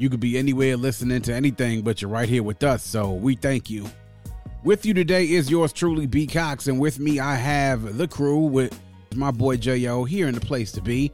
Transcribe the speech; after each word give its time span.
You 0.00 0.08
could 0.08 0.18
be 0.18 0.38
anywhere 0.38 0.78
listening 0.78 1.20
to 1.20 1.34
anything, 1.34 1.82
but 1.82 2.00
you're 2.00 2.10
right 2.10 2.26
here 2.26 2.42
with 2.42 2.62
us, 2.62 2.82
so 2.82 3.12
we 3.12 3.36
thank 3.36 3.68
you. 3.68 3.84
With 4.64 4.86
you 4.86 4.94
today 4.94 5.30
is 5.30 5.50
yours 5.50 5.74
truly, 5.74 6.06
B. 6.06 6.26
Cox, 6.26 6.68
and 6.68 6.80
with 6.80 6.98
me 6.98 7.20
I 7.20 7.34
have 7.34 7.98
the 7.98 8.08
crew 8.08 8.46
with 8.46 8.80
my 9.14 9.30
boy 9.30 9.58
J.O. 9.58 10.04
here 10.04 10.26
in 10.26 10.34
the 10.34 10.40
place 10.40 10.72
to 10.72 10.80
be. 10.80 11.12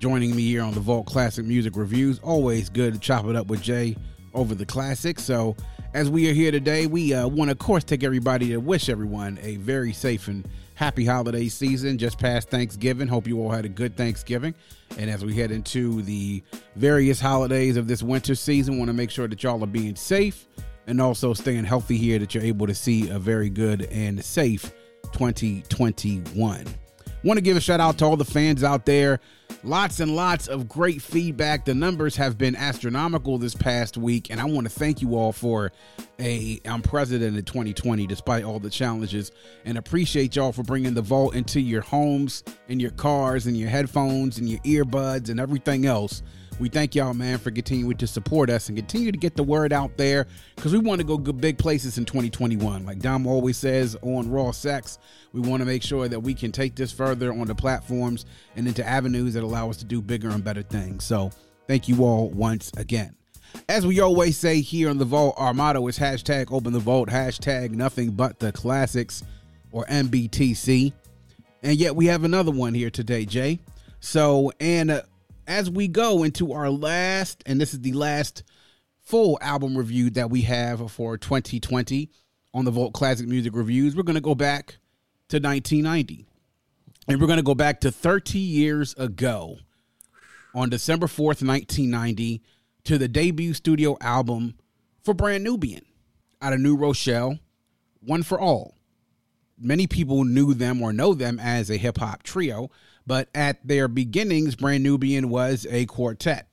Joining 0.00 0.36
me 0.36 0.42
here 0.42 0.62
on 0.62 0.74
the 0.74 0.80
Vault 0.80 1.06
Classic 1.06 1.46
Music 1.46 1.76
Reviews. 1.76 2.18
Always 2.18 2.68
good 2.68 2.92
to 2.92 3.00
chop 3.00 3.24
it 3.24 3.36
up 3.36 3.46
with 3.46 3.62
Jay 3.62 3.96
over 4.34 4.54
the 4.54 4.66
classics. 4.66 5.24
So, 5.24 5.56
as 5.94 6.10
we 6.10 6.28
are 6.28 6.34
here 6.34 6.50
today, 6.50 6.86
we 6.86 7.14
uh, 7.14 7.26
want 7.26 7.48
to, 7.48 7.52
of 7.52 7.58
course, 7.58 7.84
take 7.84 8.04
everybody 8.04 8.48
to 8.48 8.58
wish 8.58 8.90
everyone 8.90 9.38
a 9.40 9.56
very 9.56 9.94
safe 9.94 10.28
and 10.28 10.46
happy 10.76 11.06
holiday 11.06 11.48
season 11.48 11.98
just 11.98 12.18
past 12.18 12.50
Thanksgiving. 12.50 13.08
Hope 13.08 13.26
you 13.26 13.40
all 13.40 13.50
had 13.50 13.64
a 13.64 13.68
good 13.68 13.96
Thanksgiving. 13.96 14.54
And 14.98 15.10
as 15.10 15.24
we 15.24 15.34
head 15.34 15.50
into 15.50 16.02
the 16.02 16.42
various 16.76 17.18
holidays 17.18 17.76
of 17.76 17.88
this 17.88 18.02
winter 18.02 18.34
season, 18.34 18.78
want 18.78 18.88
to 18.90 18.92
make 18.92 19.10
sure 19.10 19.26
that 19.26 19.42
y'all 19.42 19.62
are 19.64 19.66
being 19.66 19.96
safe 19.96 20.46
and 20.86 21.00
also 21.00 21.32
staying 21.32 21.64
healthy 21.64 21.96
here, 21.96 22.18
that 22.18 22.34
you're 22.34 22.44
able 22.44 22.66
to 22.66 22.74
see 22.74 23.08
a 23.08 23.18
very 23.18 23.50
good 23.50 23.88
and 23.90 24.22
safe 24.22 24.70
2021. 25.12 26.66
Want 27.26 27.38
to 27.38 27.42
give 27.42 27.56
a 27.56 27.60
shout 27.60 27.80
out 27.80 27.98
to 27.98 28.04
all 28.04 28.16
the 28.16 28.24
fans 28.24 28.62
out 28.62 28.86
there. 28.86 29.18
Lots 29.64 29.98
and 29.98 30.14
lots 30.14 30.46
of 30.46 30.68
great 30.68 31.02
feedback. 31.02 31.64
The 31.64 31.74
numbers 31.74 32.14
have 32.14 32.38
been 32.38 32.54
astronomical 32.54 33.36
this 33.36 33.52
past 33.52 33.96
week, 33.96 34.30
and 34.30 34.40
I 34.40 34.44
want 34.44 34.68
to 34.68 34.72
thank 34.72 35.02
you 35.02 35.16
all 35.16 35.32
for 35.32 35.72
a 36.20 36.60
unprecedented 36.64 37.44
2020 37.44 38.06
despite 38.06 38.44
all 38.44 38.60
the 38.60 38.70
challenges 38.70 39.32
and 39.64 39.76
appreciate 39.76 40.36
y'all 40.36 40.52
for 40.52 40.62
bringing 40.62 40.94
the 40.94 41.02
vault 41.02 41.34
into 41.34 41.60
your 41.60 41.82
homes 41.82 42.44
and 42.68 42.80
your 42.80 42.92
cars 42.92 43.48
and 43.48 43.56
your 43.56 43.70
headphones 43.70 44.38
and 44.38 44.48
your 44.48 44.60
earbuds 44.60 45.28
and 45.28 45.40
everything 45.40 45.84
else 45.84 46.22
we 46.58 46.70
thank 46.70 46.94
y'all, 46.94 47.12
man, 47.12 47.38
for 47.38 47.50
continuing 47.50 47.96
to 47.98 48.06
support 48.06 48.48
us 48.48 48.68
and 48.68 48.78
continue 48.78 49.12
to 49.12 49.18
get 49.18 49.36
the 49.36 49.42
word 49.42 49.72
out 49.72 49.96
there 49.98 50.26
because 50.54 50.72
we 50.72 50.78
want 50.78 51.00
to 51.00 51.06
go 51.06 51.18
good 51.18 51.40
big 51.40 51.58
places 51.58 51.98
in 51.98 52.06
2021. 52.06 52.86
Like 52.86 53.00
Dom 53.00 53.26
always 53.26 53.58
says 53.58 53.96
on 54.00 54.30
Raw 54.30 54.52
Sex, 54.52 54.98
we 55.32 55.40
want 55.40 55.60
to 55.60 55.66
make 55.66 55.82
sure 55.82 56.08
that 56.08 56.18
we 56.18 56.32
can 56.32 56.52
take 56.52 56.74
this 56.74 56.92
further 56.92 57.30
on 57.30 57.46
the 57.46 57.54
platforms 57.54 58.24
and 58.56 58.66
into 58.66 58.86
avenues 58.86 59.34
that 59.34 59.42
allow 59.42 59.68
us 59.68 59.76
to 59.78 59.84
do 59.84 60.00
bigger 60.00 60.30
and 60.30 60.42
better 60.42 60.62
things. 60.62 61.04
So 61.04 61.30
thank 61.68 61.88
you 61.88 62.02
all 62.04 62.30
once 62.30 62.72
again. 62.78 63.14
As 63.68 63.86
we 63.86 64.00
always 64.00 64.38
say 64.38 64.60
here 64.60 64.88
on 64.88 64.98
the 64.98 65.04
Vault, 65.04 65.34
our 65.36 65.52
motto 65.52 65.86
is 65.88 65.98
hashtag 65.98 66.52
open 66.52 66.72
the 66.72 66.78
vault, 66.78 67.08
hashtag 67.08 67.70
nothing 67.70 68.10
but 68.12 68.38
the 68.38 68.52
classics 68.52 69.22
or 69.72 69.84
MBTC. 69.86 70.92
And 71.62 71.76
yet 71.76 71.94
we 71.96 72.06
have 72.06 72.24
another 72.24 72.50
one 72.50 72.74
here 72.74 72.90
today, 72.90 73.24
Jay. 73.24 73.60
So, 74.00 74.52
and 74.60 74.90
uh, 74.90 75.02
as 75.46 75.70
we 75.70 75.88
go 75.88 76.22
into 76.22 76.52
our 76.52 76.70
last, 76.70 77.42
and 77.46 77.60
this 77.60 77.72
is 77.72 77.80
the 77.80 77.92
last 77.92 78.42
full 79.02 79.38
album 79.40 79.76
review 79.76 80.10
that 80.10 80.30
we 80.30 80.42
have 80.42 80.90
for 80.90 81.16
2020 81.16 82.10
on 82.52 82.64
the 82.64 82.70
Vault 82.70 82.92
Classic 82.92 83.26
Music 83.26 83.54
Reviews, 83.54 83.94
we're 83.94 84.02
going 84.02 84.14
to 84.14 84.20
go 84.20 84.34
back 84.34 84.78
to 85.28 85.36
1990. 85.36 86.26
And 87.08 87.20
we're 87.20 87.26
going 87.28 87.38
to 87.38 87.44
go 87.44 87.54
back 87.54 87.80
to 87.82 87.92
30 87.92 88.38
years 88.38 88.94
ago 88.94 89.58
on 90.54 90.70
December 90.70 91.06
4th, 91.06 91.46
1990, 91.46 92.42
to 92.84 92.98
the 92.98 93.06
debut 93.06 93.54
studio 93.54 93.96
album 94.00 94.54
for 95.04 95.14
Brand 95.14 95.44
Nubian 95.44 95.84
out 96.42 96.52
of 96.52 96.60
New 96.60 96.76
Rochelle, 96.76 97.38
One 98.00 98.22
for 98.22 98.40
All. 98.40 98.74
Many 99.58 99.86
people 99.86 100.24
knew 100.24 100.52
them 100.52 100.82
or 100.82 100.92
know 100.92 101.14
them 101.14 101.38
as 101.38 101.70
a 101.70 101.76
hip 101.76 101.98
hop 101.98 102.22
trio, 102.22 102.70
but 103.06 103.28
at 103.34 103.66
their 103.66 103.88
beginnings, 103.88 104.56
Brand 104.56 104.82
Nubian 104.82 105.28
was 105.28 105.66
a 105.70 105.86
quartet, 105.86 106.48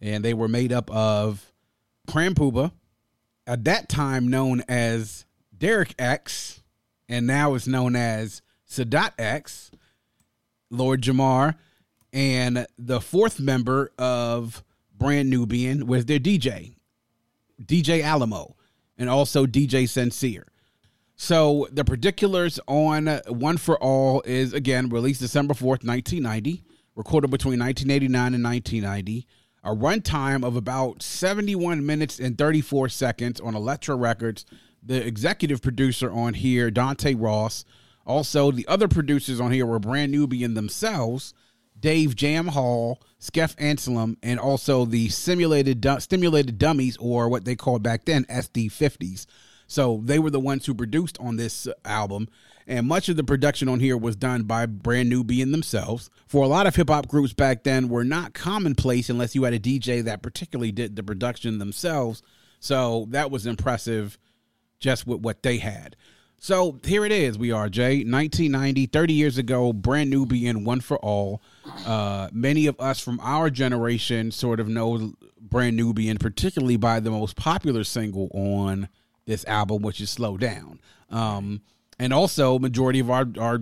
and 0.00 0.24
they 0.24 0.34
were 0.34 0.48
made 0.48 0.72
up 0.72 0.90
of 0.90 1.52
Grand 2.10 2.36
Puba, 2.36 2.72
at 3.46 3.64
that 3.64 3.88
time 3.88 4.28
known 4.28 4.62
as 4.68 5.26
Derek 5.56 5.94
X, 5.98 6.62
and 7.08 7.26
now 7.26 7.54
is 7.54 7.68
known 7.68 7.94
as 7.94 8.42
Sadat 8.68 9.12
X, 9.18 9.70
Lord 10.70 11.02
Jamar, 11.02 11.56
and 12.12 12.66
the 12.78 13.00
fourth 13.00 13.38
member 13.38 13.92
of 13.98 14.64
Brand 14.96 15.30
Nubian 15.30 15.86
was 15.86 16.06
their 16.06 16.18
DJ, 16.18 16.74
DJ 17.62 18.02
Alamo, 18.02 18.56
and 18.96 19.10
also 19.10 19.46
DJ 19.46 19.88
Sincere. 19.88 20.46
So 21.16 21.68
the 21.70 21.84
particulars 21.84 22.58
on 22.66 23.06
One 23.28 23.56
for 23.56 23.76
All 23.78 24.22
is 24.22 24.52
again 24.52 24.88
released 24.88 25.20
December 25.20 25.54
4th, 25.54 25.84
1990, 25.84 26.64
recorded 26.96 27.30
between 27.30 27.60
1989 27.60 28.34
and 28.34 28.44
1990. 28.44 29.26
A 29.64 29.70
runtime 29.70 30.44
of 30.44 30.56
about 30.56 31.02
71 31.02 31.86
minutes 31.86 32.18
and 32.18 32.36
34 32.36 32.88
seconds 32.88 33.40
on 33.40 33.54
Elektra 33.54 33.94
Records. 33.94 34.44
The 34.82 35.06
executive 35.06 35.62
producer 35.62 36.10
on 36.10 36.34
here, 36.34 36.70
Dante 36.70 37.14
Ross. 37.14 37.64
Also, 38.04 38.50
the 38.50 38.66
other 38.66 38.88
producers 38.88 39.40
on 39.40 39.52
here 39.52 39.64
were 39.64 39.78
Brand 39.78 40.10
Nubian 40.10 40.54
themselves, 40.54 41.32
Dave 41.78 42.16
Jam 42.16 42.48
Hall, 42.48 43.00
Skeff 43.20 43.54
Anselm, 43.58 44.16
and 44.24 44.40
also 44.40 44.84
the 44.84 45.08
simulated 45.08 45.86
stimulated 46.00 46.58
dummies, 46.58 46.96
or 46.96 47.28
what 47.28 47.44
they 47.44 47.54
called 47.54 47.84
back 47.84 48.04
then 48.04 48.24
SD50s. 48.24 49.26
So 49.72 50.02
they 50.04 50.18
were 50.18 50.28
the 50.28 50.38
ones 50.38 50.66
who 50.66 50.74
produced 50.74 51.16
on 51.18 51.36
this 51.36 51.66
album. 51.86 52.28
And 52.66 52.86
much 52.86 53.08
of 53.08 53.16
the 53.16 53.24
production 53.24 53.70
on 53.70 53.80
here 53.80 53.96
was 53.96 54.14
done 54.14 54.42
by 54.42 54.66
Brand 54.66 55.08
Nubian 55.08 55.50
themselves. 55.50 56.10
For 56.26 56.44
a 56.44 56.48
lot 56.48 56.66
of 56.66 56.76
hip 56.76 56.90
hop 56.90 57.08
groups 57.08 57.32
back 57.32 57.64
then 57.64 57.88
were 57.88 58.04
not 58.04 58.34
commonplace 58.34 59.08
unless 59.08 59.34
you 59.34 59.44
had 59.44 59.54
a 59.54 59.58
DJ 59.58 60.04
that 60.04 60.22
particularly 60.22 60.72
did 60.72 60.94
the 60.94 61.02
production 61.02 61.58
themselves. 61.58 62.22
So 62.60 63.06
that 63.08 63.30
was 63.30 63.46
impressive 63.46 64.18
just 64.78 65.06
with 65.06 65.20
what 65.20 65.42
they 65.42 65.56
had. 65.56 65.96
So 66.38 66.78
here 66.84 67.06
it 67.06 67.12
is. 67.12 67.38
We 67.38 67.50
are, 67.50 67.70
Jay. 67.70 68.04
1990, 68.04 68.86
30 68.86 69.14
years 69.14 69.38
ago, 69.38 69.72
Brand 69.72 70.10
Nubian 70.10 70.64
One 70.64 70.82
for 70.82 70.98
All. 70.98 71.40
Uh, 71.86 72.28
many 72.30 72.66
of 72.66 72.78
us 72.78 73.00
from 73.00 73.20
our 73.20 73.48
generation 73.48 74.32
sort 74.32 74.60
of 74.60 74.68
know 74.68 75.14
Brand 75.40 75.78
Nubian, 75.78 76.18
particularly 76.18 76.76
by 76.76 77.00
the 77.00 77.10
most 77.10 77.36
popular 77.36 77.84
single 77.84 78.28
on 78.34 78.88
this 79.26 79.44
album, 79.46 79.82
which 79.82 80.00
is 80.00 80.10
Slow 80.10 80.36
Down. 80.36 80.80
Um, 81.10 81.62
and 81.98 82.12
also, 82.12 82.58
majority 82.58 83.00
of 83.00 83.10
our 83.10 83.26
our 83.38 83.60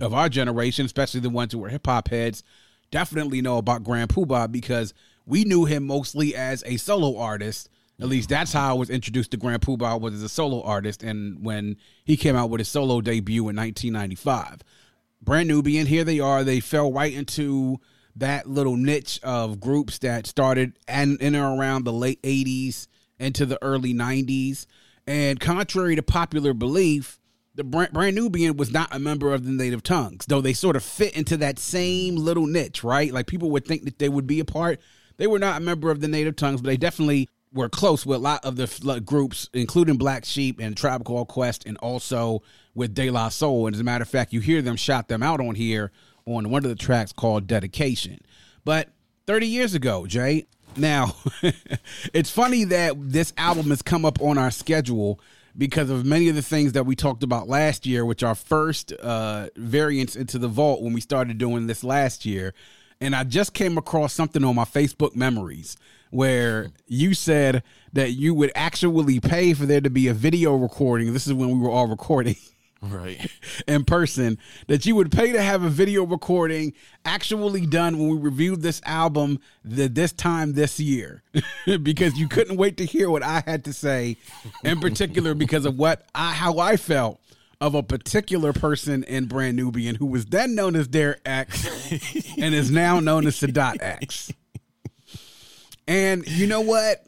of 0.00 0.14
our 0.14 0.28
generation, 0.28 0.86
especially 0.86 1.20
the 1.20 1.30
ones 1.30 1.52
who 1.52 1.58
were 1.58 1.68
hip 1.68 1.86
hop 1.86 2.08
heads, 2.08 2.42
definitely 2.90 3.40
know 3.40 3.58
about 3.58 3.84
Grand 3.84 4.10
Puba 4.10 4.50
because 4.50 4.94
we 5.26 5.44
knew 5.44 5.64
him 5.64 5.86
mostly 5.86 6.34
as 6.34 6.62
a 6.66 6.76
solo 6.76 7.18
artist. 7.18 7.68
At 8.00 8.08
least 8.08 8.28
that's 8.28 8.52
how 8.52 8.70
I 8.70 8.72
was 8.74 8.90
introduced 8.90 9.32
to 9.32 9.36
Grand 9.36 9.62
Puba 9.62 10.00
was 10.00 10.14
as 10.14 10.22
a 10.22 10.28
solo 10.28 10.62
artist, 10.62 11.02
and 11.02 11.44
when 11.44 11.76
he 12.04 12.16
came 12.16 12.36
out 12.36 12.50
with 12.50 12.60
his 12.60 12.68
solo 12.68 13.00
debut 13.00 13.48
in 13.48 13.56
1995. 13.56 14.62
Brand 15.20 15.48
Nubian, 15.48 15.86
here 15.86 16.04
they 16.04 16.20
are. 16.20 16.44
They 16.44 16.60
fell 16.60 16.92
right 16.92 17.12
into 17.12 17.80
that 18.14 18.48
little 18.48 18.76
niche 18.76 19.18
of 19.22 19.58
groups 19.60 19.98
that 19.98 20.26
started 20.26 20.78
and 20.86 21.20
in 21.20 21.34
or 21.34 21.56
around 21.56 21.84
the 21.84 21.92
late 21.92 22.22
80s 22.22 22.86
into 23.18 23.46
the 23.46 23.58
early 23.62 23.94
90s. 23.94 24.66
And 25.06 25.40
contrary 25.40 25.96
to 25.96 26.02
popular 26.02 26.52
belief, 26.52 27.18
the 27.54 27.64
Brand 27.64 28.14
Nubian 28.14 28.56
was 28.56 28.70
not 28.70 28.94
a 28.94 28.98
member 28.98 29.34
of 29.34 29.44
the 29.44 29.50
Native 29.50 29.82
Tongues, 29.82 30.26
though 30.26 30.40
they 30.40 30.52
sort 30.52 30.76
of 30.76 30.84
fit 30.84 31.16
into 31.16 31.36
that 31.38 31.58
same 31.58 32.14
little 32.14 32.46
niche, 32.46 32.84
right? 32.84 33.12
Like 33.12 33.26
people 33.26 33.50
would 33.50 33.64
think 33.64 33.84
that 33.84 33.98
they 33.98 34.08
would 34.08 34.26
be 34.26 34.38
a 34.38 34.44
part. 34.44 34.80
They 35.16 35.26
were 35.26 35.40
not 35.40 35.56
a 35.56 35.64
member 35.64 35.90
of 35.90 36.00
the 36.00 36.06
Native 36.06 36.36
Tongues, 36.36 36.60
but 36.60 36.68
they 36.68 36.76
definitely 36.76 37.28
were 37.52 37.68
close 37.68 38.06
with 38.06 38.18
a 38.18 38.20
lot 38.20 38.44
of 38.44 38.56
the 38.56 39.02
groups, 39.04 39.48
including 39.52 39.96
Black 39.96 40.24
Sheep 40.24 40.60
and 40.60 40.76
Tribe 40.76 41.04
Called 41.04 41.28
Quest, 41.28 41.64
and 41.66 41.76
also 41.78 42.42
with 42.74 42.94
De 42.94 43.10
La 43.10 43.28
Soul. 43.30 43.66
And 43.66 43.74
as 43.74 43.80
a 43.80 43.84
matter 43.84 44.02
of 44.02 44.08
fact, 44.08 44.32
you 44.32 44.40
hear 44.40 44.62
them 44.62 44.76
shout 44.76 45.08
them 45.08 45.22
out 45.22 45.40
on 45.40 45.56
here 45.56 45.90
on 46.26 46.50
one 46.50 46.64
of 46.64 46.68
the 46.68 46.76
tracks 46.76 47.10
called 47.10 47.46
Dedication. 47.46 48.20
But 48.64 48.90
30 49.26 49.46
years 49.46 49.74
ago, 49.74 50.06
Jay, 50.06 50.46
now, 50.78 51.16
it's 52.12 52.30
funny 52.30 52.64
that 52.64 52.94
this 52.96 53.32
album 53.36 53.70
has 53.70 53.82
come 53.82 54.04
up 54.04 54.20
on 54.20 54.38
our 54.38 54.50
schedule 54.50 55.20
because 55.56 55.90
of 55.90 56.06
many 56.06 56.28
of 56.28 56.36
the 56.36 56.42
things 56.42 56.72
that 56.72 56.86
we 56.86 56.94
talked 56.94 57.22
about 57.22 57.48
last 57.48 57.84
year, 57.84 58.04
which 58.04 58.22
are 58.22 58.34
first 58.34 58.92
uh, 58.92 59.48
variants 59.56 60.14
into 60.14 60.38
the 60.38 60.48
vault 60.48 60.82
when 60.82 60.92
we 60.92 61.00
started 61.00 61.38
doing 61.38 61.66
this 61.66 61.82
last 61.82 62.24
year. 62.24 62.54
And 63.00 63.14
I 63.14 63.24
just 63.24 63.54
came 63.54 63.78
across 63.78 64.12
something 64.12 64.44
on 64.44 64.54
my 64.54 64.64
Facebook 64.64 65.14
memories 65.14 65.76
where 66.10 66.68
you 66.86 67.14
said 67.14 67.62
that 67.92 68.12
you 68.12 68.34
would 68.34 68.52
actually 68.54 69.20
pay 69.20 69.52
for 69.54 69.66
there 69.66 69.80
to 69.80 69.90
be 69.90 70.08
a 70.08 70.14
video 70.14 70.54
recording. 70.56 71.12
This 71.12 71.26
is 71.26 71.34
when 71.34 71.50
we 71.50 71.58
were 71.58 71.70
all 71.70 71.86
recording. 71.86 72.36
Right. 72.80 73.30
in 73.66 73.84
person 73.84 74.38
that 74.68 74.86
you 74.86 74.94
would 74.94 75.10
pay 75.10 75.32
to 75.32 75.42
have 75.42 75.64
a 75.64 75.68
video 75.68 76.04
recording 76.04 76.74
actually 77.04 77.66
done 77.66 77.98
when 77.98 78.08
we 78.08 78.16
reviewed 78.16 78.62
this 78.62 78.80
album 78.84 79.40
the, 79.64 79.88
this 79.88 80.12
time 80.12 80.52
this 80.52 80.78
year 80.78 81.24
because 81.82 82.16
you 82.16 82.28
couldn't 82.28 82.56
wait 82.56 82.76
to 82.76 82.84
hear 82.84 83.10
what 83.10 83.24
I 83.24 83.42
had 83.44 83.64
to 83.64 83.72
say 83.72 84.16
in 84.62 84.78
particular 84.78 85.34
because 85.34 85.64
of 85.64 85.76
what 85.76 86.06
I 86.14 86.32
how 86.32 86.58
I 86.60 86.76
felt 86.76 87.20
of 87.60 87.74
a 87.74 87.82
particular 87.82 88.52
person 88.52 89.02
in 89.04 89.26
Brand 89.26 89.56
Nubian 89.56 89.96
who 89.96 90.06
was 90.06 90.26
then 90.26 90.54
known 90.54 90.76
as 90.76 90.86
Derek 90.86 91.20
X 91.24 91.66
and 92.38 92.54
is 92.54 92.70
now 92.70 93.00
known 93.00 93.26
as 93.26 93.40
Sadat 93.40 93.78
X. 93.80 94.32
And 95.88 96.26
you 96.28 96.46
know 96.46 96.60
what? 96.60 97.04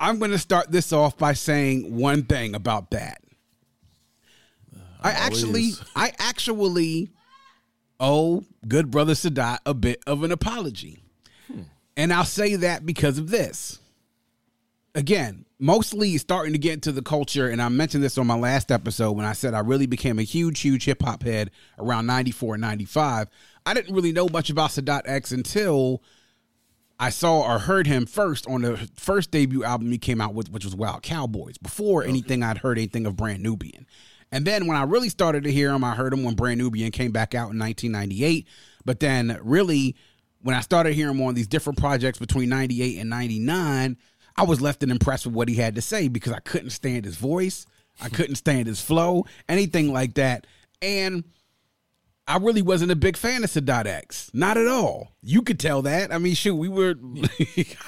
I'm 0.00 0.18
going 0.18 0.32
to 0.32 0.38
start 0.38 0.72
this 0.72 0.92
off 0.92 1.16
by 1.16 1.34
saying 1.34 1.94
one 1.94 2.24
thing 2.24 2.54
about 2.54 2.90
that. 2.90 3.20
I 5.06 5.12
actually, 5.12 5.70
I 5.94 6.12
actually 6.18 7.10
owe 8.00 8.44
good 8.66 8.90
brother 8.90 9.14
Sadat 9.14 9.58
a 9.66 9.74
bit 9.74 10.02
of 10.06 10.22
an 10.22 10.32
apology. 10.32 11.02
Hmm. 11.46 11.62
And 11.96 12.12
I'll 12.12 12.24
say 12.24 12.56
that 12.56 12.84
because 12.84 13.18
of 13.18 13.30
this. 13.30 13.78
Again, 14.94 15.44
mostly 15.58 16.16
starting 16.18 16.52
to 16.52 16.58
get 16.58 16.74
into 16.74 16.92
the 16.92 17.02
culture, 17.02 17.48
and 17.48 17.60
I 17.60 17.68
mentioned 17.68 18.02
this 18.02 18.18
on 18.18 18.26
my 18.26 18.36
last 18.36 18.70
episode 18.72 19.12
when 19.12 19.26
I 19.26 19.32
said 19.32 19.54
I 19.54 19.60
really 19.60 19.86
became 19.86 20.18
a 20.18 20.22
huge, 20.22 20.60
huge 20.60 20.84
hip 20.84 21.02
hop 21.02 21.22
head 21.22 21.50
around 21.78 22.06
94 22.06 22.54
and 22.54 22.62
95. 22.62 23.28
I 23.64 23.74
didn't 23.74 23.94
really 23.94 24.12
know 24.12 24.28
much 24.28 24.50
about 24.50 24.70
Sadat 24.70 25.02
X 25.04 25.32
until 25.32 26.02
I 26.98 27.10
saw 27.10 27.42
or 27.42 27.58
heard 27.58 27.86
him 27.86 28.06
first 28.06 28.46
on 28.46 28.62
the 28.62 28.88
first 28.96 29.30
debut 29.30 29.64
album 29.64 29.90
he 29.90 29.98
came 29.98 30.20
out 30.20 30.34
with, 30.34 30.50
which 30.50 30.64
was 30.64 30.74
Wild 30.74 31.02
Cowboys, 31.02 31.58
before 31.58 32.04
anything 32.04 32.42
I'd 32.42 32.58
heard 32.58 32.78
anything 32.78 33.06
of 33.06 33.16
Brand 33.16 33.42
Nubian. 33.42 33.86
And 34.32 34.44
then 34.44 34.66
when 34.66 34.76
I 34.76 34.82
really 34.82 35.08
started 35.08 35.44
to 35.44 35.52
hear 35.52 35.70
him, 35.70 35.84
I 35.84 35.94
heard 35.94 36.12
him 36.12 36.24
when 36.24 36.34
Brand 36.34 36.58
Nubian 36.58 36.90
came 36.90 37.12
back 37.12 37.34
out 37.34 37.52
in 37.52 37.58
1998. 37.58 38.46
But 38.84 39.00
then 39.00 39.38
really, 39.42 39.96
when 40.42 40.54
I 40.54 40.60
started 40.60 40.94
hearing 40.94 41.16
him 41.16 41.22
on 41.22 41.34
these 41.34 41.46
different 41.46 41.78
projects 41.78 42.18
between 42.18 42.48
98 42.48 42.98
and 42.98 43.10
99, 43.10 43.96
I 44.36 44.42
was 44.42 44.60
left 44.60 44.82
and 44.82 44.92
impressed 44.92 45.26
with 45.26 45.34
what 45.34 45.48
he 45.48 45.56
had 45.56 45.74
to 45.76 45.82
say 45.82 46.08
because 46.08 46.32
I 46.32 46.40
couldn't 46.40 46.70
stand 46.70 47.04
his 47.04 47.16
voice. 47.16 47.66
I 48.00 48.08
couldn't 48.10 48.36
stand 48.36 48.66
his 48.66 48.80
flow, 48.80 49.24
anything 49.48 49.92
like 49.92 50.14
that. 50.14 50.46
And 50.82 51.24
I 52.28 52.38
really 52.38 52.62
wasn't 52.62 52.90
a 52.90 52.96
big 52.96 53.16
fan 53.16 53.44
of 53.44 53.50
Sadat 53.50 53.86
X. 53.86 54.30
Not 54.34 54.56
at 54.56 54.66
all. 54.66 55.12
You 55.22 55.42
could 55.42 55.60
tell 55.60 55.82
that. 55.82 56.12
I 56.12 56.18
mean, 56.18 56.34
shoot, 56.34 56.56
we 56.56 56.68
were 56.68 56.90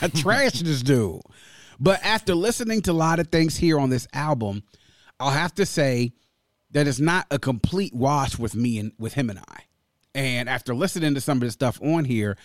I 0.00 0.08
trashed 0.08 0.60
this 0.60 0.82
dude. 0.82 1.20
But 1.80 2.04
after 2.04 2.34
listening 2.34 2.82
to 2.82 2.92
a 2.92 2.92
lot 2.92 3.20
of 3.20 3.28
things 3.28 3.56
here 3.56 3.78
on 3.78 3.90
this 3.90 4.06
album, 4.12 4.62
I'll 5.20 5.30
have 5.30 5.54
to 5.54 5.66
say 5.66 6.12
that 6.70 6.86
it's 6.86 7.00
not 7.00 7.26
a 7.30 7.38
complete 7.38 7.94
wash 7.94 8.38
with 8.38 8.54
me 8.54 8.78
and 8.78 8.92
with 8.98 9.14
him 9.14 9.30
and 9.30 9.38
I. 9.38 9.62
And 10.14 10.48
after 10.48 10.74
listening 10.74 11.14
to 11.14 11.20
some 11.20 11.38
of 11.38 11.42
the 11.42 11.50
stuff 11.50 11.80
on 11.82 12.04
here, 12.04 12.36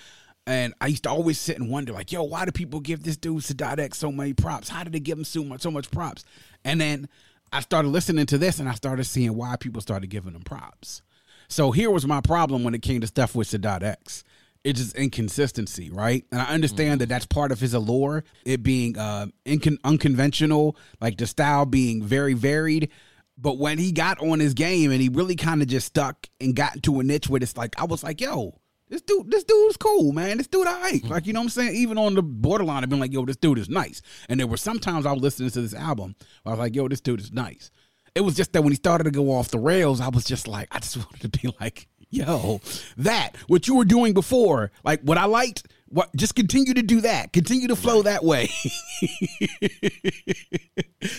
and 0.46 0.74
I 0.82 0.88
used 0.88 1.04
to 1.04 1.10
always 1.10 1.40
sit 1.40 1.58
and 1.58 1.70
wonder, 1.70 1.94
like, 1.94 2.12
yo, 2.12 2.24
why 2.24 2.46
do 2.46 2.52
people 2.52 2.80
give 2.82 3.04
this 3.04 3.18
dude 3.18 3.44
Sadat 3.44 3.80
X 3.80 3.98
so 3.98 4.12
many 4.12 4.34
props? 4.34 4.70
How 4.70 4.84
did 4.84 4.94
they 4.94 5.00
give 5.00 5.18
him 5.18 5.24
so 5.24 5.44
much 5.44 5.62
so 5.62 5.72
much 5.72 5.90
props? 5.90 6.26
And 6.66 6.82
then 6.82 7.08
I 7.52 7.62
started 7.62 7.90
listening 7.90 8.26
to 8.28 8.38
this 8.38 8.60
and 8.60 8.68
I 8.68 8.74
started 8.74 9.06
seeing 9.06 9.36
why 9.36 9.56
people 9.56 9.82
started 9.82 10.08
giving 10.08 10.34
him 10.34 10.42
props. 10.42 11.02
So 11.48 11.72
here 11.72 11.92
was 11.92 12.06
my 12.06 12.20
problem 12.20 12.64
when 12.64 12.74
it 12.74 12.82
came 12.82 13.02
to 13.02 13.08
stuff 13.08 13.36
with 13.36 13.50
Sadat 13.50 13.84
X. 13.84 14.24
It's 14.64 14.80
just 14.80 14.96
inconsistency, 14.96 15.90
right? 15.90 16.26
And 16.32 16.42
I 16.42 16.46
understand 16.46 16.98
mm 16.98 17.00
that 17.00 17.10
that's 17.10 17.26
part 17.26 17.52
of 17.52 17.60
his 17.60 17.74
allure, 17.74 18.24
it 18.46 18.64
being 18.64 18.98
uh, 18.98 19.28
incon- 19.46 19.78
unconventional, 19.84 20.78
like 21.02 21.18
the 21.18 21.28
style 21.28 21.66
being 21.66 22.02
very 22.02 22.34
varied. 22.34 22.90
But 23.38 23.58
when 23.58 23.78
he 23.78 23.92
got 23.92 24.20
on 24.20 24.40
his 24.40 24.54
game 24.54 24.92
and 24.92 25.02
he 25.02 25.10
really 25.10 25.36
kind 25.36 25.62
of 25.62 25.68
just 25.68 25.88
stuck 25.88 26.28
and 26.40 26.56
got 26.56 26.76
into 26.76 27.00
a 27.00 27.04
niche 27.04 27.30
where 27.30 27.42
it's 27.42 27.58
like, 27.58 27.80
I 27.80 27.86
was 27.86 28.04
like, 28.04 28.22
yo, 28.22 28.60
this 28.90 29.02
dude, 29.02 29.32
this 29.32 29.44
dude's 29.44 29.78
cool, 29.78 30.12
man. 30.12 30.38
This 30.38 30.48
dude, 30.48 30.68
I 30.68 30.80
like. 30.80 30.94
Mm-hmm. 30.96 31.08
Like, 31.08 31.26
you 31.26 31.34
know 31.34 31.40
what 31.40 31.46
I'm 31.46 31.50
saying? 31.50 31.76
Even 31.76 31.98
on 31.98 32.14
the 32.14 32.22
borderline, 32.22 32.84
I've 32.84 32.90
been 32.90 33.00
like, 33.00 33.12
yo, 33.12 33.26
this 33.26 33.38
dude 33.38 33.58
is 33.58 33.70
nice. 33.70 34.02
And 34.30 34.40
there 34.40 34.48
were 34.48 34.58
sometimes 34.58 35.06
I 35.06 35.14
was 35.14 35.22
listening 35.22 35.50
to 35.50 35.62
this 35.62 35.74
album 35.74 36.16
I 36.46 36.52
was 36.52 36.60
like, 36.60 36.76
yo, 36.76 36.88
this 36.88 37.02
dude 37.02 37.20
is 37.20 37.32
nice. 37.32 37.72
It 38.14 38.22
was 38.22 38.36
just 38.36 38.54
that 38.54 38.62
when 38.62 38.72
he 38.72 38.76
started 38.76 39.06
to 39.06 39.12
go 39.12 39.32
off 39.32 39.50
the 39.50 39.58
rails, 39.58 40.00
I 40.00 40.10
was 40.10 40.24
just 40.24 40.48
like, 40.48 40.68
I 40.72 40.80
just 40.80 40.98
wanted 40.98 41.32
to 41.32 41.40
be 41.40 41.54
like, 41.60 41.88
yo, 42.14 42.62
that, 42.98 43.36
what 43.48 43.68
you 43.68 43.76
were 43.76 43.86
doing 43.86 44.14
before, 44.14 44.72
like 44.84 45.02
what 45.02 45.18
I 45.18 45.26
liked, 45.26 45.68
what 45.88 46.16
just 46.16 46.36
continue 46.36 46.74
to 46.74 46.82
do 46.82 47.02
that. 47.02 47.34
Continue 47.34 47.68
to 47.68 47.76
flow 47.76 48.02
that 48.04 48.24
way. 48.24 48.50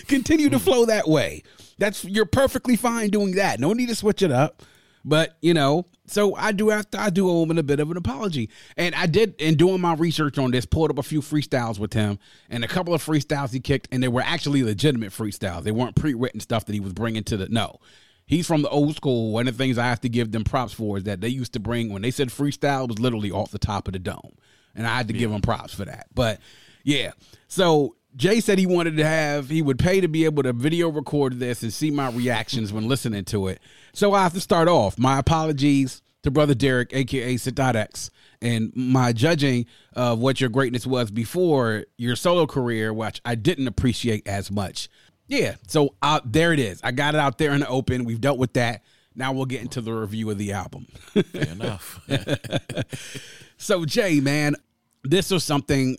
continue 0.07 0.49
to 0.49 0.57
hmm. 0.57 0.63
flow 0.63 0.85
that 0.85 1.07
way. 1.07 1.43
That's 1.77 2.03
you're 2.05 2.25
perfectly 2.25 2.75
fine 2.75 3.09
doing 3.09 3.35
that. 3.35 3.59
No 3.59 3.73
need 3.73 3.89
to 3.89 3.95
switch 3.95 4.21
it 4.21 4.31
up. 4.31 4.63
But 5.07 5.37
you 5.41 5.53
know, 5.53 5.85
so 6.07 6.35
I 6.35 6.51
do 6.51 6.69
have 6.69 6.89
to, 6.91 6.99
I 6.99 7.09
do 7.09 7.29
owe 7.29 7.43
him 7.43 7.57
a 7.57 7.63
bit 7.63 7.79
of 7.79 7.91
an 7.91 7.97
apology. 7.97 8.49
And 8.75 8.95
I 8.95 9.05
did 9.05 9.35
in 9.39 9.55
doing 9.55 9.79
my 9.79 9.93
research 9.93 10.37
on 10.37 10.51
this, 10.51 10.65
pulled 10.65 10.89
up 10.89 10.97
a 10.97 11.03
few 11.03 11.21
freestyles 11.21 11.77
with 11.77 11.93
him, 11.93 12.17
and 12.49 12.63
a 12.63 12.67
couple 12.67 12.93
of 12.93 13.05
freestyles 13.05 13.53
he 13.53 13.59
kicked, 13.59 13.87
and 13.91 14.01
they 14.01 14.07
were 14.07 14.21
actually 14.21 14.63
legitimate 14.63 15.11
freestyles. 15.11 15.63
They 15.63 15.71
weren't 15.71 15.95
pre-written 15.95 16.39
stuff 16.39 16.65
that 16.65 16.73
he 16.73 16.79
was 16.79 16.93
bringing 16.93 17.23
to 17.25 17.37
the 17.37 17.49
no. 17.49 17.79
He's 18.25 18.47
from 18.47 18.61
the 18.63 18.69
old 18.69 18.95
school. 18.95 19.31
One 19.31 19.47
of 19.47 19.57
the 19.57 19.63
things 19.63 19.77
I 19.77 19.85
have 19.85 20.01
to 20.01 20.09
give 20.09 20.31
them 20.31 20.43
props 20.43 20.73
for 20.73 20.97
is 20.97 21.03
that 21.03 21.21
they 21.21 21.29
used 21.29 21.53
to 21.53 21.59
bring 21.59 21.91
when 21.91 22.01
they 22.01 22.11
said 22.11 22.29
freestyle 22.29 22.87
was 22.87 22.99
literally 22.99 23.31
off 23.31 23.51
the 23.51 23.59
top 23.59 23.87
of 23.87 23.93
the 23.93 23.99
dome, 23.99 24.35
and 24.73 24.87
I 24.87 24.97
had 24.97 25.07
to 25.09 25.13
yeah. 25.13 25.21
give 25.21 25.31
them 25.31 25.41
props 25.41 25.73
for 25.73 25.85
that. 25.85 26.07
But 26.13 26.39
yeah, 26.83 27.11
so 27.47 27.95
Jay 28.15 28.39
said 28.39 28.57
he 28.57 28.65
wanted 28.65 28.97
to 28.97 29.05
have, 29.05 29.49
he 29.49 29.61
would 29.61 29.77
pay 29.77 30.01
to 30.01 30.07
be 30.07 30.25
able 30.25 30.43
to 30.43 30.53
video 30.53 30.89
record 30.89 31.39
this 31.39 31.63
and 31.63 31.73
see 31.73 31.91
my 31.91 32.09
reactions 32.09 32.71
when 32.71 32.87
listening 32.87 33.25
to 33.25 33.47
it. 33.47 33.59
So 33.93 34.13
I 34.13 34.23
have 34.23 34.33
to 34.33 34.41
start 34.41 34.67
off. 34.67 34.97
My 34.97 35.19
apologies 35.19 36.01
to 36.23 36.31
Brother 36.31 36.55
Derek, 36.55 36.91
aka 36.93 37.37
X, 37.57 38.09
and 38.41 38.71
my 38.75 39.13
judging 39.13 39.65
of 39.93 40.19
what 40.19 40.41
your 40.41 40.49
greatness 40.49 40.87
was 40.87 41.11
before 41.11 41.85
your 41.97 42.15
solo 42.15 42.47
career, 42.47 42.93
which 42.93 43.21
I 43.25 43.35
didn't 43.35 43.67
appreciate 43.67 44.27
as 44.27 44.49
much. 44.49 44.89
Yeah, 45.27 45.55
so 45.67 45.95
uh, 46.01 46.19
there 46.23 46.53
it 46.53 46.59
is. 46.59 46.79
I 46.83 46.91
got 46.91 47.15
it 47.15 47.19
out 47.19 47.37
there 47.37 47.51
in 47.51 47.61
the 47.61 47.67
open. 47.67 48.05
We've 48.05 48.21
dealt 48.21 48.37
with 48.37 48.53
that. 48.53 48.83
Now 49.15 49.31
we'll 49.31 49.45
get 49.45 49.61
into 49.61 49.81
the 49.81 49.93
review 49.93 50.29
of 50.29 50.37
the 50.37 50.51
album. 50.51 50.87
Fair 51.13 51.47
enough. 51.47 51.99
so 53.57 53.85
Jay, 53.85 54.19
man, 54.19 54.55
this 55.03 55.31
was 55.31 55.43
something 55.43 55.97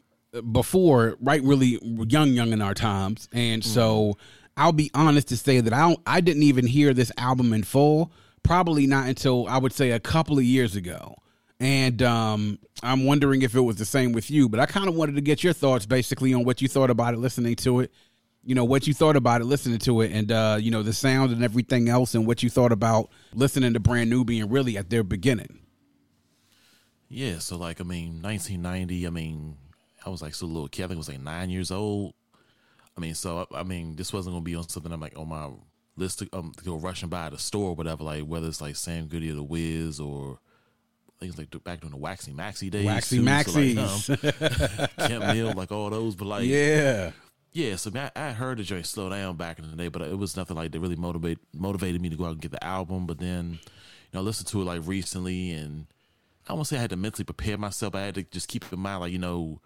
before, 0.53 1.17
right? 1.21 1.43
Really 1.43 1.79
young, 1.83 2.31
young 2.31 2.53
in 2.53 2.61
our 2.61 2.75
times, 2.75 3.29
and 3.33 3.63
mm-hmm. 3.63 3.71
so 3.71 4.19
I'll 4.57 4.73
be 4.73 4.91
honest 4.95 5.29
to 5.29 5.37
say 5.37 5.61
that 5.61 5.73
I 5.73 5.81
don't, 5.81 6.01
I 6.07 6.21
didn't 6.21 6.43
even 6.43 6.67
hear 6.67 6.95
this 6.95 7.13
album 7.19 7.53
in 7.53 7.63
full. 7.63 8.13
Probably 8.43 8.87
not 8.87 9.09
until 9.09 9.47
I 9.49 9.59
would 9.59 9.73
say 9.73 9.91
a 9.91 10.01
couple 10.01 10.39
of 10.39 10.45
years 10.45 10.77
ago. 10.77 11.17
And 11.59 12.03
um, 12.03 12.59
I'm 12.83 13.07
wondering 13.07 13.43
if 13.43 13.55
it 13.55 13.61
was 13.61 13.77
the 13.77 13.85
same 13.85 14.13
with 14.13 14.31
you, 14.31 14.49
but 14.49 14.61
I 14.61 14.67
kind 14.67 14.89
of 14.89 14.95
wanted 14.95 15.15
to 15.15 15.21
get 15.23 15.43
your 15.43 15.55
thoughts 15.55 15.87
basically 15.87 16.35
on 16.35 16.45
what 16.45 16.61
you 16.61 16.69
thought 16.69 16.91
about 16.91 17.15
it 17.15 17.19
listening 17.19 17.57
to 17.57 17.81
it. 17.81 17.93
You 18.47 18.55
know, 18.55 18.65
what 18.65 18.87
you 18.87 18.95
thought 18.95 19.17
about 19.17 19.41
it 19.41 19.45
listening 19.45 19.79
to 19.81 20.01
it 20.01 20.13
and, 20.13 20.31
uh, 20.31 20.57
you 20.61 20.71
know, 20.71 20.83
the 20.83 20.93
sound 20.93 21.33
and 21.33 21.43
everything 21.43 21.89
else 21.89 22.15
and 22.15 22.27
what 22.27 22.43
you 22.43 22.49
thought 22.49 22.73
about 22.73 23.11
listening 23.35 23.75
to 23.75 23.81
Brand 23.81 24.09
Nubian 24.09 24.49
really 24.49 24.79
at 24.79 24.89
their 24.89 25.03
beginning. 25.03 25.59
Yeah. 27.09 27.39
So, 27.41 27.57
like, 27.57 27.81
I 27.81 27.85
mean, 27.85 28.23
1990, 28.23 29.07
I 29.07 29.11
mean, 29.11 29.57
I 30.07 30.11
was 30.11 30.23
like 30.23 30.35
so 30.35 30.47
little 30.47 30.69
kid. 30.69 30.85
I 30.85 30.87
think 30.87 30.97
I 30.97 30.99
was 30.99 31.09
like 31.09 31.21
nine 31.21 31.51
years 31.51 31.73
old. 31.73 32.15
I 32.97 33.01
mean, 33.01 33.15
so 33.15 33.47
I, 33.53 33.61
I 33.61 33.63
mean, 33.65 33.97
this 33.97 34.13
wasn't 34.13 34.35
gonna 34.35 34.45
be 34.45 34.55
on 34.55 34.69
something 34.69 34.93
I'm 34.93 35.01
like 35.01 35.19
on 35.19 35.29
my 35.29 35.51
list 35.97 36.21
to, 36.21 36.29
um, 36.33 36.53
to 36.57 36.65
go 36.65 36.77
rushing 36.77 37.09
by 37.09 37.29
the 37.29 37.39
store 37.39 37.71
or 37.71 37.75
whatever. 37.75 38.05
Like 38.05 38.23
whether 38.23 38.49
it's 38.49 38.61
like 38.61 38.77
Sam 38.77 39.07
Goody 39.07 39.31
or 39.31 39.35
the 39.35 39.43
Wiz 39.43 40.01
or 40.01 40.39
things 41.21 41.39
like 41.39 41.51
back 41.65 41.81
during 41.81 41.93
the 41.93 41.99
Waxie 41.99 42.33
Maxie 42.33 42.71
days. 42.71 42.87
Waxie 42.87 43.19
Maxie, 43.19 43.75
so 43.75 44.17
like, 44.23 44.43
um, 44.43 44.89
Kemp 45.09 45.25
Mill, 45.35 45.53
like 45.53 45.73
all 45.73 45.91
those. 45.91 46.15
But 46.15 46.27
like, 46.27 46.45
yeah, 46.45 47.11
yeah. 47.57 47.77
So 47.77 47.91
I, 47.95 48.11
I 48.15 48.33
heard 48.33 48.59
the 48.59 48.63
joint 48.63 48.87
slow 48.87 49.09
down 49.09 49.37
back 49.37 49.59
in 49.59 49.71
the 49.71 49.77
day, 49.77 49.89
but 49.89 50.03
it 50.03 50.19
was 50.19 50.37
nothing 50.37 50.57
like 50.57 50.73
that 50.73 50.81
really 50.81 50.97
motivate 50.97 51.39
motivated 51.55 52.01
me 52.03 52.11
to 52.11 52.17
go 52.17 52.27
out 52.27 52.33
and 52.33 52.41
get 52.41 52.51
the 52.51 52.63
album. 52.63 53.07
But 53.07 53.19
then, 53.19 53.53
you 53.53 54.11
know, 54.13 54.21
I 54.21 54.23
listened 54.23 54.49
to 54.49 54.61
it 54.61 54.65
like 54.65 54.87
recently, 54.87 55.53
and 55.53 55.87
I 56.47 56.53
won't 56.53 56.67
say 56.67 56.77
I 56.77 56.83
had 56.83 56.91
to 56.91 56.97
mentally 56.97 57.25
prepare 57.25 57.57
myself. 57.57 57.95
I 57.95 58.03
had 58.03 58.15
to 58.17 58.23
just 58.25 58.49
keep 58.49 58.71
in 58.71 58.79
mind, 58.79 59.01
like 59.01 59.13
you 59.13 59.19
know 59.19 59.61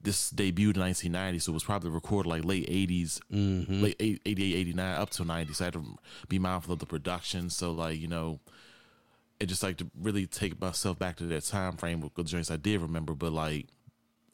this 0.00 0.32
debuted 0.32 0.74
in 0.74 0.80
1990, 0.80 1.38
so 1.38 1.52
it 1.52 1.54
was 1.54 1.62
probably 1.62 1.90
recorded 1.90 2.28
like 2.28 2.44
late 2.44 2.68
80s, 2.68 3.20
mm-hmm. 3.32 3.82
late 3.82 3.96
88, 4.00 4.56
89, 4.56 5.00
up 5.00 5.10
to 5.10 5.24
90. 5.24 5.52
So 5.52 5.64
I 5.64 5.66
had 5.66 5.74
to 5.74 5.84
be 6.28 6.40
mindful 6.40 6.72
of 6.72 6.80
the 6.80 6.86
production. 6.86 7.50
So, 7.50 7.70
like, 7.70 8.00
you 8.00 8.08
know, 8.08 8.40
it 9.38 9.46
just 9.46 9.62
like 9.62 9.76
to 9.76 9.88
really 9.96 10.26
take 10.26 10.60
myself 10.60 10.98
back 10.98 11.16
to 11.18 11.24
that 11.26 11.44
time 11.44 11.76
frame 11.76 12.00
with 12.00 12.14
the 12.14 12.24
joints 12.24 12.50
I 12.50 12.56
did 12.56 12.80
remember. 12.80 13.14
But, 13.14 13.32
like, 13.32 13.68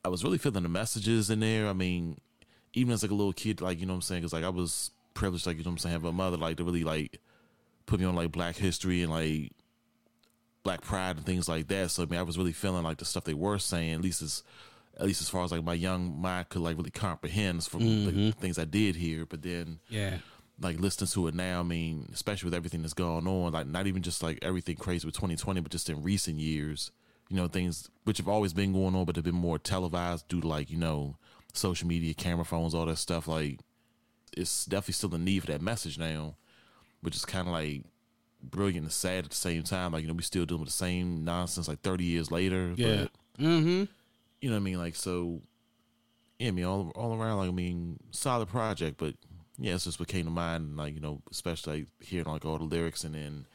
I 0.07 0.09
was 0.09 0.25
really 0.25 0.39
feeling 0.39 0.63
the 0.63 0.71
messages 0.71 1.29
in 1.29 1.41
there. 1.41 1.69
I 1.69 1.75
mean, 1.75 2.19
even 2.75 2.93
as 2.93 3.03
like 3.03 3.11
a 3.11 3.15
little 3.15 3.33
kid, 3.33 3.61
like, 3.61 3.81
you 3.81 3.87
know 3.87 3.93
what 3.95 3.99
I'm 3.99 4.03
saying? 4.03 4.21
Because, 4.23 4.33
like, 4.33 4.45
I 4.45 4.49
was 4.51 4.91
privileged, 5.15 5.47
like, 5.47 5.57
you 5.57 5.65
know 5.65 5.71
what 5.71 5.75
I'm 5.75 5.79
saying, 5.79 5.93
have 5.95 6.05
a 6.05 6.13
mother, 6.13 6.37
like, 6.37 6.57
to 6.59 6.65
really, 6.65 6.85
like, 6.85 7.21
put 7.87 7.99
me 8.01 8.07
on, 8.07 8.15
like, 8.15 8.31
black 8.33 8.57
history 8.57 9.03
and, 9.03 9.11
like, 9.11 9.53
black 10.63 10.81
pride 10.83 11.17
and 11.17 11.27
things 11.27 11.49
like 11.49 11.69
that. 11.69 11.91
So, 11.91 12.03
I 12.03 12.07
mean, 12.07 12.19
I 12.19 12.23
was 12.23 12.37
really 12.39 12.53
feeling 12.53 12.83
like 12.83 12.99
the 12.99 13.05
stuff 13.05 13.25
they 13.25 13.35
were 13.35 13.59
saying, 13.59 13.95
at 13.95 14.01
least 14.03 14.23
as 14.23 14.43
at 14.99 15.07
least 15.07 15.21
as 15.23 15.29
far 15.29 15.45
as 15.45 15.53
like 15.53 15.63
my 15.63 15.75
young 15.75 16.21
mind 16.21 16.49
could 16.49 16.61
like 16.61 16.77
really 16.77 16.91
comprehend 16.91 17.63
from 17.63 17.83
Mm-hmm. 17.83 18.27
the 18.27 18.33
things 18.33 18.59
I 18.59 18.65
did 18.65 18.97
here. 18.97 19.25
But 19.25 19.43
then 19.43 19.79
Yeah. 19.89 20.19
like 20.61 20.81
listening 20.81 21.07
to 21.11 21.29
it 21.29 21.35
now, 21.37 21.61
I 21.61 21.63
mean, 21.63 22.09
especially 22.13 22.49
with 22.49 22.55
everything 22.55 22.83
that's 22.83 22.95
going 22.95 23.29
on, 23.29 23.53
like 23.53 23.69
not 23.69 23.87
even 23.87 24.03
just 24.03 24.25
like 24.25 24.41
everything 24.43 24.75
crazy 24.75 25.07
with 25.07 25.15
2020, 25.15 25.61
but 25.61 25.71
just 25.71 25.89
in 25.89 26.03
recent 26.03 26.41
years, 26.41 26.91
you 27.29 27.37
know, 27.37 27.47
things 27.47 27.89
which 28.05 28.19
have 28.19 28.27
always 28.27 28.53
been 28.53 28.73
going 28.73 28.97
on, 28.97 29.05
but 29.05 29.15
have 29.15 29.25
been 29.25 29.37
more 29.37 29.57
televised 29.57 30.27
due 30.27 30.41
to 30.41 30.49
like, 30.49 30.69
you 30.69 30.77
know, 30.79 31.17
social 31.53 31.89
media, 31.89 32.15
camera 32.15 32.45
phones, 32.45 32.75
all 32.75 32.87
that 32.87 32.97
stuff. 32.99 33.27
Like, 33.29 33.61
it's 34.37 34.65
definitely 34.67 34.95
still 34.95 35.15
a 35.15 35.19
need 35.19 35.41
for 35.41 35.47
that 35.49 35.63
message 35.63 35.99
now, 35.99 36.37
which 37.01 37.17
is 37.17 37.25
kind 37.25 37.49
of 37.49 37.53
like 37.55 37.83
brilliant 38.43 38.85
and 38.85 38.93
sad 38.93 39.25
at 39.25 39.31
the 39.31 39.37
same 39.37 39.63
time. 39.63 39.93
Like, 39.93 40.03
you 40.03 40.09
know, 40.09 40.15
we 40.15 40.23
still 40.23 40.47
dealing 40.47 40.61
with 40.63 40.71
the 40.71 40.77
same 40.77 41.25
nonsense 41.25 41.67
like 41.69 41.81
30 41.81 42.05
years 42.05 42.31
later. 42.31 42.73
Yeah. 42.77 43.03
But, 43.03 43.11
Mm-hmm. 43.45 43.85
you 44.41 44.51
know 44.51 44.57
what 44.57 44.61
I 44.61 44.65
mean? 44.65 44.79
Like, 44.79 44.97
so, 44.97 45.41
yeah, 46.41 46.49
I 46.49 46.51
mean, 46.51 46.65
all, 46.65 46.91
all 46.97 47.15
around, 47.21 47.39
like, 47.39 47.49
I 47.49 47.53
mean, 47.53 48.01
solid 48.11 48.49
project, 48.49 48.97
but 48.99 49.15
yeah, 49.59 49.75
it's 49.75 49.85
just 49.85 50.01
what 50.01 50.09
came 50.09 50.25
to 50.25 50.31
mind, 50.33 50.77
like, 50.77 50.95
you 50.95 51.01
know, 51.01 51.23
especially 51.31 51.79
like 51.81 51.87
hearing 52.01 52.27
like 52.27 52.45
all 52.45 52.59
the 52.59 52.65
lyrics 52.65 53.05
and 53.05 53.15
then 53.15 53.47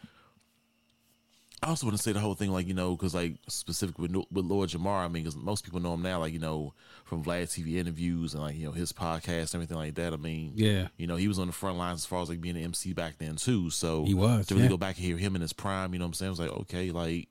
I 1.63 1.70
also 1.70 1.86
want 1.88 1.98
to 1.98 2.03
say 2.03 2.12
the 2.12 2.20
whole 2.20 2.36
thing, 2.36 2.51
like, 2.51 2.67
you 2.67 2.74
know, 2.74 2.96
because, 2.96 3.15
like, 3.15 3.36
specifically 3.48 4.08
with, 4.08 4.25
with 4.32 4.46
Lord 4.46 4.70
Jamar, 4.70 5.05
I 5.05 5.08
mean, 5.08 5.24
because 5.24 5.36
most 5.36 5.63
people 5.63 5.79
know 5.79 5.93
him 5.93 6.01
now, 6.01 6.20
like, 6.20 6.34
you 6.34 6.39
know, 6.39 6.74
from 7.05 7.24
Vlad 7.24 7.43
TV 7.43 7.77
interviews 7.77 8.34
and, 8.34 8.43
like, 8.43 8.55
you 8.55 8.65
know, 8.65 8.72
his 8.72 8.91
podcast, 8.91 9.53
and 9.53 9.55
everything 9.55 9.77
like 9.77 9.96
that. 9.96 10.13
I 10.13 10.17
mean, 10.17 10.53
Yeah. 10.55 10.88
you 10.98 11.08
know, 11.08 11.15
he 11.15 11.27
was 11.27 11.39
on 11.39 11.48
the 11.48 11.53
front 11.53 11.77
lines 11.77 12.01
as 12.01 12.05
far 12.05 12.22
as, 12.22 12.29
like, 12.29 12.41
being 12.41 12.58
an 12.58 12.63
MC 12.63 12.93
back 12.93 13.17
then, 13.17 13.36
too. 13.36 13.70
So, 13.70 14.05
He 14.05 14.13
was, 14.13 14.48
To 14.48 14.55
really 14.55 14.65
yeah. 14.65 14.70
go 14.72 14.77
back 14.77 14.98
and 14.98 15.05
hear 15.05 15.17
him 15.17 15.36
in 15.36 15.41
his 15.41 15.53
prime, 15.53 15.93
you 15.93 16.00
know 16.00 16.05
what 16.05 16.10
I'm 16.10 16.13
saying? 16.13 16.27
I 16.27 16.32
was 16.32 16.39
like, 16.39 16.51
okay, 16.51 16.91
like, 16.91 17.29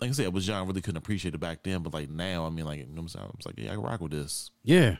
like 0.00 0.10
I 0.10 0.12
said, 0.12 0.32
was 0.32 0.46
John 0.46 0.66
really 0.66 0.80
couldn't 0.80 0.96
appreciate 0.98 1.34
it 1.34 1.38
back 1.38 1.62
then, 1.62 1.82
but, 1.82 1.94
like, 1.94 2.10
now, 2.10 2.46
I 2.46 2.50
mean, 2.50 2.64
like, 2.64 2.78
you 2.78 2.86
know 2.86 2.92
what 2.94 3.00
I'm 3.02 3.08
saying? 3.08 3.24
I 3.26 3.30
was 3.36 3.46
like, 3.46 3.58
yeah, 3.58 3.70
I 3.72 3.74
can 3.74 3.82
rock 3.82 4.00
with 4.00 4.12
this. 4.12 4.50
Yeah. 4.64 4.96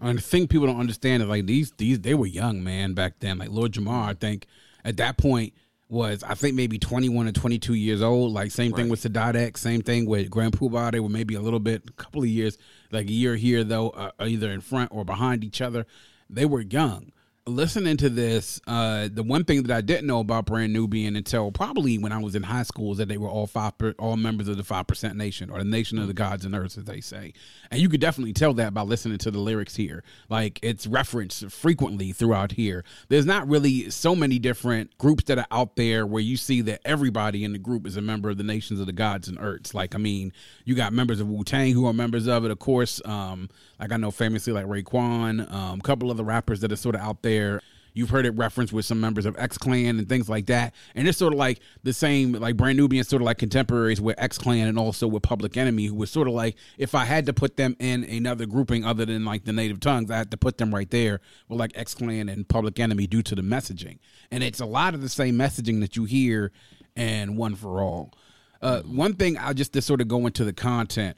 And 0.00 0.18
the 0.18 0.22
thing 0.22 0.48
people 0.48 0.66
don't 0.66 0.80
understand 0.80 1.22
is 1.22 1.28
like 1.28 1.46
these 1.46 1.70
these 1.78 2.00
they 2.00 2.14
were 2.14 2.26
young 2.26 2.64
man 2.64 2.94
back 2.94 3.20
then. 3.20 3.38
Like 3.38 3.50
Lord 3.50 3.70
Jamar, 3.72 4.08
I 4.08 4.14
think 4.14 4.46
at 4.84 4.96
that 4.96 5.16
point 5.18 5.52
was 5.94 6.22
I 6.22 6.34
think 6.34 6.54
maybe 6.54 6.78
twenty 6.78 7.08
one 7.08 7.26
or 7.26 7.32
twenty 7.32 7.58
two 7.58 7.74
years 7.74 8.02
old. 8.02 8.32
Like 8.32 8.50
same 8.50 8.72
thing 8.72 8.88
with 8.90 9.02
Sadat 9.02 9.56
same 9.56 9.80
thing 9.80 10.04
with 10.06 10.28
Grand 10.28 10.52
Puba. 10.52 10.92
They 10.92 11.00
were 11.00 11.08
maybe 11.08 11.34
a 11.34 11.40
little 11.40 11.60
bit, 11.60 11.84
a 11.88 11.92
couple 11.92 12.22
of 12.22 12.28
years, 12.28 12.58
like 12.90 13.08
a 13.08 13.12
year 13.12 13.36
here 13.36 13.64
though, 13.64 13.90
uh, 13.90 14.10
either 14.20 14.50
in 14.50 14.60
front 14.60 14.90
or 14.92 15.04
behind 15.04 15.44
each 15.44 15.62
other. 15.62 15.86
They 16.28 16.44
were 16.44 16.60
young. 16.60 17.12
Listening 17.46 17.98
to 17.98 18.08
this, 18.08 18.58
uh, 18.66 19.06
the 19.12 19.22
one 19.22 19.44
thing 19.44 19.64
that 19.64 19.76
I 19.76 19.82
didn't 19.82 20.06
know 20.06 20.20
about 20.20 20.46
Brand 20.46 20.72
Nubian 20.72 21.14
until 21.14 21.52
probably 21.52 21.98
when 21.98 22.10
I 22.10 22.16
was 22.16 22.34
in 22.34 22.42
high 22.42 22.62
school 22.62 22.92
is 22.92 22.98
that 22.98 23.08
they 23.08 23.18
were 23.18 23.28
all 23.28 23.46
five, 23.46 23.76
per, 23.76 23.94
all 23.98 24.16
members 24.16 24.48
of 24.48 24.56
the 24.56 24.64
Five 24.64 24.86
Percent 24.86 25.14
Nation 25.16 25.50
or 25.50 25.58
the 25.58 25.64
Nation 25.64 25.98
of 25.98 26.06
the 26.06 26.14
Gods 26.14 26.46
and 26.46 26.54
Earths, 26.54 26.78
as 26.78 26.84
they 26.84 27.02
say. 27.02 27.34
And 27.70 27.82
you 27.82 27.90
could 27.90 28.00
definitely 28.00 28.32
tell 28.32 28.54
that 28.54 28.72
by 28.72 28.80
listening 28.80 29.18
to 29.18 29.30
the 29.30 29.40
lyrics 29.40 29.76
here. 29.76 30.04
Like 30.30 30.58
it's 30.62 30.86
referenced 30.86 31.50
frequently 31.50 32.12
throughout 32.12 32.52
here. 32.52 32.82
There's 33.10 33.26
not 33.26 33.46
really 33.46 33.90
so 33.90 34.16
many 34.16 34.38
different 34.38 34.96
groups 34.96 35.24
that 35.24 35.36
are 35.36 35.46
out 35.50 35.76
there 35.76 36.06
where 36.06 36.22
you 36.22 36.38
see 36.38 36.62
that 36.62 36.80
everybody 36.86 37.44
in 37.44 37.52
the 37.52 37.58
group 37.58 37.86
is 37.86 37.98
a 37.98 38.00
member 38.00 38.30
of 38.30 38.38
the 38.38 38.42
Nations 38.42 38.80
of 38.80 38.86
the 38.86 38.92
Gods 38.92 39.28
and 39.28 39.36
Earths. 39.38 39.74
Like 39.74 39.94
I 39.94 39.98
mean, 39.98 40.32
you 40.64 40.74
got 40.74 40.94
members 40.94 41.20
of 41.20 41.28
Wu 41.28 41.44
Tang 41.44 41.74
who 41.74 41.84
are 41.84 41.92
members 41.92 42.26
of 42.26 42.46
it, 42.46 42.50
of 42.50 42.58
course. 42.58 43.02
Um, 43.04 43.50
like 43.78 43.92
I 43.92 43.96
know 43.96 44.10
famously 44.10 44.52
like 44.52 44.66
Raekwon, 44.66 45.52
um, 45.52 45.80
a 45.80 45.82
couple 45.82 46.10
of 46.10 46.16
the 46.16 46.24
rappers 46.24 46.60
that 46.60 46.72
are 46.72 46.76
sort 46.76 46.94
of 46.94 47.00
out 47.00 47.22
there. 47.22 47.60
You've 47.96 48.10
heard 48.10 48.26
it 48.26 48.32
referenced 48.32 48.72
with 48.72 48.84
some 48.84 49.00
members 49.00 49.24
of 49.24 49.38
X 49.38 49.56
Clan 49.56 50.00
and 50.00 50.08
things 50.08 50.28
like 50.28 50.46
that. 50.46 50.74
And 50.96 51.06
it's 51.06 51.16
sort 51.16 51.32
of 51.32 51.38
like 51.38 51.60
the 51.84 51.92
same, 51.92 52.32
like 52.32 52.56
Brand 52.56 52.76
Nubian, 52.76 53.04
sort 53.04 53.22
of 53.22 53.26
like 53.26 53.38
contemporaries 53.38 54.00
with 54.00 54.18
X 54.18 54.36
Clan 54.36 54.66
and 54.66 54.76
also 54.76 55.06
with 55.06 55.22
Public 55.22 55.56
Enemy, 55.56 55.86
who 55.86 55.94
was 55.94 56.10
sort 56.10 56.26
of 56.26 56.34
like, 56.34 56.56
if 56.76 56.96
I 56.96 57.04
had 57.04 57.24
to 57.26 57.32
put 57.32 57.56
them 57.56 57.76
in 57.78 58.02
another 58.02 58.46
grouping 58.46 58.84
other 58.84 59.04
than 59.04 59.24
like 59.24 59.44
the 59.44 59.52
native 59.52 59.78
tongues, 59.78 60.10
I 60.10 60.16
had 60.16 60.32
to 60.32 60.36
put 60.36 60.58
them 60.58 60.74
right 60.74 60.90
there 60.90 61.20
with 61.48 61.60
like 61.60 61.70
X 61.76 61.94
Clan 61.94 62.28
and 62.28 62.48
Public 62.48 62.80
Enemy 62.80 63.06
due 63.06 63.22
to 63.22 63.34
the 63.36 63.42
messaging. 63.42 63.98
And 64.32 64.42
it's 64.42 64.58
a 64.58 64.66
lot 64.66 64.94
of 64.94 65.00
the 65.00 65.08
same 65.08 65.36
messaging 65.36 65.78
that 65.80 65.94
you 65.94 66.04
hear 66.04 66.50
in 66.96 67.36
One 67.36 67.54
for 67.54 67.80
All. 67.80 68.12
Uh, 68.60 68.80
one 68.82 69.14
thing 69.14 69.38
I'll 69.38 69.54
just 69.54 69.72
to 69.74 69.82
sort 69.82 70.00
of 70.00 70.08
go 70.08 70.26
into 70.26 70.44
the 70.44 70.52
content 70.52 71.16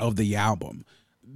of 0.00 0.16
the 0.16 0.34
album. 0.34 0.84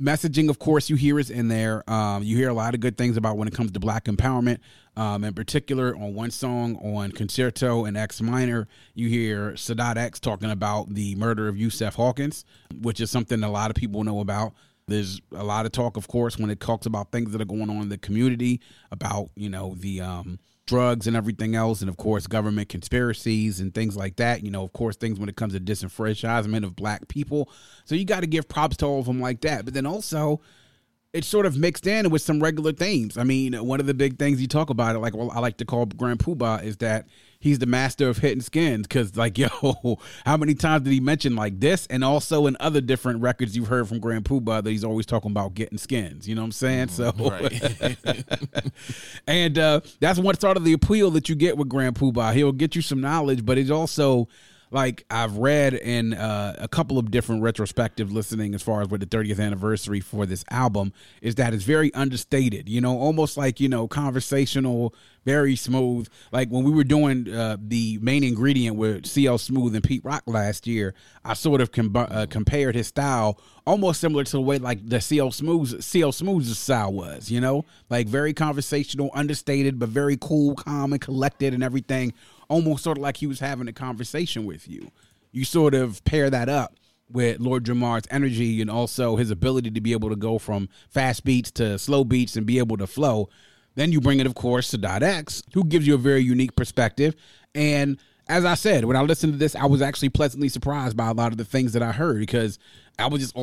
Messaging, 0.01 0.49
of 0.49 0.59
course, 0.59 0.89
you 0.89 0.97
hear 0.97 1.19
is 1.19 1.31
in 1.31 1.49
there. 1.49 1.89
Um, 1.91 2.23
you 2.23 2.37
hear 2.37 2.49
a 2.49 2.55
lot 2.55 2.75
of 2.75 2.81
good 2.81 2.97
things 2.97 3.17
about 3.17 3.37
when 3.37 3.49
it 3.49 3.55
comes 3.55 3.73
to 3.73 3.81
black 3.81 4.05
empowerment. 4.05 4.59
Um, 4.97 5.25
in 5.25 5.35
particular, 5.35 5.97
on 5.97 6.15
one 6.15 6.31
song 6.31 6.77
on 6.77 7.13
Concerto 7.13 7.85
in 7.85 7.97
X 7.97 8.21
Minor, 8.21 8.69
you 8.95 9.09
hear 9.09 9.53
Sadat 9.53 9.97
X 9.97 10.21
talking 10.21 10.51
about 10.51 10.93
the 10.95 11.15
murder 11.17 11.49
of 11.49 11.57
Yusef 11.57 11.95
Hawkins, 11.95 12.45
which 12.81 13.01
is 13.01 13.11
something 13.11 13.43
a 13.43 13.51
lot 13.51 13.71
of 13.71 13.77
people 13.77 14.05
know 14.05 14.21
about. 14.21 14.55
There's 14.89 15.21
a 15.33 15.45
lot 15.45 15.67
of 15.67 15.73
talk, 15.73 15.97
of 15.97 16.09
course, 16.09 16.39
when 16.39 16.51
it 16.51 16.61
talks 16.61 16.87
about 16.87 17.13
things 17.13 17.33
that 17.33 17.41
are 17.41 17.47
going 17.47 17.69
on 17.69 17.83
in 17.83 17.89
the 17.89 17.99
community, 17.99 18.61
about 18.91 19.31
you 19.37 19.51
know 19.51 19.75
the 19.79 20.01
um, 20.01 20.39
drugs 20.69 21.09
and 21.09 21.17
everything 21.17 21.57
else, 21.57 21.81
and 21.81 21.89
of 21.89 21.97
course 21.97 22.29
government 22.29 22.69
conspiracies 22.69 23.59
and 23.59 23.75
things 23.75 23.97
like 23.97 24.17
that. 24.17 24.45
You 24.45 24.53
know, 24.53 24.63
of 24.63 24.73
course, 24.73 24.97
things 24.97 25.19
when 25.19 25.29
it 25.29 25.35
comes 25.35 25.55
to 25.55 25.61
disenfranchisement 25.61 26.63
of 26.65 26.77
black 26.77 27.09
people. 27.09 27.51
So 27.85 27.97
you 27.97 28.05
got 28.05 28.21
to 28.21 28.29
give 28.29 28.49
props 28.49 28.77
to 28.79 28.87
all 28.87 29.01
of 29.01 29.07
them 29.07 29.21
like 29.21 29.41
that. 29.41 29.65
But 29.65 29.75
then 29.75 29.87
also, 29.87 30.41
it's 31.13 31.27
sort 31.27 31.47
of 31.47 31.57
mixed 31.57 31.87
in 31.87 32.11
with 32.11 32.23
some 32.23 32.41
regular 32.41 32.73
themes. 32.73 33.17
I 33.17 33.25
mean, 33.25 33.55
one 33.55 33.81
of 33.81 33.87
the 33.87 33.95
big 33.95 34.19
things 34.19 34.41
you 34.41 34.47
talk 34.47 34.71
about, 34.71 34.95
it 34.95 35.01
like 35.01 35.17
well, 35.17 35.31
I 35.33 35.41
like 35.41 35.57
to 35.57 35.65
call 35.65 35.87
Grand 35.87 36.21
Puba, 36.21 36.63
is 36.63 36.77
that 36.77 37.09
he's 37.41 37.59
the 37.59 37.67
master 37.67 38.09
of 38.09 38.19
hitting 38.19 38.41
skins. 38.41 38.87
Because 38.87 39.17
like, 39.17 39.39
yo, 39.39 39.99
how 40.25 40.37
many 40.37 40.55
times 40.55 40.85
did 40.85 40.93
he 40.93 41.01
mention 41.01 41.37
like 41.37 41.61
this, 41.61 41.87
and 41.89 42.05
also 42.05 42.47
in 42.47 42.57
other 42.61 42.81
different 42.81 43.21
records 43.21 43.57
you've 43.57 43.69
heard 43.69 43.89
from 43.89 44.01
Grand 44.01 44.25
Puba 44.25 44.63
that 44.63 44.71
he's 44.71 44.85
always 44.85 45.07
talking 45.07 45.31
about 45.31 45.55
getting 45.55 45.79
skins. 45.79 46.29
You 46.29 46.35
know 46.35 46.43
what 46.43 46.47
I'm 46.47 46.53
saying? 46.53 46.89
So, 46.89 47.13
Right. 47.19 47.93
and 49.27 49.59
uh, 49.59 49.81
that's 50.01 50.19
one 50.19 50.39
sort 50.39 50.57
of 50.57 50.65
the 50.65 50.73
appeal 50.73 51.11
that 51.13 51.29
you 51.29 51.35
get 51.35 51.57
with 51.57 51.69
Grand 51.69 51.97
Puba. 51.97 52.35
He'll 52.35 52.53
get 52.53 52.75
you 52.77 52.83
some 52.83 53.01
knowledge, 53.01 53.45
but 53.45 53.59
it's 53.59 53.71
also 53.71 54.29
like 54.71 55.05
I've 55.11 55.37
read 55.37 55.75
in 55.75 56.15
uh, 56.15 56.57
a 56.59 56.69
couple 56.69 56.99
of 56.99 57.11
different 57.11 57.43
retrospective 57.43 58.13
listening 58.13 58.55
as 58.55 58.63
far 58.63 58.83
as 58.83 58.89
with 58.89 59.01
the 59.01 59.07
30th 59.07 59.41
anniversary 59.41 60.01
for 60.01 60.27
this 60.27 60.45
album 60.51 60.93
is 61.23 61.37
that 61.37 61.55
it's 61.55 61.65
very 61.65 61.93
understated. 61.95 62.69
You 62.69 62.81
know, 62.81 62.99
almost 62.99 63.37
like 63.37 63.61
you 63.61 63.69
know 63.69 63.89
conversational, 63.89 64.95
very 65.25 65.57
smooth. 65.57 66.09
Like 66.33 66.49
when 66.49 66.65
we 66.65 66.73
were 66.73 66.85
doing 66.85 67.33
uh, 67.33 67.57
the 67.61 67.99
main 68.03 68.25
ingredient 68.25 68.77
with 68.77 69.07
CL 69.07 69.39
Smooth 69.39 69.75
and 69.75 69.85
Pete 69.85 70.05
Rock 70.05 70.23
last 70.27 70.67
year, 70.67 70.95
I 71.25 71.35
sort 71.35 71.61
of 71.61 71.73
com- 71.73 71.95
uh, 71.97 72.27
compared 72.29 72.75
his 72.75 72.89
style 72.89 73.41
almost 73.67 74.01
similar 74.01 74.25
to 74.25 74.33
the 74.33 74.41
way 74.41 74.57
like 74.59 74.87
the 74.89 75.01
CL 75.01 75.31
Smooth 75.31 75.83
CL 75.83 76.13
Smooth's 76.13 76.59
style 76.59 76.93
was. 76.93 77.31
You 77.31 77.41
know, 77.41 77.65
like 77.89 78.07
very 78.07 78.35
conversational, 78.35 79.11
understated, 79.15 79.79
but 79.79 79.89
very 79.89 80.17
cool, 80.21 80.55
calm, 80.55 80.93
and 80.93 81.01
collected, 81.01 81.55
and 81.55 81.63
everything. 81.63 82.13
Almost 82.49 82.83
sort 82.83 82.99
of 82.99 83.03
like 83.03 83.19
he 83.19 83.27
was 83.27 83.41
having 83.41 83.69
a 83.69 83.73
conversation 83.73 84.45
with 84.47 84.69
you. 84.69 84.91
You 85.33 85.45
sort 85.45 85.75
of 85.75 86.03
pair 86.05 86.31
that 86.31 86.49
up 86.49 86.75
with 87.11 87.41
Lord 87.41 87.65
Jamar's 87.65 88.05
energy 88.11 88.61
and 88.61 88.71
also 88.71 89.17
his 89.17 89.31
ability 89.31 89.71
to 89.73 89.81
be 89.81 89.93
able 89.93 90.11
to 90.11 90.17
go 90.17 90.39
from 90.39 90.69
fast 90.89 91.25
beats 91.25 91.51
to 91.53 91.79
slow 91.79 92.05
beats 92.05 92.37
and 92.37 92.47
be 92.47 92.59
able 92.59 92.77
to 92.79 92.87
flow. 92.87 93.29
Then 93.75 93.93
you 93.93 94.01
bring 94.01 94.21
it, 94.21 94.27
of 94.27 94.35
course, 94.35 94.71
to 94.71 94.79
Dot 94.79 95.03
X, 95.03 95.43
who 95.55 95.65
gives 95.65 95.87
you 95.87 95.95
a 95.95 95.99
very 95.99 96.23
unique 96.23 96.57
perspective. 96.57 97.15
And 97.55 97.99
as 98.29 98.45
I 98.45 98.55
said, 98.55 98.85
when 98.85 98.97
I 98.97 99.01
listened 99.01 99.33
to 99.33 99.39
this, 99.39 99.57
I 99.57 99.65
was 99.65 99.81
actually 99.81 100.11
pleasantly 100.11 100.49
surprised 100.49 100.97
by 100.97 101.09
a 101.09 101.15
lot 101.15 101.33
of 101.33 101.39
the 101.39 101.45
things 101.45 101.73
that 101.73 101.83
I 101.83 101.93
heard 101.93 102.19
because 102.19 102.59
I 102.99 103.07
was 103.07 103.21
just 103.21 103.35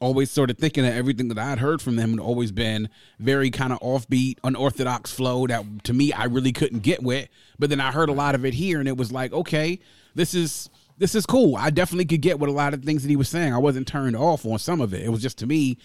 always, 0.00 0.30
sort 0.30 0.50
of 0.50 0.58
thinking 0.58 0.82
that 0.82 0.94
everything 0.94 1.28
that 1.28 1.38
I 1.38 1.48
had 1.48 1.60
heard 1.60 1.80
from 1.80 1.96
them 1.96 2.10
had 2.10 2.20
always 2.20 2.52
been 2.52 2.90
very 3.18 3.50
kind 3.50 3.72
of 3.72 3.80
offbeat, 3.80 4.38
unorthodox 4.44 5.12
flow 5.12 5.46
that 5.46 5.84
to 5.84 5.94
me 5.94 6.12
I 6.12 6.24
really 6.24 6.52
couldn't 6.52 6.80
get 6.80 7.02
with. 7.02 7.28
But 7.58 7.70
then 7.70 7.80
I 7.80 7.90
heard 7.90 8.08
a 8.08 8.12
lot 8.12 8.34
of 8.34 8.44
it 8.44 8.54
here, 8.54 8.80
and 8.80 8.88
it 8.88 8.96
was 8.96 9.12
like, 9.12 9.32
okay, 9.32 9.78
this 10.14 10.34
is 10.34 10.68
this 10.98 11.14
is 11.14 11.26
cool. 11.26 11.56
I 11.56 11.70
definitely 11.70 12.04
could 12.04 12.20
get 12.20 12.38
with 12.38 12.50
a 12.50 12.52
lot 12.52 12.74
of 12.74 12.84
things 12.84 13.02
that 13.02 13.08
he 13.08 13.16
was 13.16 13.28
saying. 13.28 13.52
I 13.52 13.58
wasn't 13.58 13.88
turned 13.88 14.16
off 14.16 14.44
on 14.44 14.58
some 14.58 14.80
of 14.80 14.92
it. 14.92 15.02
It 15.02 15.08
was 15.08 15.22
just 15.22 15.38
to 15.38 15.46
me, 15.46 15.78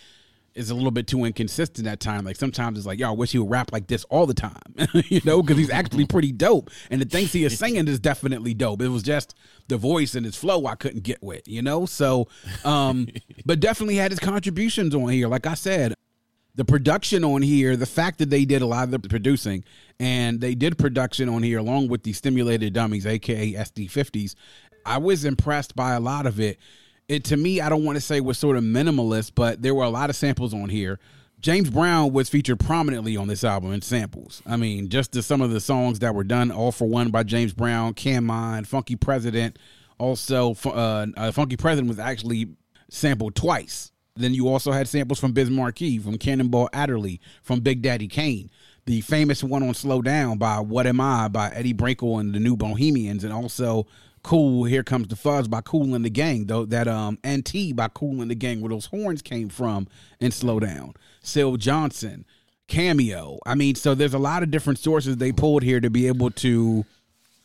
is 0.56 0.70
a 0.70 0.76
little 0.76 0.92
bit 0.92 1.08
too 1.08 1.26
inconsistent 1.26 1.88
at 1.88 2.00
time. 2.00 2.26
Like 2.26 2.36
sometimes 2.36 2.78
it's 2.78 2.88
like, 2.88 3.00
yo, 3.00 3.10
I 3.10 3.12
wish 3.12 3.32
he 3.32 3.40
would 3.40 3.50
rap 3.50 3.72
like 3.72 3.88
this 3.88 4.04
all 4.06 4.26
the 4.26 4.34
time, 4.34 4.74
you 5.06 5.22
know, 5.26 5.42
because 5.42 5.58
he's 5.58 5.70
actually 5.70 6.06
pretty 6.08 6.32
dope. 6.32 6.70
And 6.90 7.02
the 7.02 7.06
things 7.06 7.32
he 7.32 7.44
is 7.44 7.58
singing 7.58 7.88
is 7.88 8.00
definitely 8.00 8.54
dope. 8.54 8.82
It 8.82 8.90
was 8.90 9.04
just 9.04 9.36
the 9.68 9.78
voice 9.78 10.16
and 10.16 10.26
his 10.26 10.36
flow 10.36 10.66
I 10.66 10.76
couldn't 10.76 11.04
get 11.04 11.22
with, 11.22 11.48
you 11.48 11.62
know. 11.62 11.86
So, 11.86 12.28
um, 12.66 13.08
but 13.46 13.60
definitely 13.60 13.96
had 13.96 14.12
his 14.12 14.20
contributions 14.20 14.96
on 14.96 15.10
here. 15.10 15.28
Like 15.28 15.48
I 15.48 15.54
said, 15.54 15.94
the 16.56 16.66
production 16.66 17.24
on 17.24 17.42
here, 17.42 17.78
the 17.78 17.86
fact 17.86 18.20
that 18.20 18.30
they 18.30 18.44
did 18.44 18.62
a 18.62 18.66
lot 18.66 18.84
of 18.84 18.92
the 18.92 19.00
producing 19.00 19.64
and 20.00 20.42
they 20.42 20.56
did 20.56 20.78
production 20.78 21.30
on 21.30 21.44
here 21.44 21.60
along 21.60 21.88
with 21.88 22.04
the 22.04 22.12
stimulated 22.12 22.74
dummies, 22.74 23.06
aka 23.06 23.54
SD50s, 23.54 24.36
I 24.86 24.98
was 24.98 25.26
impressed 25.26 25.76
by 25.76 25.94
a 25.94 26.00
lot 26.00 26.26
of 26.26 26.40
it. 26.40 26.58
It 27.10 27.26
to 27.26 27.38
me, 27.38 27.60
I 27.60 27.70
don't 27.70 27.84
want 27.84 27.98
to 27.98 28.02
say 28.02 28.22
was 28.22 28.38
sort 28.38 28.56
of 28.56 28.64
minimalist, 28.64 29.32
but 29.36 29.62
there 29.62 29.76
were 29.76 29.84
a 29.84 29.90
lot 29.90 30.10
of 30.10 30.16
samples 30.16 30.54
on 30.54 30.70
here. 30.70 31.00
James 31.42 31.70
Brown 31.70 32.14
was 32.14 32.30
featured 32.30 32.60
prominently 32.60 33.18
on 33.18 33.28
this 33.28 33.44
album 33.44 33.74
in 33.74 33.82
samples. 33.82 34.42
I 34.46 34.58
mean, 34.58 34.90
just 34.90 35.14
to 35.14 35.24
some 35.24 35.42
of 35.42 35.52
the 35.52 35.62
songs 35.62 36.00
that 36.00 36.14
were 36.14 36.24
done, 36.24 36.52
All 36.52 36.72
for 36.72 36.88
One 36.88 37.12
by 37.12 37.24
James 37.24 37.54
Brown, 37.54 37.94
Can 37.94 38.26
Mind, 38.26 38.68
Funky 38.68 38.96
President. 38.96 39.58
Also, 39.98 40.56
uh, 40.66 41.08
uh, 41.18 41.32
Funky 41.32 41.58
President 41.58 41.90
was 41.90 42.00
actually 42.00 42.48
sampled 42.90 43.36
twice 43.36 43.92
then 44.20 44.34
you 44.34 44.48
also 44.48 44.72
had 44.72 44.88
samples 44.88 45.20
from 45.20 45.32
Biz 45.32 45.50
Markie, 45.50 45.98
from 45.98 46.18
Cannonball 46.18 46.70
Adderley, 46.74 47.22
from 47.42 47.62
Big 47.62 47.82
Daddy 47.82 48.08
Kane. 48.08 48.50
The 48.86 49.02
famous 49.02 49.44
one 49.44 49.64
on 49.64 49.74
Slow 49.74 50.02
Down 50.02 50.38
by 50.38 50.60
What 50.60 50.88
Am 50.88 51.00
I 51.00 51.28
by 51.28 51.50
Edie 51.50 51.74
Brickell 51.74 52.20
and 52.20 52.34
the 52.34 52.40
New 52.40 52.58
Bohemians, 52.58 53.24
and 53.24 53.32
also 53.32 53.88
Cool, 54.24 54.66
Here 54.66 54.84
Comes 54.84 55.08
the 55.08 55.16
Fuzz 55.16 55.48
by 55.48 55.62
Kool 55.62 55.96
and 55.96 56.04
the 56.04 56.10
Gang, 56.10 56.46
though 56.46 56.66
that 56.66 56.88
um 56.88 57.18
NT 57.28 57.76
by 57.76 57.88
Kool 57.88 58.22
and 58.22 58.30
the 58.30 58.36
Gang, 58.36 58.62
where 58.62 58.70
those 58.70 58.88
horns 58.88 59.22
came 59.22 59.50
from 59.50 59.88
and 60.20 60.34
Slow 60.34 60.60
Down. 60.60 60.94
Syl 61.22 61.58
Johnson, 61.58 62.26
Cameo. 62.68 63.40
I 63.46 63.56
mean, 63.56 63.76
so 63.76 63.96
there's 63.96 64.14
a 64.14 64.20
lot 64.20 64.44
of 64.44 64.52
different 64.52 64.80
sources 64.80 65.18
they 65.18 65.32
pulled 65.32 65.64
here 65.64 65.80
to 65.80 65.90
be 65.90 66.08
able 66.08 66.32
to 66.32 66.86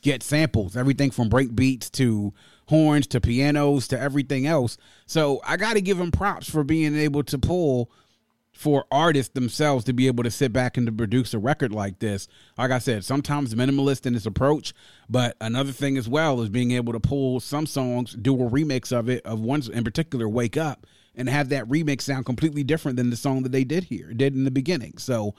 get 0.02 0.22
samples, 0.22 0.76
everything 0.76 1.10
from 1.10 1.28
break 1.28 1.54
beats 1.56 1.88
to 1.90 2.32
horns 2.68 3.06
to 3.08 3.20
pianos 3.20 3.88
to 3.88 3.98
everything 4.00 4.46
else. 4.46 4.76
So 5.06 5.40
I 5.46 5.56
got 5.56 5.74
to 5.74 5.80
give 5.80 5.98
them 5.98 6.10
props 6.10 6.48
for 6.48 6.64
being 6.64 6.96
able 6.96 7.22
to 7.24 7.38
pull 7.38 7.90
for 8.54 8.86
artists 8.90 9.34
themselves 9.34 9.84
to 9.84 9.92
be 9.92 10.06
able 10.06 10.22
to 10.22 10.30
sit 10.30 10.52
back 10.52 10.76
and 10.76 10.86
to 10.86 10.92
produce 10.92 11.34
a 11.34 11.38
record 11.38 11.72
like 11.72 11.98
this. 11.98 12.28
Like 12.56 12.70
I 12.70 12.78
said, 12.78 13.04
sometimes 13.04 13.54
minimalist 13.54 14.06
in 14.06 14.14
its 14.14 14.26
approach, 14.26 14.72
but 15.10 15.36
another 15.40 15.72
thing 15.72 15.98
as 15.98 16.08
well 16.08 16.40
is 16.40 16.48
being 16.48 16.70
able 16.70 16.92
to 16.92 17.00
pull 17.00 17.40
some 17.40 17.66
songs, 17.66 18.12
do 18.12 18.34
a 18.34 18.48
remix 18.48 18.96
of 18.96 19.08
it, 19.08 19.26
of 19.26 19.40
one 19.40 19.62
in 19.72 19.82
particular, 19.82 20.28
Wake 20.28 20.56
Up, 20.56 20.86
and 21.16 21.28
have 21.28 21.48
that 21.48 21.68
remix 21.68 22.02
sound 22.02 22.26
completely 22.26 22.62
different 22.62 22.96
than 22.96 23.10
the 23.10 23.16
song 23.16 23.42
that 23.42 23.52
they 23.52 23.64
did 23.64 23.84
here, 23.84 24.14
did 24.14 24.34
in 24.34 24.44
the 24.44 24.50
beginning. 24.50 24.98
So 24.98 25.34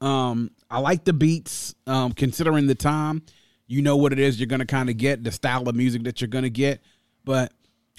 um, 0.00 0.50
I 0.68 0.80
like 0.80 1.04
the 1.04 1.12
beats, 1.12 1.74
um, 1.86 2.12
considering 2.12 2.66
the 2.66 2.74
time. 2.74 3.22
You 3.68 3.82
know 3.82 3.96
what 3.96 4.12
it 4.12 4.18
is 4.18 4.38
you're 4.38 4.46
going 4.46 4.60
to 4.60 4.66
kind 4.66 4.90
of 4.90 4.96
get, 4.96 5.24
the 5.24 5.32
style 5.32 5.68
of 5.68 5.74
music 5.74 6.02
that 6.04 6.20
you're 6.20 6.28
going 6.28 6.44
to 6.44 6.50
get. 6.50 6.80
But 7.24 7.52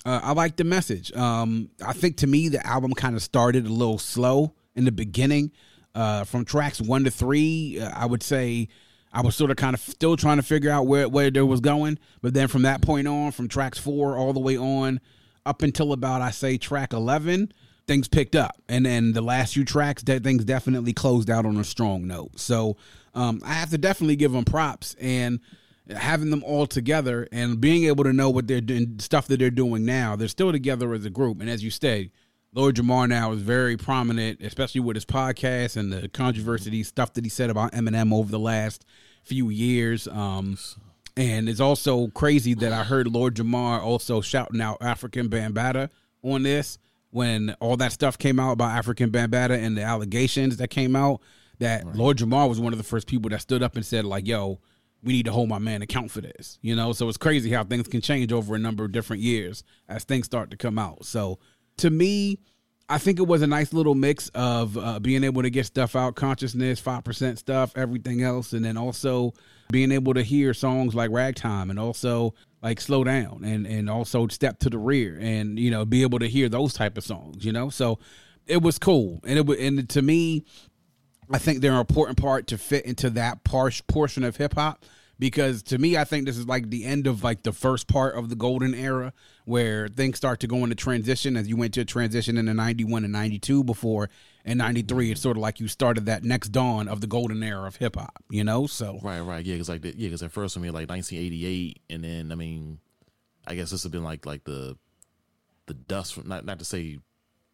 uh, 0.05 0.19
I 0.23 0.33
like 0.33 0.55
the 0.55 0.63
message. 0.63 1.11
Um, 1.13 1.69
I 1.85 1.93
think 1.93 2.17
to 2.17 2.27
me, 2.27 2.49
the 2.49 2.65
album 2.65 2.93
kind 2.93 3.15
of 3.15 3.23
started 3.23 3.65
a 3.65 3.69
little 3.69 3.97
slow 3.97 4.53
in 4.77 4.85
the 4.85 4.91
beginning. 4.93 5.51
Uh, 5.93 6.23
from 6.23 6.45
tracks 6.45 6.79
one 6.79 7.03
to 7.03 7.11
three, 7.11 7.79
uh, 7.81 7.89
I 7.93 8.05
would 8.05 8.21
say 8.21 8.67
I 9.11 9.21
was 9.21 9.35
sort 9.35 9.49
of 9.49 9.57
kind 9.57 9.73
of 9.73 9.79
still 9.79 10.15
trying 10.15 10.37
to 10.37 10.43
figure 10.43 10.69
out 10.69 10.85
where 10.85 11.09
where 11.09 11.31
there 11.31 11.45
was 11.45 11.59
going. 11.59 11.97
But 12.21 12.35
then 12.35 12.47
from 12.47 12.61
that 12.61 12.81
point 12.81 13.07
on, 13.07 13.31
from 13.31 13.47
tracks 13.47 13.79
four 13.79 14.15
all 14.15 14.31
the 14.31 14.39
way 14.39 14.57
on 14.57 14.99
up 15.45 15.63
until 15.63 15.93
about 15.93 16.21
I 16.21 16.29
say 16.29 16.57
track 16.57 16.93
eleven, 16.93 17.51
things 17.87 18.07
picked 18.07 18.35
up, 18.35 18.61
and 18.69 18.85
then 18.85 19.13
the 19.13 19.21
last 19.21 19.55
few 19.55 19.65
tracks, 19.65 20.03
that 20.03 20.23
things 20.23 20.45
definitely 20.45 20.93
closed 20.93 21.31
out 21.31 21.47
on 21.47 21.57
a 21.57 21.63
strong 21.63 22.05
note. 22.05 22.39
So 22.39 22.77
um, 23.15 23.41
I 23.43 23.53
have 23.53 23.71
to 23.71 23.79
definitely 23.79 24.17
give 24.17 24.33
them 24.33 24.45
props 24.45 24.95
and 25.01 25.39
having 25.95 26.29
them 26.29 26.43
all 26.43 26.67
together 26.67 27.27
and 27.31 27.59
being 27.59 27.85
able 27.85 28.03
to 28.03 28.13
know 28.13 28.29
what 28.29 28.45
they're 28.45 28.61
doing, 28.61 28.99
stuff 28.99 29.27
that 29.29 29.39
they're 29.39 29.49
doing 29.49 29.85
now. 29.85 30.15
They're 30.15 30.27
still 30.27 30.51
together 30.51 30.93
as 30.93 31.05
a 31.05 31.09
group, 31.09 31.41
and 31.41 31.49
as 31.49 31.63
you 31.63 31.71
say, 31.71 32.11
Lord 32.57 32.75
Jamar 32.75 33.07
now 33.07 33.33
is 33.33 33.43
very 33.43 33.77
prominent, 33.77 34.41
especially 34.41 34.81
with 34.81 34.95
his 34.95 35.05
podcast 35.05 35.77
and 35.77 35.93
the 35.93 36.09
controversy 36.09 36.81
stuff 36.81 37.13
that 37.13 37.23
he 37.23 37.29
said 37.29 37.51
about 37.51 37.71
Eminem 37.73 38.11
over 38.11 38.31
the 38.31 38.39
last 38.39 38.83
few 39.21 39.51
years. 39.51 40.07
Um, 40.07 40.57
and 41.15 41.47
it's 41.47 41.59
also 41.59 42.07
crazy 42.07 42.55
that 42.55 42.73
I 42.73 42.83
heard 42.83 43.07
Lord 43.07 43.35
Jamar 43.35 43.79
also 43.79 44.21
shouting 44.21 44.59
out 44.59 44.79
Afrika 44.79 45.29
Bambaataa 45.29 45.91
on 46.23 46.41
this 46.41 46.79
when 47.11 47.55
all 47.59 47.77
that 47.77 47.91
stuff 47.91 48.17
came 48.17 48.39
out 48.39 48.53
about 48.53 48.83
Afrika 48.83 49.05
Bambaataa 49.07 49.63
and 49.63 49.77
the 49.77 49.83
allegations 49.83 50.57
that 50.57 50.69
came 50.69 50.95
out. 50.95 51.21
That 51.59 51.85
right. 51.85 51.95
Lord 51.95 52.17
Jamar 52.17 52.49
was 52.49 52.59
one 52.59 52.73
of 52.73 52.79
the 52.79 52.83
first 52.83 53.05
people 53.05 53.29
that 53.29 53.41
stood 53.41 53.61
up 53.61 53.75
and 53.75 53.85
said, 53.85 54.03
like, 54.03 54.25
yo, 54.25 54.59
we 55.03 55.13
need 55.13 55.25
to 55.25 55.31
hold 55.31 55.47
my 55.47 55.59
man 55.59 55.83
account 55.83 56.09
for 56.09 56.21
this. 56.21 56.57
You 56.63 56.75
know, 56.75 56.91
so 56.91 57.07
it's 57.07 57.17
crazy 57.17 57.51
how 57.51 57.63
things 57.63 57.87
can 57.87 58.01
change 58.01 58.31
over 58.33 58.55
a 58.55 58.59
number 58.59 58.83
of 58.83 58.91
different 58.91 59.21
years 59.21 59.63
as 59.87 60.03
things 60.03 60.25
start 60.25 60.49
to 60.49 60.57
come 60.57 60.79
out. 60.79 61.05
So 61.05 61.37
to 61.77 61.89
me, 61.89 62.39
I 62.89 62.97
think 62.97 63.19
it 63.19 63.27
was 63.27 63.41
a 63.41 63.47
nice 63.47 63.73
little 63.73 63.95
mix 63.95 64.29
of 64.29 64.77
uh, 64.77 64.99
being 64.99 65.23
able 65.23 65.41
to 65.41 65.49
get 65.49 65.65
stuff 65.65 65.95
out, 65.95 66.15
consciousness, 66.15 66.79
five 66.79 67.03
percent 67.03 67.37
stuff, 67.37 67.73
everything 67.75 68.23
else, 68.23 68.53
and 68.53 68.63
then 68.63 68.77
also 68.77 69.33
being 69.71 69.91
able 69.91 70.13
to 70.13 70.23
hear 70.23 70.53
songs 70.53 70.95
like 70.95 71.11
Ragtime 71.11 71.69
and 71.69 71.77
also 71.77 72.33
like 72.61 72.79
Slow 72.79 73.03
Down 73.03 73.43
and 73.43 73.67
and 73.67 73.89
also 73.89 74.27
Step 74.27 74.59
to 74.59 74.69
the 74.69 74.77
Rear 74.77 75.17
and 75.19 75.59
you 75.59 75.69
know 75.69 75.85
be 75.85 76.03
able 76.03 76.19
to 76.19 76.27
hear 76.27 76.47
those 76.47 76.73
type 76.73 76.97
of 76.97 77.03
songs, 77.03 77.43
you 77.43 77.51
know. 77.51 77.69
So 77.69 77.99
it 78.45 78.61
was 78.61 78.79
cool, 78.79 79.19
and 79.25 79.37
it 79.37 79.59
and 79.59 79.89
to 79.89 80.01
me, 80.01 80.45
I 81.29 81.39
think 81.39 81.59
they're 81.59 81.73
an 81.73 81.79
important 81.79 82.17
part 82.17 82.47
to 82.47 82.57
fit 82.57 82.85
into 82.85 83.09
that 83.11 83.43
par- 83.43 83.71
portion 83.87 84.23
of 84.23 84.37
hip 84.37 84.53
hop 84.53 84.85
because 85.19 85.63
to 85.63 85.77
me, 85.77 85.97
I 85.97 86.03
think 86.03 86.25
this 86.25 86.37
is 86.37 86.47
like 86.47 86.69
the 86.69 86.85
end 86.85 87.07
of 87.07 87.23
like 87.23 87.43
the 87.43 87.51
first 87.51 87.87
part 87.87 88.15
of 88.15 88.29
the 88.29 88.35
golden 88.35 88.73
era 88.73 89.13
where 89.45 89.87
things 89.87 90.17
start 90.17 90.39
to 90.41 90.47
go 90.47 90.57
into 90.57 90.75
transition 90.75 91.35
as 91.37 91.47
you 91.47 91.55
went 91.55 91.73
to 91.75 91.81
a 91.81 91.85
transition 91.85 92.37
in 92.37 92.45
the 92.45 92.53
91 92.53 93.03
and 93.03 93.13
92 93.13 93.63
before 93.63 94.09
in 94.45 94.57
93 94.57 95.11
it's 95.11 95.21
sort 95.21 95.37
of 95.37 95.41
like 95.41 95.59
you 95.59 95.67
started 95.67 96.05
that 96.05 96.23
next 96.23 96.49
dawn 96.49 96.87
of 96.87 97.01
the 97.01 97.07
golden 97.07 97.41
era 97.41 97.65
of 97.65 97.77
hip 97.77 97.95
hop 97.95 98.23
you 98.29 98.43
know? 98.43 98.67
So 98.67 98.99
right 99.01 99.21
right. 99.21 99.43
Yeah 99.43 99.55
because 99.55 99.69
like 99.69 99.81
the, 99.81 99.93
yeah 99.97 100.07
because 100.07 100.21
at 100.23 100.31
first 100.31 100.57
I 100.57 100.61
mean 100.61 100.73
like 100.73 100.89
1988 100.89 101.81
and 101.89 102.03
then 102.03 102.31
I 102.31 102.35
mean 102.35 102.79
I 103.47 103.55
guess 103.55 103.71
this 103.71 103.83
has 103.83 103.91
been 103.91 104.03
like 104.03 104.25
like 104.25 104.43
the 104.43 104.77
the 105.65 105.73
dust 105.73 106.13
from 106.13 106.27
not 106.27 106.45
not 106.45 106.59
to 106.59 106.65
say 106.65 106.99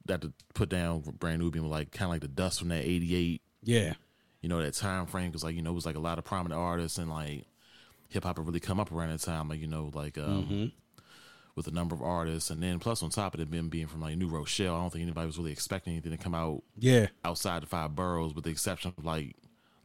that 0.06 0.21
to 0.21 0.34
put 0.54 0.69
down 0.69 1.02
Brand 1.02 1.39
Nubian 1.39 1.69
like 1.69 1.91
kind 1.91 2.08
of 2.08 2.12
like 2.12 2.21
the 2.21 2.28
dust 2.28 2.60
from 2.60 2.69
that 2.69 2.84
88 2.84 3.41
yeah. 3.65 3.93
You 4.41 4.49
know 4.49 4.62
that 4.62 4.73
time 4.73 5.06
frame 5.06 5.28
because 5.28 5.43
like 5.43 5.56
you 5.56 5.62
know 5.62 5.71
it 5.71 5.76
was 5.76 5.86
like 5.86 5.95
a 5.95 6.02
lot 6.02 6.17
of 6.17 6.26
prominent 6.26 6.60
artists 6.60 6.97
and 6.97 7.10
like 7.10 7.45
hip 8.13 8.23
hop 8.23 8.38
had 8.38 8.45
really 8.45 8.60
come 8.60 8.80
up 8.80 8.91
around 8.91 9.10
that 9.10 9.21
time. 9.21 9.49
Like 9.49 9.60
you 9.60 9.67
know, 9.67 9.91
like 9.93 10.17
um, 10.17 10.43
mm-hmm. 10.43 10.65
with 11.56 11.67
a 11.67 11.71
number 11.71 11.95
of 11.95 12.02
artists, 12.02 12.49
and 12.49 12.62
then 12.62 12.80
plus 12.80 13.04
on 13.04 13.10
top 13.10 13.34
of 13.34 13.39
it, 13.39 13.52
being 13.52 13.69
being 13.69 13.88
from 13.88 14.02
like 14.02 14.17
New 14.17 14.28
Rochelle, 14.28 14.76
I 14.76 14.80
don't 14.80 14.91
think 14.91 15.04
anybody 15.04 15.28
was 15.28 15.38
really 15.38 15.52
expecting 15.52 15.93
anything 15.93 16.12
to 16.12 16.17
come 16.17 16.36
out. 16.36 16.63
Yeah, 16.78 17.08
outside 17.26 17.63
the 17.63 17.67
five 17.67 17.95
boroughs, 17.95 18.34
with 18.34 18.45
the 18.45 18.52
exception 18.52 18.93
of 18.97 19.04
like 19.04 19.36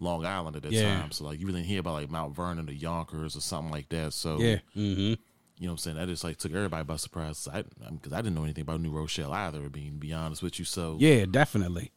Long 0.01 0.25
Island 0.25 0.57
at 0.57 0.62
that 0.62 0.73
yeah. 0.73 1.01
time. 1.01 1.11
So 1.11 1.25
like 1.25 1.41
you 1.41 1.47
really 1.47 1.61
didn't 1.61 1.71
hear 1.71 1.81
about 1.81 1.95
like 1.95 2.11
Mount 2.11 2.35
Vernon 2.35 2.69
or 2.69 2.73
Yonkers 2.73 3.37
or 3.37 3.41
something 3.41 3.73
like 3.73 3.88
that. 3.88 4.12
So 4.12 4.38
yeah. 4.38 4.59
Mm-hmm. 4.77 5.14
You 5.61 5.67
know 5.67 5.73
what 5.73 5.73
I'm 5.73 5.79
saying? 5.79 5.97
That 5.97 6.07
just 6.07 6.23
like 6.23 6.37
took 6.37 6.53
everybody 6.53 6.85
by 6.85 6.95
surprise. 6.97 7.49
I 7.53 7.62
because 7.91 8.12
I 8.12 8.19
didn't 8.19 8.37
know 8.37 8.45
anything 8.45 8.62
about 8.62 8.81
New 8.81 8.93
Rochelle 8.93 9.33
either. 9.33 9.69
Being 9.69 9.97
be 9.99 10.12
honest 10.12 10.41
with 10.41 10.61
you, 10.61 10.64
so 10.64 10.97
yeah, 11.01 11.25
definitely. 11.29 11.91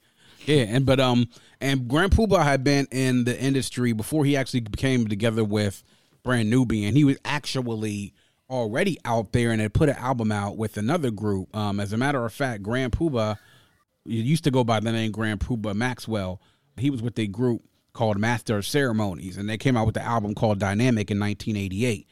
Yeah, 0.45 0.63
and 0.63 0.85
but 0.85 0.99
um, 0.99 1.29
and 1.59 1.87
Grand 1.87 2.11
Puba 2.11 2.41
had 2.43 2.63
been 2.63 2.87
in 2.91 3.25
the 3.25 3.39
industry 3.39 3.93
before 3.93 4.25
he 4.25 4.35
actually 4.35 4.61
came 4.61 5.07
together 5.07 5.43
with 5.43 5.83
brand 6.23 6.49
Nubian. 6.49 6.95
He 6.95 7.03
was 7.03 7.17
actually 7.25 8.13
already 8.49 8.97
out 9.05 9.31
there 9.31 9.51
and 9.51 9.61
had 9.61 9.73
put 9.73 9.89
an 9.89 9.95
album 9.95 10.31
out 10.31 10.57
with 10.57 10.77
another 10.77 11.11
group. 11.11 11.55
Um, 11.55 11.79
as 11.79 11.93
a 11.93 11.97
matter 11.97 12.25
of 12.25 12.33
fact, 12.33 12.63
Grand 12.63 12.91
Puba 12.91 13.37
you 14.05 14.21
used 14.21 14.43
to 14.45 14.51
go 14.51 14.63
by 14.63 14.79
the 14.79 14.91
name 14.91 15.11
Grand 15.11 15.39
Puba 15.39 15.75
Maxwell. 15.75 16.41
He 16.77 16.89
was 16.89 17.01
with 17.01 17.17
a 17.19 17.27
group 17.27 17.63
called 17.93 18.17
Master 18.17 18.57
of 18.57 18.65
Ceremonies, 18.65 19.37
and 19.37 19.49
they 19.49 19.57
came 19.57 19.77
out 19.77 19.85
with 19.85 19.95
the 19.95 20.03
album 20.03 20.33
called 20.33 20.59
Dynamite 20.59 21.11
in 21.11 21.19
1988. 21.19 22.07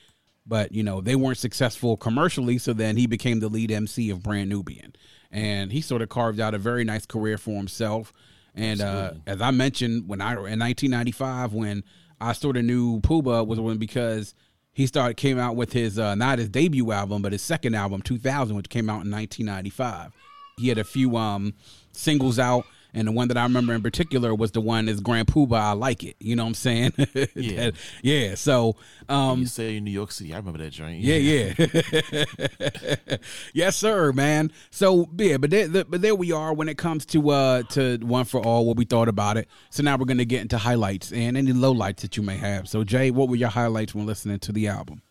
But 0.46 0.72
you 0.72 0.82
know 0.84 1.00
they 1.02 1.16
weren't 1.16 1.38
successful 1.38 1.96
commercially, 1.96 2.58
so 2.58 2.74
then 2.74 2.98
he 2.98 3.06
became 3.06 3.40
the 3.40 3.50
lead 3.50 3.72
MC 3.72 4.10
of 4.10 4.24
Brand 4.24 4.50
Nubian, 4.50 4.96
and 5.32 5.72
he 5.72 5.80
sort 5.82 6.02
of 6.02 6.10
carved 6.10 6.40
out 6.40 6.56
a 6.56 6.58
very 6.58 6.84
nice 6.84 7.06
career 7.06 7.38
for 7.38 7.56
himself. 7.56 8.14
And 8.56 8.82
uh, 8.82 9.12
as 9.28 9.42
I 9.42 9.52
mentioned, 9.52 10.08
when 10.08 10.22
I 10.22 10.32
in 10.32 10.60
1995, 10.60 11.54
when 11.54 11.84
I 12.22 12.34
sort 12.34 12.58
of 12.58 12.66
knew 12.66 13.00
Puba 13.02 13.46
was 13.46 13.60
one 13.60 13.78
because 13.78 14.34
he 14.74 14.88
started 14.88 15.18
came 15.18 15.40
out 15.40 15.56
with 15.56 15.74
his 15.74 15.98
uh, 16.00 16.16
not 16.16 16.40
his 16.40 16.50
debut 16.50 16.92
album, 16.92 17.22
but 17.22 17.32
his 17.32 17.42
second 17.42 17.76
album, 17.76 18.02
2000, 18.02 18.56
which 18.56 18.70
came 18.70 18.90
out 18.90 19.04
in 19.06 19.12
1995. 19.12 20.14
He 20.58 20.68
had 20.68 20.78
a 20.78 20.84
few 20.84 21.16
um, 21.18 21.54
singles 21.92 22.40
out 22.40 22.66
and 22.94 23.08
the 23.08 23.12
one 23.12 23.28
that 23.28 23.38
I 23.38 23.44
remember 23.44 23.74
in 23.74 23.82
particular 23.82 24.34
was 24.34 24.52
the 24.52 24.62
one 24.62 24.90
is 24.90 25.00
Grand 25.00 25.28
Puba. 25.28 25.60
I 25.60 25.72
like 25.74 26.04
it. 26.04 26.16
You 26.20 26.36
know 26.36 26.44
what 26.44 26.50
I'm 26.50 26.54
saying? 26.56 26.94
Yeah. 27.36 27.72
yeah. 28.02 28.36
So 28.36 28.76
um 29.08 29.42
you 29.42 29.46
say 29.46 29.78
in 29.78 29.84
New 29.84 29.92
York 29.92 30.12
City. 30.12 30.34
I 30.34 30.38
remember 30.38 30.60
that 30.60 30.72
joint. 30.72 31.02
Yeah, 31.02 31.16
yeah. 31.16 33.18
yes, 33.54 33.78
sir, 33.78 34.12
man. 34.12 34.52
So 34.72 35.10
yeah, 35.18 35.38
but 35.38 35.50
there, 35.50 35.68
but 35.68 36.02
there 36.02 36.16
we 36.16 36.32
are 36.32 36.54
when 36.54 36.70
it 36.70 36.78
comes 36.78 37.06
to 37.08 37.30
uh 37.30 37.64
to 37.64 37.98
one 37.98 38.26
for 38.26 38.42
all 38.42 38.66
what 38.66 38.78
we 38.78 38.86
thought 38.86 39.08
about 39.08 39.38
it. 39.38 39.48
So 39.70 39.84
now 39.84 39.98
we're 39.98 40.06
gonna 40.06 40.26
get 40.26 40.42
into 40.42 40.58
highlights 40.58 41.12
and 41.12 41.38
any 41.38 41.54
lowlights 41.54 41.98
that 41.98 42.18
you 42.18 42.24
may 42.24 42.38
have. 42.38 42.68
So 42.68 42.84
Jay, 42.84 43.12
what 43.12 43.30
were 43.30 43.36
your 43.36 43.50
highlights 43.50 43.96
when 43.96 44.06
listening 44.06 44.40
to 44.40 44.52
the 44.52 44.68
album? 44.68 45.02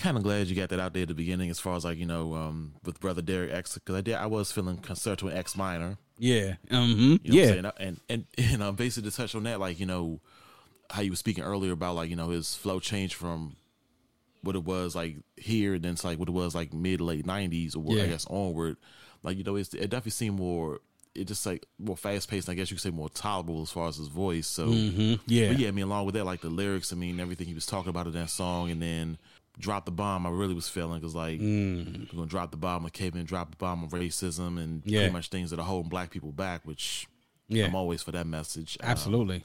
kind 0.00 0.16
of 0.16 0.22
glad 0.22 0.46
you 0.46 0.56
got 0.56 0.70
that 0.70 0.80
out 0.80 0.94
there 0.94 1.02
at 1.02 1.08
the 1.08 1.14
beginning 1.14 1.50
as 1.50 1.60
far 1.60 1.76
as 1.76 1.84
like 1.84 1.98
you 1.98 2.06
know 2.06 2.34
um, 2.34 2.72
with 2.84 2.98
brother 3.00 3.20
derek 3.20 3.52
x 3.52 3.74
because 3.74 3.94
i 3.94 4.00
did 4.00 4.14
i 4.14 4.24
was 4.24 4.50
feeling 4.50 4.78
concerto 4.78 5.28
in 5.28 5.36
x 5.36 5.54
minor 5.54 5.98
yeah. 6.20 6.56
Mm-hmm. 6.70 7.16
You 7.24 7.62
know 7.62 7.72
yeah. 7.78 7.84
And, 7.84 8.00
and 8.08 8.24
and 8.38 8.62
um, 8.62 8.76
basically 8.76 9.10
to 9.10 9.16
touch 9.16 9.34
on 9.34 9.44
that, 9.44 9.58
like 9.58 9.80
you 9.80 9.86
know 9.86 10.20
how 10.90 11.02
you 11.02 11.10
were 11.10 11.16
speaking 11.16 11.42
earlier 11.42 11.72
about 11.72 11.96
like 11.96 12.10
you 12.10 12.16
know 12.16 12.28
his 12.28 12.54
flow 12.54 12.78
changed 12.78 13.14
from 13.14 13.56
what 14.42 14.54
it 14.54 14.64
was 14.64 14.94
like 14.94 15.16
here, 15.36 15.74
and 15.74 15.82
then 15.82 15.92
it's 15.92 16.04
like 16.04 16.18
what 16.18 16.28
it 16.28 16.32
was 16.32 16.54
like 16.54 16.74
mid 16.74 17.00
late 17.00 17.26
nineties 17.26 17.74
or 17.74 17.84
yeah. 17.88 18.04
I 18.04 18.06
guess 18.06 18.26
onward. 18.28 18.76
Like 19.22 19.38
you 19.38 19.44
know, 19.44 19.56
it 19.56 19.70
definitely 19.70 20.12
seemed 20.12 20.38
more. 20.38 20.80
It 21.14 21.24
just 21.24 21.44
like 21.44 21.66
more 21.78 21.96
fast 21.96 22.30
paced. 22.30 22.48
I 22.48 22.54
guess 22.54 22.70
you 22.70 22.76
could 22.76 22.82
say 22.82 22.90
more 22.90 23.08
tolerable 23.08 23.62
as 23.62 23.70
far 23.70 23.88
as 23.88 23.96
his 23.96 24.08
voice. 24.08 24.46
So 24.46 24.68
mm-hmm. 24.68 25.14
yeah, 25.26 25.48
but 25.48 25.58
yeah. 25.58 25.68
I 25.68 25.70
mean, 25.70 25.84
along 25.84 26.06
with 26.06 26.14
that, 26.14 26.24
like 26.24 26.42
the 26.42 26.50
lyrics. 26.50 26.92
I 26.92 26.96
mean, 26.96 27.18
everything 27.18 27.46
he 27.46 27.54
was 27.54 27.66
talking 27.66 27.90
about 27.90 28.06
in 28.06 28.12
that 28.12 28.30
song, 28.30 28.70
and 28.70 28.80
then 28.80 29.18
drop 29.60 29.84
the 29.84 29.90
bomb 29.92 30.26
I 30.26 30.30
really 30.30 30.54
was 30.54 30.68
feeling 30.68 30.98
because 31.00 31.14
like 31.14 31.38
Mm. 31.40 32.08
we're 32.12 32.16
gonna 32.16 32.26
drop 32.26 32.50
the 32.50 32.56
bomb 32.56 32.84
of 32.84 32.92
caving, 32.92 33.24
drop 33.24 33.50
the 33.52 33.56
bomb 33.56 33.84
of 33.84 33.90
racism 33.90 34.58
and 34.58 34.82
Yeah. 34.84 35.00
pretty 35.00 35.12
much 35.12 35.28
things 35.28 35.50
that 35.50 35.58
are 35.60 35.64
holding 35.66 35.88
black 35.90 36.10
people 36.10 36.32
back, 36.32 36.66
which 36.66 37.06
Yeah. 37.48 37.66
I'm 37.66 37.74
always 37.74 38.02
for 38.02 38.12
that 38.12 38.26
message. 38.26 38.76
Uh, 38.80 38.86
Absolutely. 38.86 39.44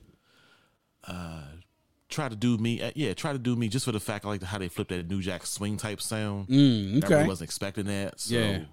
try 2.08 2.30
to 2.30 2.36
do 2.36 2.58
me, 2.58 2.82
uh, 2.82 2.92
yeah, 2.96 3.14
try 3.14 3.34
to 3.34 3.40
do 3.40 3.56
me 3.56 3.68
just 3.68 3.86
for 3.86 3.92
the 3.92 4.00
fact 4.00 4.26
I 4.26 4.30
like 4.30 4.44
how 4.44 4.58
they 4.58 4.68
flipped 4.70 4.90
that 4.92 5.10
New 5.10 5.22
Jack 5.22 5.46
swing 5.46 5.76
type 5.78 6.02
sound. 6.02 6.48
Mm, 6.48 6.54
I 7.04 7.08
really 7.08 7.16
okay. 7.22 7.28
wasn't 7.28 7.48
expecting 7.50 7.86
that. 7.86 8.20
So, 8.20 8.36
Yeah. 8.36 8.66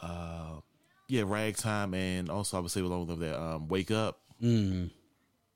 uh, 0.00 0.60
yeah, 1.08 1.22
ragtime, 1.26 1.94
and 1.94 2.28
also 2.30 2.56
I 2.56 2.60
would 2.60 2.70
say 2.70 2.80
along 2.80 3.06
with 3.06 3.20
that, 3.20 3.40
um, 3.40 3.68
wake 3.68 3.90
up. 3.90 4.20
Mm. 4.42 4.90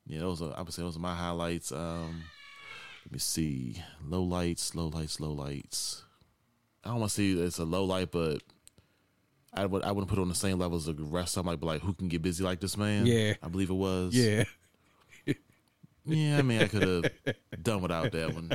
Yeah, 0.07 0.21
those 0.21 0.41
are 0.41 0.55
I 0.57 0.63
would 0.63 0.73
say 0.73 0.83
those 0.83 0.97
are 0.97 1.01
my 1.01 1.15
highlights. 1.15 1.71
Um, 1.73 2.25
let 3.09 3.15
me 3.15 3.19
see, 3.21 3.83
low 4.07 4.23
lights, 4.23 4.75
low 4.75 4.89
lights, 4.89 5.19
low 5.19 5.33
lights. 5.33 6.05
I 6.85 6.91
don't 6.91 7.01
want 7.01 7.11
to 7.11 7.15
see 7.15 7.41
it's 7.41 7.59
a 7.59 7.65
low 7.65 7.85
light, 7.85 8.11
but 8.11 8.43
I 9.55 9.65
would 9.65 9.83
I 9.83 9.93
wouldn't 9.93 10.11
put 10.11 10.19
it 10.19 10.21
on 10.21 10.29
the 10.29 10.35
same 10.35 10.59
level 10.59 10.77
as 10.77 10.85
the 10.85 10.93
rest. 10.93 11.35
them. 11.35 11.47
like, 11.47 11.59
but 11.59 11.69
like 11.69 11.81
who 11.81 11.95
can 11.95 12.09
get 12.09 12.21
busy 12.21 12.45
like 12.45 12.61
this 12.61 12.77
man? 12.77 13.07
Yeah. 13.07 13.33
I 13.43 13.49
believe 13.49 13.71
it 13.71 13.75
was. 13.75 14.15
Yeah. 14.15 14.45
yeah. 16.05 16.37
I 16.37 16.43
mean, 16.43 16.61
I 16.61 16.69
could 16.69 16.83
have 16.83 17.63
done 17.63 17.81
without 17.81 18.13
that 18.13 18.35
one. 18.35 18.51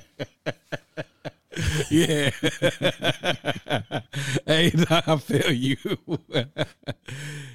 Yeah. 1.89 2.29
hey, 4.45 4.71
I 4.89 5.17
feel 5.17 5.51
you. 5.51 5.77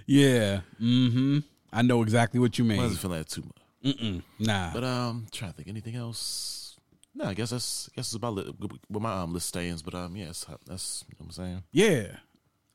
yeah. 0.05 0.61
Mm-hmm. 0.83 1.39
I 1.73 1.83
know 1.83 2.03
exactly 2.03 2.41
what 2.41 2.59
you 2.59 2.65
I 2.65 2.69
mean. 2.69 2.79
wasn't 2.79 3.01
feeling 3.01 3.19
that 3.19 3.29
too 3.29 3.43
much. 3.43 3.97
Mm-mm. 3.97 4.23
Nah. 4.41 4.73
But 4.75 4.83
um, 4.83 5.27
trying 5.31 5.53
to 5.53 5.57
think 5.57 5.69
anything 5.69 5.95
else. 5.95 6.68
No, 7.15 7.25
I 7.27 7.35
guess 7.35 7.51
that's 7.51 7.89
I 7.93 7.97
guess 7.97 8.07
it's 8.09 8.15
about 8.15 8.35
li- 8.35 8.53
where 8.89 9.01
my 9.01 9.15
um 9.15 9.33
list 9.33 9.49
stands. 9.49 9.83
But 9.83 9.95
um, 9.95 10.17
yes, 10.17 10.47
that's 10.67 11.05
you 11.09 11.15
know 11.15 11.27
what 11.27 11.39
I'm 11.39 11.45
saying. 11.45 11.63
Yeah, 11.73 12.17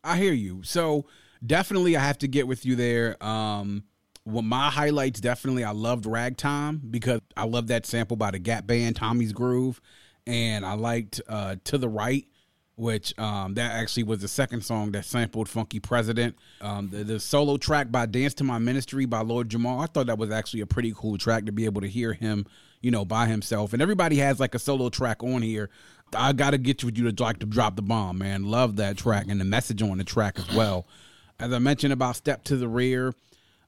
I 0.03 0.17
hear 0.17 0.33
you. 0.33 0.63
So 0.63 1.05
definitely, 1.45 1.95
I 1.95 2.01
have 2.01 2.17
to 2.19 2.27
get 2.27 2.47
with 2.47 2.65
you 2.65 2.75
there. 2.75 3.23
Um, 3.23 3.83
well, 4.25 4.41
my 4.41 4.69
highlights 4.69 5.19
definitely, 5.19 5.63
I 5.63 5.71
loved 5.71 6.05
Ragtime 6.05 6.81
because 6.89 7.21
I 7.35 7.45
love 7.45 7.67
that 7.67 7.85
sample 7.85 8.15
by 8.17 8.31
the 8.31 8.39
Gap 8.39 8.65
Band, 8.65 8.95
Tommy's 8.95 9.33
Groove, 9.33 9.81
and 10.25 10.65
I 10.65 10.73
liked 10.73 11.21
uh, 11.27 11.57
To 11.65 11.77
the 11.77 11.89
Right, 11.89 12.25
which 12.75 13.17
um, 13.19 13.55
that 13.55 13.71
actually 13.73 14.03
was 14.03 14.19
the 14.19 14.29
second 14.29 14.61
song 14.61 14.93
that 14.93 15.03
sampled 15.03 15.49
Funky 15.49 15.81
President. 15.81 16.37
Um, 16.61 16.89
the, 16.89 17.03
the 17.03 17.19
solo 17.19 17.57
track 17.57 17.91
by 17.91 18.05
Dance 18.05 18.33
to 18.35 18.45
My 18.45 18.59
Ministry 18.59 19.05
by 19.05 19.21
Lord 19.21 19.49
Jamar, 19.49 19.83
I 19.83 19.87
thought 19.87 20.07
that 20.07 20.17
was 20.17 20.31
actually 20.31 20.61
a 20.61 20.67
pretty 20.67 20.93
cool 20.95 21.17
track 21.17 21.45
to 21.45 21.51
be 21.51 21.65
able 21.65 21.81
to 21.81 21.89
hear 21.89 22.13
him, 22.13 22.45
you 22.83 22.91
know, 22.91 23.05
by 23.05 23.25
himself. 23.25 23.73
And 23.73 23.81
everybody 23.81 24.17
has 24.17 24.39
like 24.39 24.53
a 24.53 24.59
solo 24.59 24.89
track 24.89 25.23
on 25.23 25.41
here. 25.41 25.71
I 26.15 26.33
got 26.33 26.51
to 26.51 26.59
get 26.59 26.83
you 26.83 26.87
with 26.87 26.97
you 26.97 27.11
to 27.11 27.23
like 27.23 27.39
to 27.39 27.47
drop 27.47 27.75
the 27.75 27.81
bomb, 27.81 28.19
man. 28.19 28.43
Love 28.43 28.75
that 28.75 28.97
track 28.97 29.25
and 29.29 29.41
the 29.41 29.45
message 29.45 29.81
on 29.81 29.97
the 29.97 30.03
track 30.03 30.37
as 30.37 30.53
well. 30.53 30.85
As 31.39 31.51
I 31.51 31.57
mentioned 31.57 31.93
about 31.93 32.15
Step 32.15 32.43
to 32.45 32.57
the 32.57 32.67
Rear, 32.67 33.15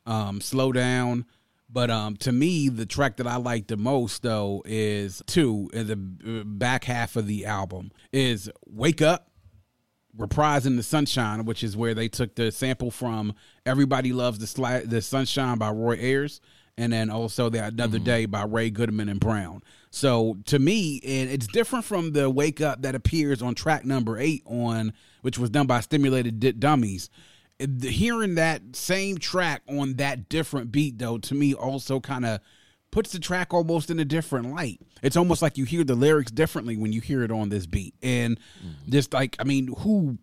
um, 0.06 0.42
Slow 0.42 0.72
Down. 0.72 1.26
But 1.68 1.90
um, 1.90 2.16
to 2.18 2.32
me, 2.32 2.70
the 2.70 2.86
track 2.86 3.18
that 3.18 3.26
I 3.26 3.38
like 3.38 3.68
the 3.68 3.78
most 3.78 4.22
though 4.22 4.62
is 4.66 5.24
two 5.26 5.70
in 5.74 5.88
the 5.88 6.40
uh, 6.40 6.44
back 6.44 6.84
half 6.84 7.16
of 7.16 7.26
the 7.26 7.46
album 7.46 7.92
is 8.14 8.52
"Wake 8.68 9.02
Up," 9.02 9.32
reprising 10.16 10.78
the 10.78 10.84
Sunshine, 10.84 11.44
which 11.44 11.64
is 11.64 11.76
where 11.76 11.96
they 11.96 12.08
took 12.08 12.36
the 12.36 12.52
sample 12.52 12.92
from 12.92 13.34
"Everybody 13.66 14.14
Loves 14.14 14.38
the 14.38 14.46
Sli- 14.46 14.88
the 14.88 15.02
Sunshine" 15.02 15.58
by 15.58 15.72
Roy 15.72 15.98
Ayers, 16.00 16.40
and 16.78 16.92
then 16.92 17.10
also 17.10 17.50
the 17.50 17.64
"Another 17.64 18.00
mm. 18.00 18.04
Day" 18.04 18.26
by 18.26 18.44
Ray 18.44 18.70
Goodman 18.70 19.10
and 19.10 19.20
Brown. 19.20 19.64
So 19.92 20.38
to 20.46 20.60
me, 20.60 21.02
and 21.06 21.30
it's 21.30 21.48
different 21.48 21.86
from 21.86 22.12
the 22.12 22.30
"Wake 22.30 22.62
Up" 22.62 22.82
that 22.82 22.96
appears 22.96 23.42
on 23.42 23.56
track 23.56 23.86
number 23.86 24.18
eight 24.18 24.44
on 24.46 24.94
which 25.22 25.40
was 25.40 25.50
done 25.50 25.66
by 25.66 25.80
Stimulated 25.80 26.40
D- 26.40 26.52
Dummies. 26.52 27.10
Hearing 27.82 28.36
that 28.36 28.62
same 28.76 29.18
track 29.18 29.64
on 29.68 29.96
that 29.96 30.30
different 30.30 30.72
beat 30.72 31.00
though 31.00 31.18
to 31.18 31.34
me 31.34 31.54
also 31.56 32.00
kind 32.00 32.26
of 32.26 32.42
puts 32.92 33.12
the 33.12 33.20
track 33.20 33.54
almost 33.54 33.90
in 33.90 34.00
a 34.00 34.06
different 34.06 34.54
light. 34.54 34.80
It's 35.02 35.18
almost 35.18 35.42
like 35.42 35.58
you 35.58 35.66
hear 35.66 35.84
the 35.84 35.96
lyrics 35.96 36.32
differently 36.32 36.78
when 36.78 36.94
you 36.94 37.02
hear 37.02 37.24
it 37.24 37.32
on 37.32 37.50
this 37.50 37.66
beat. 37.66 37.96
And 38.04 38.40
mm-hmm. 38.40 38.92
just 38.92 39.14
like 39.14 39.36
i 39.40 39.44
mean 39.44 39.74
who 39.80 40.18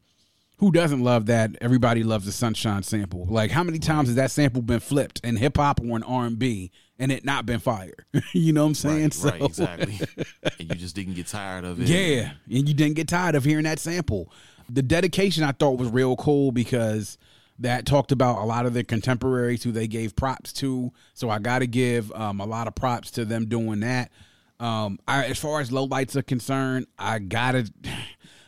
who 0.62 0.70
doesn't 0.70 1.02
love 1.02 1.26
that 1.26 1.50
everybody 1.60 2.04
loves 2.04 2.24
the 2.24 2.30
sunshine 2.30 2.84
sample 2.84 3.26
like 3.28 3.50
how 3.50 3.64
many 3.64 3.80
times 3.80 4.06
has 4.08 4.14
that 4.14 4.30
sample 4.30 4.62
been 4.62 4.78
flipped 4.78 5.18
in 5.24 5.34
hip-hop 5.34 5.80
or 5.80 5.96
in 5.96 6.04
r&b 6.04 6.70
and 7.00 7.10
it 7.10 7.24
not 7.24 7.44
been 7.44 7.58
fire 7.58 7.92
you 8.32 8.52
know 8.52 8.62
what 8.62 8.68
i'm 8.68 8.74
saying 8.76 9.02
Right, 9.02 9.12
so 9.12 9.28
right, 9.30 9.42
exactly. 9.42 9.98
and 10.60 10.68
you 10.68 10.76
just 10.76 10.94
didn't 10.94 11.14
get 11.14 11.26
tired 11.26 11.64
of 11.64 11.80
it. 11.80 11.88
yeah, 11.88 12.34
and 12.48 12.68
you 12.68 12.74
didn't 12.74 12.94
get 12.94 13.08
tired 13.08 13.34
of 13.34 13.44
hearing 13.44 13.64
that 13.64 13.80
sample. 13.80 14.30
The 14.70 14.82
dedication 14.82 15.42
I 15.42 15.50
thought 15.50 15.78
was 15.78 15.88
real 15.88 16.14
cool 16.14 16.52
because 16.52 17.18
that 17.58 17.84
talked 17.84 18.12
about 18.12 18.38
a 18.38 18.44
lot 18.44 18.64
of 18.64 18.72
their 18.72 18.84
contemporaries 18.84 19.64
who 19.64 19.72
they 19.72 19.88
gave 19.88 20.14
props 20.14 20.52
to. 20.54 20.92
So 21.14 21.28
I 21.28 21.40
got 21.40 21.58
to 21.58 21.66
give 21.66 22.12
um, 22.12 22.40
a 22.40 22.46
lot 22.46 22.68
of 22.68 22.74
props 22.76 23.10
to 23.12 23.24
them 23.24 23.46
doing 23.46 23.80
that. 23.80 24.12
Um, 24.60 24.98
I, 25.08 25.24
as 25.24 25.38
far 25.38 25.60
as 25.60 25.72
low 25.72 25.84
lights 25.84 26.14
are 26.14 26.22
concerned, 26.22 26.86
I 26.98 27.18
gotta. 27.18 27.68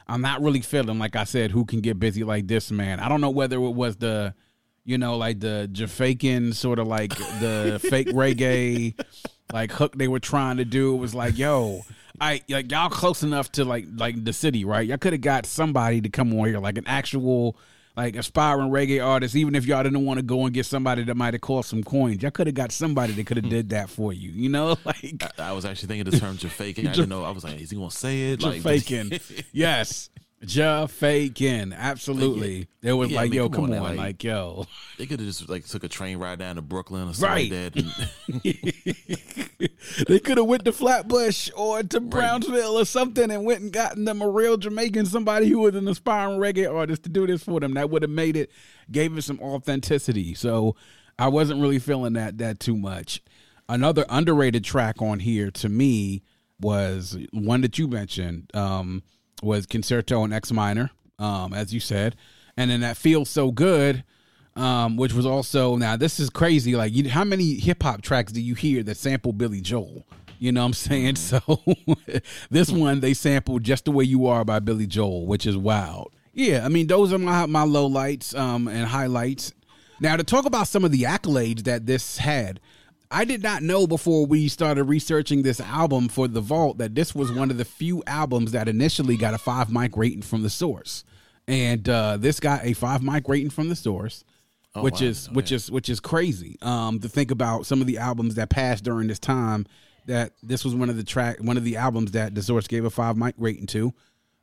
I'm 0.07 0.21
not 0.21 0.43
really 0.43 0.61
feeling 0.61 0.99
like 0.99 1.17
I 1.17 1.25
said 1.25 1.51
who 1.51 1.65
can 1.65 1.81
get 1.81 1.99
busy 1.99 2.25
like 2.25 2.47
this 2.47 2.71
man. 2.71 3.01
I 3.01 3.09
don't 3.09 3.21
know 3.21 3.31
whether 3.31 3.57
it 3.57 3.71
was 3.71 3.97
the, 3.97 4.35
you 4.85 4.99
know, 4.99 5.17
like 5.17 5.41
the 5.41 5.69
Jafakin 5.73 6.55
sort 6.55 6.79
of 6.79 6.87
like 6.87 7.17
the 7.17 7.81
fake 7.91 8.09
reggae 8.09 8.95
like 9.53 9.73
hook 9.73 9.97
they 9.97 10.09
were 10.09 10.21
trying 10.21 10.59
to 10.59 10.65
do. 10.65 10.95
It 10.95 10.99
was 10.99 11.15
like, 11.15 11.39
yo, 11.39 11.83
I 12.21 12.43
like 12.49 12.71
y'all 12.71 12.91
close 12.91 13.23
enough 13.23 13.53
to 13.53 13.65
like 13.65 13.87
like 13.97 14.25
the 14.25 14.33
city, 14.33 14.65
right? 14.65 14.87
Y'all 14.87 14.99
could 14.99 15.13
have 15.13 15.23
got 15.23 15.47
somebody 15.47 16.01
to 16.01 16.09
come 16.09 16.39
on 16.39 16.49
here, 16.49 16.59
like 16.59 16.79
an 16.79 16.87
actual 16.87 17.57
like 17.97 18.17
aspiring 18.17 18.71
reggae 18.71 19.05
artist, 19.05 19.37
even 19.37 19.55
if 19.55 19.67
y'all 19.67 19.83
didn't 19.83 20.05
want 20.05 20.19
to 20.19 20.23
go 20.23 20.45
and 20.45 20.53
get 20.53 20.67
somebody 20.67 21.05
that 21.05 21.15
might 21.17 21.35
have 21.35 21.41
cost 21.41 21.69
some 21.69 21.85
coins. 21.85 22.23
Y'all 22.23 22.33
could 22.33 22.47
have 22.47 22.55
got 22.55 22.73
somebody 22.73 23.13
that 23.13 23.27
could 23.27 23.37
have 23.37 23.45
hmm. 23.45 23.51
did 23.51 23.71
that 23.71 23.89
for 23.89 24.13
you, 24.13 24.31
you 24.31 24.49
know? 24.49 24.77
Like 24.85 25.23
I, 25.39 25.51
I 25.51 25.53
was 25.53 25.65
actually 25.65 25.89
thinking 25.89 26.11
the 26.11 26.19
term 26.19 26.37
faking. 26.37 26.87
I 26.87 26.93
didn't 26.95 27.09
know. 27.09 27.25
I 27.25 27.31
was 27.31 27.43
like, 27.43 27.61
is 27.61 27.71
he 27.71 27.77
gonna 27.77 27.91
say 27.91 28.33
it? 28.33 28.43
Like 28.43 28.61
faking. 28.61 29.19
yes. 29.53 30.11
Ja 30.47 30.87
faking. 30.87 31.73
Absolutely. 31.73 32.69
It 32.83 32.93
was 32.93 33.11
Yeah, 33.11 33.19
I 33.19 33.23
like, 33.23 33.31
mean, 33.31 33.37
yo, 33.39 33.49
come 33.49 33.67
come 33.67 33.73
on 33.73 33.79
on, 33.79 33.83
like- 33.83 33.97
like, 33.97 34.25
yo. 34.25 34.67
they 34.99 35.07
could 35.07 35.21
have 35.21 35.29
just 35.29 35.49
like 35.49 35.67
took 35.67 35.85
a 35.85 35.89
train 35.89 36.19
ride 36.19 36.39
down 36.39 36.57
to 36.57 36.63
Brooklyn 36.63 37.09
or 37.09 37.15
something 37.15 37.51
Right. 37.51 37.53
like 37.53 37.73
that. 37.75 37.83
And, 38.45 40.05
they 40.09 40.19
could 40.19 40.37
have 40.39 40.47
went 40.47 40.65
to 40.65 40.73
Flatbush 40.73 41.51
or 41.57 41.83
to 41.83 42.01
Brownsville 42.01 42.79
or 42.79 42.85
something 42.85 43.31
and 43.31 43.45
went 43.45 43.63
and 43.63 43.73
gotten 43.73 44.05
them 44.05 44.23
a 44.23 44.29
real 44.29 44.57
Jamaican, 44.57 45.07
somebody 45.07 45.49
who 45.49 45.61
was 45.61 45.75
an 45.75 45.89
aspiring 45.89 46.39
reggae 46.39 46.73
artist 46.73 47.03
to 47.05 47.09
do 47.09 47.27
this 47.27 47.43
for 47.43 47.61
them. 47.61 47.75
That 47.75 47.91
would 47.91 48.03
have 48.03 48.11
made 48.11 48.37
it, 48.37 48.51
gave 48.91 49.17
it 49.17 49.23
some 49.23 49.41
authenticity. 49.41 50.35
So 50.35 50.77
I 51.19 51.29
wasn't 51.29 51.61
really 51.61 51.79
feeling 51.79 52.15
that 52.15 52.39
that 52.39 52.61
too 52.61 52.77
much. 52.77 53.23
Another 53.69 54.05
underrated 54.09 54.65
track 54.65 55.01
on 55.01 55.21
here 55.21 55.51
to 55.53 55.69
me 55.69 56.23
was 56.61 57.17
one 57.33 57.63
that 57.63 57.79
you 57.79 57.89
mentioned 57.89 58.51
um, 58.55 59.03
was 59.43 59.67
Concerto 59.67 60.25
in 60.25 60.33
X 60.33 60.53
minor, 60.53 60.91
um, 61.19 61.53
as 61.53 61.73
you 61.75 61.81
said, 61.81 62.17
and 62.57 62.71
then 62.71 62.81
that 62.81 62.97
feels 62.97 63.29
so 63.29 63.51
good 63.51 64.05
um, 64.57 64.97
which 64.97 65.13
was 65.13 65.27
also 65.27 65.77
now 65.77 65.97
this 65.97 66.21
is 66.21 66.31
crazy. 66.31 66.77
Like, 66.77 66.95
you, 66.95 67.09
how 67.09 67.25
many 67.25 67.55
hip 67.55 67.83
hop 67.83 68.03
tracks 68.03 68.33
do 68.33 68.41
you 68.41 68.55
hear 68.55 68.83
that 68.85 68.97
sample 68.97 69.33
Billy 69.33 69.61
Joel? 69.61 70.07
You 70.39 70.53
know 70.53 70.63
what 70.63 70.67
I'm 70.67 70.73
saying? 70.75 71.17
So 71.25 71.41
this 72.51 72.71
one 72.71 73.01
they 73.01 73.15
sampled 73.15 73.65
"Just 73.65 73.87
the 73.87 73.93
Way 73.93 74.05
You 74.05 74.27
Are" 74.27 74.45
by 74.45 74.61
Billy 74.61 74.87
Joel, 74.87 75.27
which 75.27 75.47
is 75.47 75.57
wild. 75.57 76.13
Yeah, 76.33 76.65
I 76.65 76.69
mean 76.69 76.87
those 76.87 77.13
are 77.13 77.19
my 77.19 77.47
my 77.47 77.63
low 77.63 77.87
lights 77.87 78.35
um, 78.35 78.69
and 78.69 78.87
highlights. 78.87 79.53
Now 80.01 80.17
to 80.17 80.25
talk 80.25 80.45
about 80.45 80.69
some 80.69 80.85
of 80.85 80.93
the 80.93 81.03
accolades 81.03 81.65
that 81.65 81.87
this 81.87 82.19
had. 82.19 82.61
I 83.11 83.25
did 83.25 83.43
not 83.43 83.63
know 83.63 83.87
before 83.87 84.27
we 84.27 84.49
started 84.49 84.85
researching 84.85 85.43
this 85.43 85.61
album 85.61 86.09
for 86.09 86.27
the 86.27 86.41
Vault 86.41 86.79
that 86.79 86.95
this 86.95 87.15
was 87.15 87.31
one 87.31 87.51
of 87.51 87.59
the 87.59 87.65
few 87.65 88.03
albums 88.07 88.53
that 88.53 88.69
initially 88.69 89.17
got 89.17 89.35
a 89.35 89.39
five 89.39 89.71
mic 89.71 89.97
rating 89.97 90.23
from 90.23 90.43
the 90.43 90.51
source, 90.51 91.05
and 91.47 91.89
uh, 91.89 92.17
this 92.17 92.41
got 92.41 92.65
a 92.65 92.73
five 92.73 93.03
mic 93.03 93.29
rating 93.29 93.51
from 93.51 93.69
the 93.69 93.77
source 93.77 94.25
which 94.83 95.01
wow. 95.01 95.07
is 95.07 95.31
which 95.31 95.53
is 95.53 95.71
which 95.71 95.89
is 95.89 96.01
crazy 96.01 96.57
um 96.63 96.99
to 96.99 97.09
think 97.09 97.31
about 97.31 97.65
some 97.67 97.81
of 97.81 97.87
the 97.87 97.99
albums 97.99 98.35
that 98.35 98.51
passed 98.51 98.85
during 98.85 99.07
this 99.07 99.19
time 99.19 99.67
that 100.07 100.33
this 100.43 100.65
was 100.65 100.75
one 100.75 100.91
of 100.91 100.97
the 100.97 101.05
track 101.05 101.39
one 101.41 101.57
of 101.57 101.65
the 101.65 101.77
albums 101.77 102.11
that 102.13 102.35
the 102.35 102.43
source 102.43 102.67
gave 102.67 102.85
a 102.85 102.91
five 102.91 103.17
mic 103.17 103.35
rating 103.39 103.67
to. 103.67 103.93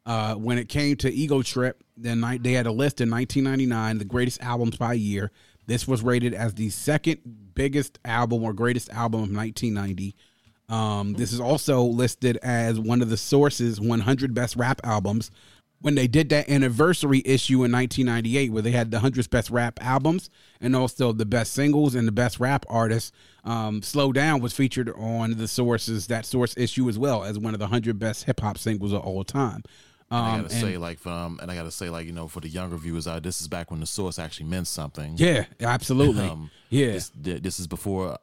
Uh 0.05 0.35
when 0.35 0.57
it 0.57 0.69
came 0.69 0.95
to 0.95 1.11
ego 1.11 1.41
trip 1.41 1.83
then 1.97 2.21
they 2.41 2.53
had 2.53 2.65
a 2.65 2.71
list 2.71 3.01
in 3.01 3.11
1999 3.11 3.97
the 3.97 4.05
greatest 4.05 4.41
albums 4.41 4.77
by 4.77 4.93
year. 4.93 5.31
This 5.67 5.87
was 5.87 6.01
rated 6.01 6.33
as 6.33 6.53
the 6.55 6.69
second 6.69 7.19
biggest 7.55 7.99
album 8.05 8.43
or 8.43 8.53
greatest 8.53 8.89
album 8.89 9.23
of 9.23 9.35
1990 9.35 10.15
um, 10.71 11.13
this 11.13 11.33
is 11.33 11.41
also 11.41 11.83
listed 11.83 12.37
as 12.37 12.79
one 12.79 13.01
of 13.01 13.09
the 13.09 13.17
source's 13.17 13.79
100 13.79 14.33
best 14.33 14.55
rap 14.55 14.79
albums. 14.85 15.29
When 15.81 15.95
they 15.95 16.07
did 16.07 16.29
that 16.29 16.47
anniversary 16.47 17.23
issue 17.25 17.63
in 17.65 17.71
1998 17.71 18.51
where 18.51 18.61
they 18.61 18.71
had 18.71 18.91
the 18.91 18.97
100 18.97 19.29
best 19.29 19.49
rap 19.49 19.79
albums 19.81 20.29
and 20.61 20.75
also 20.75 21.11
the 21.11 21.25
best 21.25 21.53
singles 21.53 21.95
and 21.95 22.07
the 22.07 22.11
best 22.11 22.39
rap 22.39 22.65
artists 22.69 23.11
um, 23.43 23.81
slow 23.81 24.13
down 24.13 24.41
was 24.41 24.53
featured 24.53 24.91
on 24.95 25.37
the 25.37 25.47
sources 25.47 26.07
that 26.07 26.25
source 26.25 26.55
issue 26.55 26.87
as 26.87 26.99
well 26.99 27.23
as 27.23 27.39
one 27.39 27.53
of 27.53 27.59
the 27.59 27.65
100 27.65 27.97
best 27.97 28.25
hip-hop 28.25 28.59
singles 28.59 28.93
of 28.93 29.01
all 29.01 29.23
time 29.23 29.63
I 30.11 30.35
um, 30.35 30.41
gotta 30.43 30.53
and- 30.53 30.61
say, 30.63 30.77
like, 30.77 30.99
from 30.99 31.39
and 31.41 31.49
I 31.49 31.55
gotta 31.55 31.71
say, 31.71 31.89
like, 31.89 32.05
you 32.05 32.11
know, 32.13 32.27
for 32.27 32.39
the 32.41 32.49
younger 32.49 32.77
viewers 32.77 33.07
out, 33.07 33.23
this 33.23 33.41
is 33.41 33.47
back 33.47 33.71
when 33.71 33.79
the 33.79 33.85
source 33.85 34.19
actually 34.19 34.47
meant 34.47 34.67
something. 34.67 35.13
yeah 35.17 35.45
absolutely 35.61 36.25
Um, 36.27 36.51
yeah 36.69 36.91
This, 36.91 37.11
this 37.15 37.59
is 37.59 37.67
before. 37.67 38.17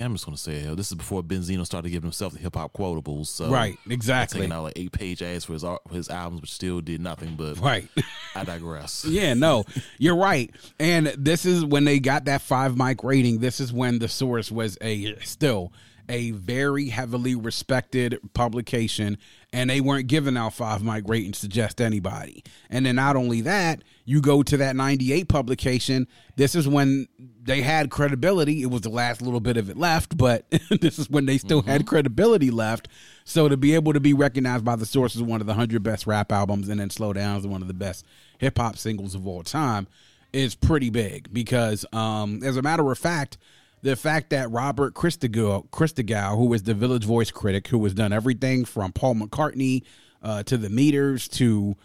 I'm 0.00 0.14
just 0.14 0.24
gonna 0.24 0.38
say, 0.38 0.58
hell, 0.60 0.74
this 0.74 0.88
is 0.90 0.94
before 0.96 1.22
Benzino 1.22 1.64
started 1.66 1.90
giving 1.90 2.06
himself 2.08 2.32
the 2.32 2.38
hip 2.38 2.56
hop 2.56 2.72
quotables. 2.72 3.26
So 3.26 3.50
right 3.50 3.76
exactly 3.88 4.40
taking 4.40 4.52
out 4.52 4.62
like 4.64 4.72
eight 4.76 4.90
page 4.90 5.22
ads 5.22 5.44
for 5.44 5.52
his 5.52 5.62
art, 5.62 5.82
his 5.92 6.08
albums, 6.08 6.40
which 6.40 6.50
still 6.52 6.80
did 6.80 7.00
nothing. 7.00 7.36
But 7.36 7.58
right 7.60 7.88
I 8.34 8.42
digress. 8.44 9.04
Yeah, 9.04 9.34
no, 9.34 9.64
you're 9.98 10.16
right. 10.16 10.50
And 10.80 11.08
this 11.18 11.44
is 11.44 11.64
when 11.64 11.84
they 11.84 12.00
got 12.00 12.24
that 12.24 12.40
five 12.40 12.76
mic 12.76 13.04
rating. 13.04 13.40
This 13.40 13.60
is 13.60 13.72
when 13.72 13.98
the 13.98 14.08
source 14.08 14.50
was 14.50 14.76
a 14.80 15.14
still 15.20 15.72
a 16.08 16.32
very 16.32 16.88
heavily 16.88 17.34
respected 17.36 18.18
publication, 18.34 19.18
and 19.52 19.68
they 19.68 19.80
weren't 19.80 20.06
giving 20.06 20.36
out 20.36 20.54
five 20.54 20.82
mic 20.82 21.04
ratings 21.06 21.40
to 21.40 21.48
just 21.48 21.80
anybody. 21.80 22.42
And 22.70 22.86
then 22.86 22.96
not 22.96 23.16
only 23.16 23.42
that, 23.42 23.84
you 24.04 24.20
go 24.20 24.42
to 24.42 24.56
that 24.56 24.74
98 24.74 25.28
publication. 25.28 26.08
This 26.36 26.54
is 26.54 26.66
when 26.66 27.06
they 27.42 27.60
had 27.60 27.90
credibility. 27.90 28.62
It 28.62 28.70
was 28.70 28.80
the 28.80 28.88
last 28.88 29.20
little 29.20 29.40
bit 29.40 29.58
of 29.58 29.68
it 29.68 29.76
left, 29.76 30.16
but 30.16 30.46
this 30.80 30.98
is 30.98 31.10
when 31.10 31.26
they 31.26 31.36
still 31.36 31.62
had 31.62 31.86
credibility 31.86 32.50
left. 32.50 32.88
So 33.24 33.48
to 33.48 33.56
be 33.56 33.74
able 33.74 33.92
to 33.92 34.00
be 34.00 34.14
recognized 34.14 34.64
by 34.64 34.76
the 34.76 34.86
source 34.86 35.14
as 35.16 35.22
one 35.22 35.40
of 35.40 35.46
the 35.46 35.52
100 35.52 35.82
best 35.82 36.06
rap 36.06 36.32
albums 36.32 36.68
and 36.68 36.80
then 36.80 36.90
Slow 36.90 37.12
Down 37.12 37.36
as 37.36 37.46
one 37.46 37.60
of 37.62 37.68
the 37.68 37.74
best 37.74 38.06
hip 38.38 38.56
hop 38.56 38.78
singles 38.78 39.14
of 39.14 39.26
all 39.26 39.42
time 39.42 39.86
is 40.32 40.54
pretty 40.54 40.88
big 40.88 41.32
because, 41.32 41.84
um, 41.92 42.42
as 42.42 42.56
a 42.56 42.62
matter 42.62 42.90
of 42.90 42.98
fact, 42.98 43.36
the 43.82 43.96
fact 43.96 44.30
that 44.30 44.50
Robert 44.50 44.94
Christgau, 44.94 45.68
Christgau, 45.70 46.36
who 46.36 46.52
is 46.54 46.62
the 46.62 46.74
Village 46.74 47.04
Voice 47.04 47.30
critic, 47.30 47.68
who 47.68 47.82
has 47.84 47.94
done 47.94 48.12
everything 48.12 48.64
from 48.64 48.92
Paul 48.92 49.16
McCartney 49.16 49.82
uh, 50.22 50.44
to 50.44 50.56
the 50.56 50.70
Meters 50.70 51.28
to 51.28 51.76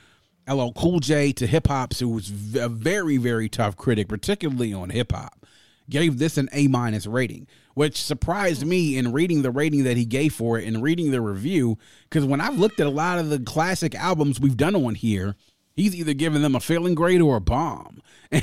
LL 0.47 0.71
Cool 0.71 0.99
J 0.99 1.33
to 1.33 1.47
hip 1.47 1.67
hop, 1.67 1.95
who 1.95 2.09
was 2.09 2.29
a 2.55 2.69
very, 2.69 3.17
very 3.17 3.49
tough 3.49 3.75
critic, 3.75 4.07
particularly 4.07 4.73
on 4.73 4.91
hip 4.91 5.11
hop, 5.11 5.45
gave 5.89 6.19
this 6.19 6.37
an 6.37 6.49
A 6.53 6.67
minus 6.67 7.07
rating, 7.07 7.47
which 7.73 8.01
surprised 8.01 8.65
me 8.65 8.97
in 8.97 9.11
reading 9.11 9.41
the 9.41 9.51
rating 9.51 9.83
that 9.83 9.97
he 9.97 10.05
gave 10.05 10.33
for 10.33 10.59
it 10.59 10.67
and 10.67 10.83
reading 10.83 11.11
the 11.11 11.21
review. 11.21 11.79
Because 12.03 12.25
when 12.25 12.41
I've 12.41 12.59
looked 12.59 12.79
at 12.79 12.87
a 12.87 12.91
lot 12.91 13.17
of 13.17 13.29
the 13.29 13.39
classic 13.39 13.95
albums 13.95 14.39
we've 14.39 14.57
done 14.57 14.75
on 14.75 14.95
here, 14.95 15.35
he's 15.77 15.95
either 15.95 16.13
giving 16.13 16.41
them 16.41 16.55
a 16.55 16.59
failing 16.59 16.95
grade 16.95 17.21
or 17.21 17.37
a 17.37 17.41
bomb. 17.41 18.01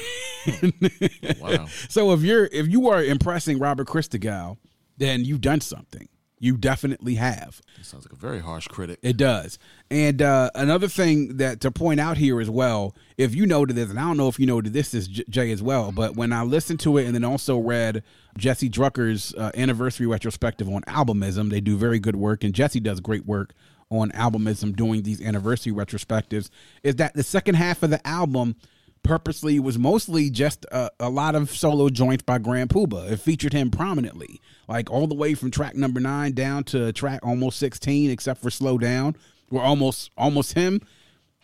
Wow. 1.41 1.67
So 1.89 2.13
if 2.13 2.23
you're 2.23 2.47
if 2.47 2.69
you 2.69 2.89
are 2.89 3.03
impressing 3.03 3.59
Robert 3.59 3.87
Christgau, 3.87 4.57
then 4.97 5.25
you've 5.25 5.41
done 5.41 5.61
something. 5.61 6.09
You 6.39 6.57
definitely 6.59 7.15
have. 7.15 7.63
Sounds 7.81 8.05
like 8.05 8.13
a 8.13 8.17
very 8.17 8.41
harsh 8.41 8.69
critic. 8.69 8.99
It 9.03 9.17
does. 9.17 9.59
And 9.91 10.21
uh, 10.21 10.51
another 10.55 10.89
thing 10.89 11.39
that 11.39 11.61
to 11.63 11.71
point 11.71 12.01
out 12.01 12.19
here 12.19 12.41
as 12.41 12.51
well, 12.51 12.95
if 13.17 13.35
you 13.35 13.47
noted 13.47 13.77
this, 13.77 13.89
and 13.89 13.99
I 13.99 14.03
don't 14.03 14.19
know 14.19 14.29
if 14.29 14.39
you 14.39 14.45
noted 14.45 14.75
this 14.75 14.93
is 14.93 15.09
Jay 15.09 15.51
as 15.53 15.63
well, 15.63 15.93
but 15.93 16.17
when 16.17 16.33
I 16.33 16.43
listened 16.43 16.81
to 16.81 16.99
it 16.99 17.07
and 17.07 17.15
then 17.15 17.25
also 17.25 17.59
read 17.59 18.03
Jesse 18.37 18.69
Ducker's 18.69 19.33
uh, 19.35 19.53
anniversary 19.55 20.07
retrospective 20.07 20.69
on 20.69 20.83
albumism, 20.83 21.49
they 21.51 21.63
do 21.63 21.79
very 21.79 21.99
good 21.99 22.17
work, 22.17 22.45
and 22.45 22.53
Jesse 22.53 22.81
does 22.81 23.01
great 23.01 23.25
work 23.25 23.55
on 23.91 24.11
albumism 24.13 24.75
doing 24.75 25.03
these 25.03 25.21
anniversary 25.21 25.73
retrospectives. 25.73 26.51
Is 26.83 26.97
that 26.97 27.15
the 27.15 27.23
second 27.23 27.57
half 27.57 27.83
of 27.83 27.91
the 27.91 28.07
album? 28.07 28.57
purposely 29.05 29.61
was 29.61 29.79
mostly 29.79 30.31
just 30.31 30.67
a, 30.73 30.91
a 30.99 31.09
lot 31.09 31.37
of 31.37 31.51
solo 31.51 31.89
joints 31.89 32.25
by 32.25 32.39
Grand 32.39 32.71
Puba. 32.71 33.13
It 33.13 33.21
featured 33.21 33.53
him 33.53 33.71
prominently, 33.71 34.41
like 34.67 34.91
all 34.91 35.07
the 35.07 35.15
way 35.15 35.35
from 35.35 35.53
track 35.53 35.77
number 35.77 36.01
nine 36.01 36.33
down 36.33 36.65
to 36.65 36.93
track 36.93 37.21
almost 37.23 37.61
sixteen, 37.61 38.11
except 38.11 38.43
for 38.43 38.51
"Slow 38.51 38.79
Down," 38.79 39.15
were 39.51 39.61
almost 39.61 40.11
almost 40.17 40.55
him 40.55 40.81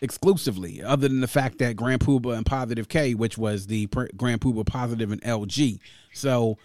exclusively. 0.01 0.83
Other 0.83 1.07
than 1.07 1.21
the 1.21 1.27
fact 1.27 1.59
that 1.59 1.77
Grand 1.77 2.01
Puba 2.01 2.35
and 2.35 2.45
Positive 2.45 2.89
K, 2.89 3.13
which 3.13 3.37
was 3.37 3.67
the 3.67 3.85
Grand 4.17 4.41
Puba 4.41 4.65
Positive 4.65 5.11
and 5.11 5.21
LG, 5.21 5.79
so 6.13 6.57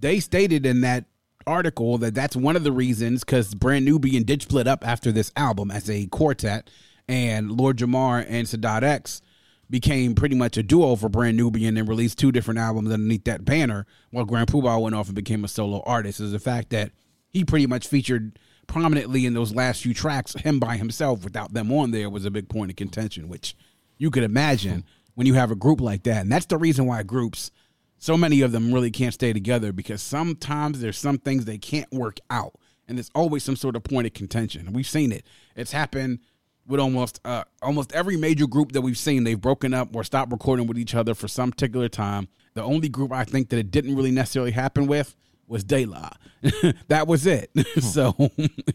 they 0.00 0.18
stated 0.18 0.66
in 0.66 0.80
that 0.80 1.04
article 1.48 1.98
that 1.98 2.14
that's 2.14 2.36
one 2.36 2.56
of 2.56 2.64
the 2.64 2.72
reasons 2.72 3.24
because 3.24 3.54
Brand 3.54 3.84
Nubian 3.84 4.22
did 4.22 4.42
split 4.42 4.68
up 4.68 4.86
after 4.86 5.10
this 5.10 5.32
album 5.36 5.70
as 5.70 5.88
a 5.88 6.06
quartet, 6.06 6.70
and 7.08 7.50
Lord 7.50 7.78
Jamar 7.78 8.24
and 8.28 8.46
Sadat 8.46 8.82
X 8.82 9.22
became 9.70 10.14
pretty 10.14 10.34
much 10.34 10.56
a 10.56 10.62
duo 10.62 10.96
for 10.96 11.08
Brand 11.08 11.36
Nubian 11.36 11.76
and 11.76 11.88
released 11.88 12.18
two 12.18 12.32
different 12.32 12.60
albums 12.60 12.92
underneath 12.92 13.24
that 13.24 13.44
banner, 13.44 13.86
while 14.10 14.24
Grand 14.24 14.48
Puba 14.48 14.80
went 14.80 14.94
off 14.94 15.06
and 15.06 15.16
became 15.16 15.44
a 15.44 15.48
solo 15.48 15.82
artist. 15.84 16.20
Is 16.20 16.32
the 16.32 16.38
fact 16.38 16.70
that 16.70 16.92
he 17.30 17.44
pretty 17.44 17.66
much 17.66 17.86
featured 17.86 18.38
prominently 18.66 19.26
in 19.26 19.34
those 19.34 19.54
last 19.54 19.82
few 19.82 19.94
tracks, 19.94 20.34
him 20.34 20.60
by 20.60 20.76
himself 20.76 21.24
without 21.24 21.52
them 21.52 21.72
on 21.72 21.90
there 21.90 22.10
was 22.10 22.24
a 22.24 22.30
big 22.30 22.48
point 22.48 22.70
of 22.70 22.76
contention, 22.76 23.28
which 23.28 23.56
you 23.96 24.10
could 24.10 24.22
imagine 24.22 24.84
when 25.14 25.26
you 25.26 25.34
have 25.34 25.50
a 25.50 25.56
group 25.56 25.80
like 25.80 26.04
that. 26.04 26.22
And 26.22 26.30
that's 26.30 26.46
the 26.46 26.58
reason 26.58 26.86
why 26.86 27.02
groups, 27.02 27.50
so 27.98 28.16
many 28.16 28.42
of 28.42 28.52
them 28.52 28.72
really 28.72 28.90
can't 28.90 29.14
stay 29.14 29.32
together 29.32 29.72
because 29.72 30.02
sometimes 30.02 30.80
there's 30.80 30.98
some 30.98 31.18
things 31.18 31.44
they 31.44 31.58
can't 31.58 31.90
work 31.92 32.18
out. 32.30 32.54
And 32.86 32.96
there's 32.96 33.10
always 33.14 33.44
some 33.44 33.56
sort 33.56 33.76
of 33.76 33.84
point 33.84 34.06
of 34.06 34.14
contention. 34.14 34.72
We've 34.72 34.88
seen 34.88 35.12
it. 35.12 35.26
It's 35.56 35.72
happened 35.72 36.20
with 36.66 36.80
almost 36.80 37.20
uh, 37.24 37.44
almost 37.60 37.92
every 37.92 38.16
major 38.16 38.46
group 38.46 38.72
that 38.72 38.80
we've 38.80 38.96
seen. 38.96 39.24
They've 39.24 39.40
broken 39.40 39.74
up 39.74 39.94
or 39.94 40.04
stopped 40.04 40.32
recording 40.32 40.66
with 40.66 40.78
each 40.78 40.94
other 40.94 41.14
for 41.14 41.28
some 41.28 41.50
particular 41.50 41.88
time. 41.88 42.28
The 42.54 42.62
only 42.62 42.88
group 42.88 43.12
I 43.12 43.24
think 43.24 43.50
that 43.50 43.58
it 43.58 43.70
didn't 43.70 43.94
really 43.94 44.10
necessarily 44.10 44.52
happen 44.52 44.86
with 44.86 45.14
was 45.46 45.64
De 45.64 45.84
La. 45.84 46.10
that 46.88 47.06
was 47.06 47.26
it. 47.26 47.50
so, 47.80 48.14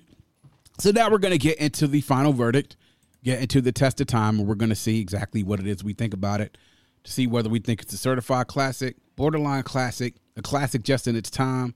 so 0.79 0.91
now 0.91 1.09
we're 1.09 1.17
going 1.17 1.33
to 1.33 1.37
get 1.37 1.57
into 1.57 1.87
the 1.87 2.01
final 2.01 2.33
verdict, 2.33 2.75
get 3.23 3.41
into 3.41 3.61
the 3.61 3.71
test 3.71 4.01
of 4.01 4.07
time, 4.07 4.39
and 4.39 4.47
we're 4.47 4.55
going 4.55 4.69
to 4.69 4.75
see 4.75 4.99
exactly 4.99 5.43
what 5.43 5.59
it 5.59 5.67
is 5.67 5.83
we 5.83 5.93
think 5.93 6.13
about 6.13 6.41
it 6.41 6.57
to 7.03 7.11
see 7.11 7.27
whether 7.27 7.49
we 7.49 7.59
think 7.59 7.81
it's 7.81 7.93
a 7.93 7.97
certified 7.97 8.47
classic, 8.47 8.95
borderline 9.15 9.63
classic, 9.63 10.15
a 10.37 10.41
classic 10.41 10.83
just 10.83 11.07
in 11.07 11.15
its 11.15 11.29
time, 11.29 11.73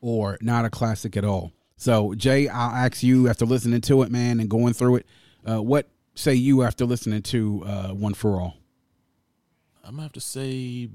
or 0.00 0.38
not 0.40 0.64
a 0.64 0.70
classic 0.70 1.16
at 1.16 1.24
all. 1.24 1.52
So, 1.76 2.14
Jay, 2.14 2.48
I'll 2.48 2.70
ask 2.70 3.02
you 3.02 3.28
after 3.28 3.44
listening 3.44 3.80
to 3.82 4.02
it, 4.02 4.10
man, 4.10 4.40
and 4.40 4.48
going 4.48 4.72
through 4.72 4.96
it, 4.96 5.06
uh, 5.48 5.62
what 5.62 5.88
say 6.14 6.34
you 6.34 6.62
after 6.62 6.84
listening 6.84 7.22
to 7.22 7.64
uh, 7.64 7.88
One 7.88 8.14
for 8.14 8.40
All? 8.40 8.56
I'm 9.84 9.92
gonna 9.92 10.02
have 10.02 10.12
to 10.12 10.20
say, 10.20 10.88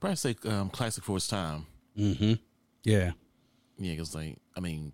probably 0.00 0.16
say 0.16 0.36
um, 0.44 0.68
classic 0.68 1.04
for 1.04 1.16
its 1.16 1.28
time. 1.28 1.66
Mm-hmm. 1.98 2.34
Yeah. 2.84 3.12
Yeah, 3.78 3.92
because 3.92 4.14
like 4.14 4.36
I 4.56 4.60
mean, 4.60 4.92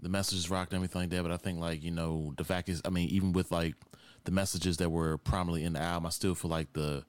the 0.00 0.08
messages 0.08 0.50
rocked 0.50 0.72
and 0.72 0.78
everything 0.78 1.02
like 1.02 1.10
that. 1.10 1.22
But 1.22 1.32
I 1.32 1.36
think 1.36 1.60
like 1.60 1.82
you 1.82 1.90
know 1.90 2.32
the 2.36 2.44
fact 2.44 2.68
is, 2.68 2.80
I 2.84 2.90
mean, 2.90 3.08
even 3.10 3.32
with 3.32 3.50
like 3.50 3.74
the 4.24 4.30
messages 4.30 4.78
that 4.78 4.90
were 4.90 5.18
prominently 5.18 5.64
in 5.64 5.74
the 5.74 5.80
album, 5.80 6.06
I 6.06 6.10
still 6.10 6.34
feel 6.34 6.50
like 6.50 6.72
the 6.72 7.04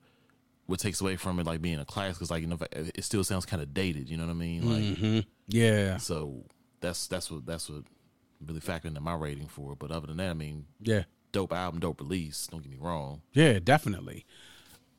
what 0.71 0.79
takes 0.79 0.99
away 1.01 1.15
from 1.17 1.39
it 1.39 1.45
like 1.45 1.61
being 1.61 1.79
a 1.79 1.85
class 1.85 2.15
because 2.15 2.31
like 2.31 2.41
you 2.41 2.47
know 2.47 2.57
it 2.71 3.03
still 3.03 3.23
sounds 3.23 3.45
kind 3.45 3.61
of 3.61 3.73
dated. 3.73 4.09
You 4.09 4.17
know 4.17 4.25
what 4.25 4.31
I 4.31 4.35
mean? 4.35 4.69
Like 4.69 4.83
Mm-hmm. 4.97 5.19
Yeah. 5.47 5.97
so 5.97 6.45
that's 6.79 7.05
that's 7.07 7.29
what 7.29 7.45
that's 7.45 7.69
what 7.69 7.83
really 8.45 8.59
factored 8.61 8.85
into 8.85 9.01
my 9.01 9.13
rating 9.13 9.47
for 9.47 9.73
it. 9.73 9.79
But 9.79 9.91
other 9.91 10.07
than 10.07 10.17
that, 10.17 10.31
I 10.31 10.33
mean, 10.33 10.65
Yeah. 10.81 11.03
dope 11.31 11.53
album, 11.53 11.79
dope 11.79 12.01
release. 12.01 12.47
Don't 12.47 12.63
get 12.63 12.71
me 12.71 12.77
wrong. 12.79 13.21
Yeah, 13.33 13.59
definitely. 13.59 14.25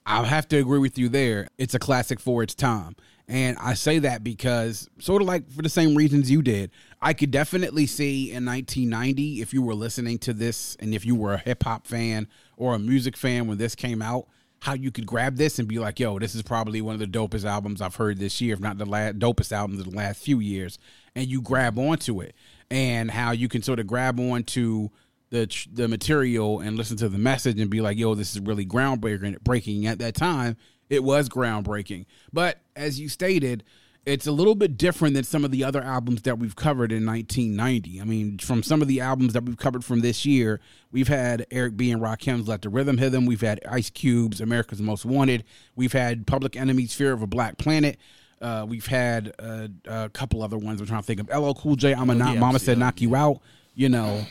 I'll 0.07 0.25
have 0.25 0.47
to 0.49 0.59
agree 0.59 0.79
with 0.81 0.99
you 0.99 1.09
there. 1.09 1.49
It's 1.59 1.75
a 1.75 1.79
classic 1.79 2.19
for 2.21 2.43
its 2.43 2.55
time. 2.55 2.97
And 3.29 3.57
I 3.59 3.75
say 3.75 4.01
that 4.01 4.25
because, 4.25 4.89
sort 4.99 5.23
of 5.23 5.29
like 5.29 5.49
for 5.51 5.63
the 5.63 5.69
same 5.69 5.95
reasons 5.95 6.29
you 6.31 6.43
did, 6.43 6.71
I 7.01 7.13
could 7.15 7.31
definitely 7.31 7.87
see 7.87 8.33
in 8.33 8.45
1990, 8.45 9.41
if 9.41 9.55
you 9.55 9.63
were 9.63 9.75
listening 9.75 10.19
to 10.21 10.33
this 10.33 10.77
and 10.81 10.93
if 10.93 11.07
you 11.07 11.15
were 11.15 11.35
a 11.35 11.39
hip 11.39 11.63
hop 11.63 11.87
fan 11.87 12.27
or 12.57 12.75
a 12.75 12.79
music 12.81 13.17
fan 13.17 13.47
when 13.47 13.59
this 13.59 13.75
came 13.77 14.03
out, 14.03 14.27
how 14.63 14.75
you 14.75 14.93
could 14.93 15.07
grab 15.07 15.37
this 15.37 15.59
and 15.59 15.67
be 15.67 15.81
like, 15.81 15.99
yo, 15.99 16.21
this 16.21 16.37
is 16.37 16.43
probably 16.43 16.81
one 16.81 16.95
of 16.95 17.01
the 17.01 17.07
dopest 17.07 17.45
albums 17.45 17.83
I've 17.83 17.97
heard 17.97 18.19
this 18.19 18.41
year, 18.41 18.55
if 18.55 18.61
not 18.61 18.79
the 18.79 18.87
la- 18.87 19.11
dopest 19.11 19.51
albums 19.51 19.81
of 19.81 19.91
the 19.91 19.97
last 19.97 20.23
few 20.23 20.39
years. 20.39 20.79
And 21.17 21.27
you 21.27 21.43
grab 21.43 21.81
onto 21.81 22.21
it. 22.21 22.37
And 22.71 23.11
how 23.11 23.33
you 23.33 23.49
can 23.49 23.63
sort 23.63 23.81
of 23.81 23.89
grab 23.89 24.21
onto 24.21 24.91
the 25.31 25.51
the 25.73 25.89
material 25.89 26.61
and 26.61 26.77
listen 26.77 26.97
to 26.99 27.09
the 27.09 27.19
message 27.19 27.59
and 27.59 27.71
be 27.71 27.81
like, 27.81 27.99
"Yo, 27.99 28.15
this 28.15 28.37
is 28.37 28.41
really 28.41 28.65
groundbreaking." 28.65 29.43
Breaking 29.43 29.87
at 29.87 29.99
that 29.99 30.15
time, 30.15 30.57
it 30.89 31.03
was 31.03 31.29
groundbreaking. 31.29 32.07
But 32.33 32.61
as 32.77 33.01
you 33.01 33.09
stated, 33.09 33.65
it's 34.05 34.27
a 34.27 34.33
little 34.33 34.55
bit 34.57 34.77
different 34.77 35.15
than 35.15 35.23
some 35.25 35.45
of 35.45 35.53
the 35.53 35.63
other 35.63 35.81
albums 35.81 36.23
that 36.23 36.39
we've 36.39 36.57
covered 36.57 36.91
in 36.91 37.07
1990. 37.07 38.01
I 38.01 38.05
mean, 38.05 38.39
from 38.39 38.63
some 38.63 38.83
of 38.83 38.89
the 38.89 39.01
albums 39.01 39.33
that 39.33 39.45
we've 39.45 39.57
covered 39.57 39.85
from 39.85 40.01
this 40.01 40.27
year, 40.27 40.61
we've 40.91 41.07
had 41.09 41.47
Eric 41.53 41.77
B 41.77 41.91
and 41.93 42.03
Rakim's 42.03 42.49
"Let 42.49 42.63
the 42.63 42.69
Rhythm 42.69 42.99
Hit 42.99 43.11
Them." 43.11 43.27
We've 43.27 43.41
had 43.41 43.61
Ice 43.69 43.91
Cube's 43.91 44.41
"America's 44.41 44.83
Most 44.83 45.05
Wanted." 45.05 45.45
We've 45.77 45.93
had 45.93 46.27
Public 46.27 46.57
Enemy's 46.57 46.95
"Fear 46.95 47.13
of 47.13 47.23
a 47.23 47.27
Black 47.27 47.59
Planet." 47.59 47.97
Uh, 48.41 48.67
we've 48.69 48.87
had 48.87 49.33
uh, 49.39 49.69
a 49.87 50.09
couple 50.09 50.43
other 50.43 50.59
ones. 50.59 50.81
I'm 50.81 50.87
trying 50.89 51.03
to 51.03 51.07
think 51.07 51.21
of. 51.21 51.29
LL 51.29 51.53
Cool 51.53 51.77
J, 51.77 51.95
"I'm 51.95 52.11
a 52.11 52.15
Oh, 52.15 52.17
Not 52.17 52.35
yeah, 52.35 52.41
Mama 52.41 52.59
Said 52.59 52.79
Knock 52.79 53.01
You 53.01 53.15
Out." 53.15 53.41
You 53.75 53.89
know, 53.89 54.27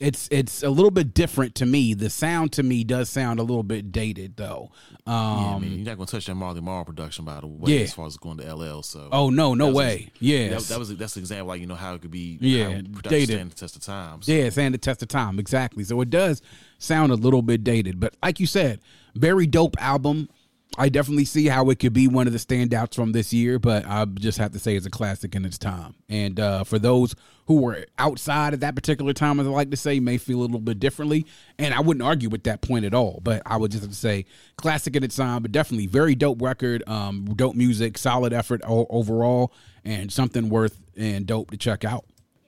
it's 0.00 0.28
it's 0.30 0.62
a 0.62 0.70
little 0.70 0.90
bit 0.90 1.12
different 1.14 1.54
to 1.56 1.66
me. 1.66 1.92
The 1.94 2.08
sound 2.10 2.52
to 2.52 2.62
me 2.62 2.84
does 2.84 3.08
sound 3.10 3.40
a 3.40 3.42
little 3.42 3.62
bit 3.64 3.90
dated 3.90 4.36
though. 4.36 4.70
Um, 5.06 5.14
yeah, 5.14 5.54
I 5.54 5.58
mean, 5.58 5.72
you're 5.78 5.84
not 5.86 5.96
gonna 5.96 6.06
touch 6.06 6.26
that 6.26 6.34
Marley 6.34 6.60
Marl 6.60 6.84
production 6.84 7.24
by 7.24 7.40
the 7.40 7.46
way, 7.46 7.72
Yeah. 7.72 7.80
as 7.80 7.94
far 7.94 8.06
as 8.06 8.16
going 8.16 8.38
to 8.38 8.54
LL. 8.54 8.82
So 8.82 9.08
oh 9.10 9.30
no, 9.30 9.54
no 9.54 9.72
way. 9.72 10.10
Yeah, 10.20 10.50
that, 10.50 10.62
that 10.62 10.78
was 10.78 10.96
that's 10.96 11.16
an 11.16 11.20
example, 11.22 11.48
like 11.48 11.60
you 11.60 11.66
know 11.66 11.74
how 11.74 11.94
it 11.94 12.02
could 12.02 12.10
be. 12.10 12.38
Yeah, 12.40 12.80
dated. 13.02 13.28
stand 13.36 13.50
the 13.50 13.54
test 13.56 13.76
of 13.76 13.82
time. 13.82 14.22
So, 14.22 14.30
Yeah, 14.32 14.50
stand 14.50 14.74
the 14.74 14.78
test 14.78 15.02
of 15.02 15.08
time. 15.08 15.38
Exactly. 15.38 15.82
So 15.84 16.00
it 16.00 16.10
does 16.10 16.42
sound 16.78 17.10
a 17.10 17.16
little 17.16 17.42
bit 17.42 17.64
dated, 17.64 17.98
but 17.98 18.14
like 18.22 18.38
you 18.40 18.46
said, 18.46 18.80
very 19.14 19.46
dope 19.46 19.76
album. 19.80 20.28
I 20.76 20.88
definitely 20.88 21.24
see 21.24 21.46
how 21.46 21.70
it 21.70 21.78
could 21.78 21.92
be 21.92 22.06
one 22.06 22.26
of 22.26 22.32
the 22.32 22.38
standouts 22.38 22.94
from 22.94 23.12
this 23.12 23.32
year, 23.32 23.58
but 23.58 23.84
I 23.86 24.04
just 24.04 24.38
have 24.38 24.52
to 24.52 24.58
say 24.58 24.76
it's 24.76 24.86
a 24.86 24.90
classic 24.90 25.34
in 25.34 25.44
its 25.44 25.58
time. 25.58 25.94
And 26.08 26.38
uh, 26.38 26.64
for 26.64 26.78
those 26.78 27.16
who 27.46 27.62
were 27.62 27.86
outside 27.98 28.52
at 28.52 28.60
that 28.60 28.74
particular 28.74 29.12
time, 29.12 29.40
as 29.40 29.46
I 29.46 29.50
like 29.50 29.70
to 29.70 29.76
say, 29.76 29.98
may 29.98 30.18
feel 30.18 30.40
a 30.40 30.42
little 30.42 30.60
bit 30.60 30.78
differently. 30.78 31.26
And 31.58 31.72
I 31.72 31.80
wouldn't 31.80 32.04
argue 32.04 32.28
with 32.28 32.44
that 32.44 32.60
point 32.60 32.84
at 32.84 32.94
all. 32.94 33.20
But 33.24 33.42
I 33.46 33.56
would 33.56 33.72
just 33.72 33.82
have 33.82 33.90
to 33.90 33.96
say 33.96 34.26
classic 34.56 34.94
in 34.94 35.02
its 35.02 35.16
time, 35.16 35.42
but 35.42 35.52
definitely 35.52 35.86
very 35.86 36.14
dope 36.14 36.42
record, 36.42 36.84
um, 36.86 37.24
dope 37.34 37.56
music, 37.56 37.96
solid 37.96 38.32
effort 38.32 38.60
overall, 38.66 39.52
and 39.84 40.12
something 40.12 40.48
worth 40.48 40.78
and 40.96 41.26
dope 41.26 41.50
to 41.50 41.56
check 41.56 41.84
out. 41.84 42.04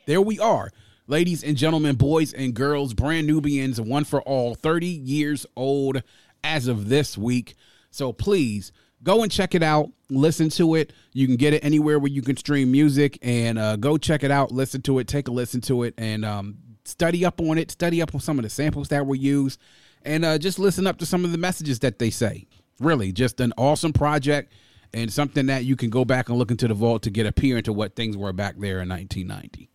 There 0.06 0.20
we 0.20 0.38
are. 0.38 0.70
Ladies 1.06 1.42
and 1.42 1.56
gentlemen, 1.56 1.96
boys 1.96 2.32
and 2.32 2.54
girls, 2.54 2.94
brand 2.94 3.26
Nubians, 3.26 3.80
one 3.80 4.04
for 4.04 4.22
all, 4.22 4.54
30 4.54 4.86
years 4.86 5.46
old 5.56 6.02
as 6.44 6.68
of 6.68 6.88
this 6.88 7.18
week. 7.18 7.56
So 7.90 8.12
please 8.12 8.72
go 9.02 9.22
and 9.22 9.30
check 9.30 9.54
it 9.54 9.62
out. 9.62 9.90
Listen 10.08 10.48
to 10.50 10.74
it. 10.74 10.92
You 11.12 11.26
can 11.26 11.36
get 11.36 11.54
it 11.54 11.64
anywhere 11.64 11.98
where 11.98 12.10
you 12.10 12.22
can 12.22 12.36
stream 12.36 12.70
music 12.70 13.18
and 13.22 13.58
uh, 13.58 13.76
go 13.76 13.96
check 13.96 14.22
it 14.22 14.30
out. 14.30 14.52
Listen 14.52 14.82
to 14.82 14.98
it. 14.98 15.08
Take 15.08 15.28
a 15.28 15.30
listen 15.30 15.60
to 15.62 15.82
it 15.84 15.94
and 15.98 16.24
um, 16.24 16.56
study 16.84 17.24
up 17.24 17.40
on 17.40 17.58
it. 17.58 17.70
Study 17.70 18.02
up 18.02 18.14
on 18.14 18.20
some 18.20 18.38
of 18.38 18.42
the 18.42 18.50
samples 18.50 18.88
that 18.88 19.06
were 19.06 19.14
used 19.14 19.60
and 20.04 20.24
uh, 20.24 20.38
just 20.38 20.58
listen 20.58 20.86
up 20.86 20.98
to 20.98 21.06
some 21.06 21.24
of 21.24 21.32
the 21.32 21.38
messages 21.38 21.80
that 21.80 21.98
they 21.98 22.10
say. 22.10 22.46
Really, 22.78 23.12
just 23.12 23.40
an 23.40 23.52
awesome 23.58 23.92
project 23.92 24.52
and 24.92 25.12
something 25.12 25.46
that 25.46 25.64
you 25.64 25.76
can 25.76 25.90
go 25.90 26.04
back 26.04 26.28
and 26.28 26.38
look 26.38 26.50
into 26.50 26.66
the 26.66 26.74
vault 26.74 27.02
to 27.02 27.10
get 27.10 27.26
a 27.26 27.32
peer 27.32 27.58
into 27.58 27.72
what 27.72 27.94
things 27.94 28.16
were 28.16 28.32
back 28.32 28.56
there 28.58 28.80
in 28.80 28.88
1990. 28.88 29.68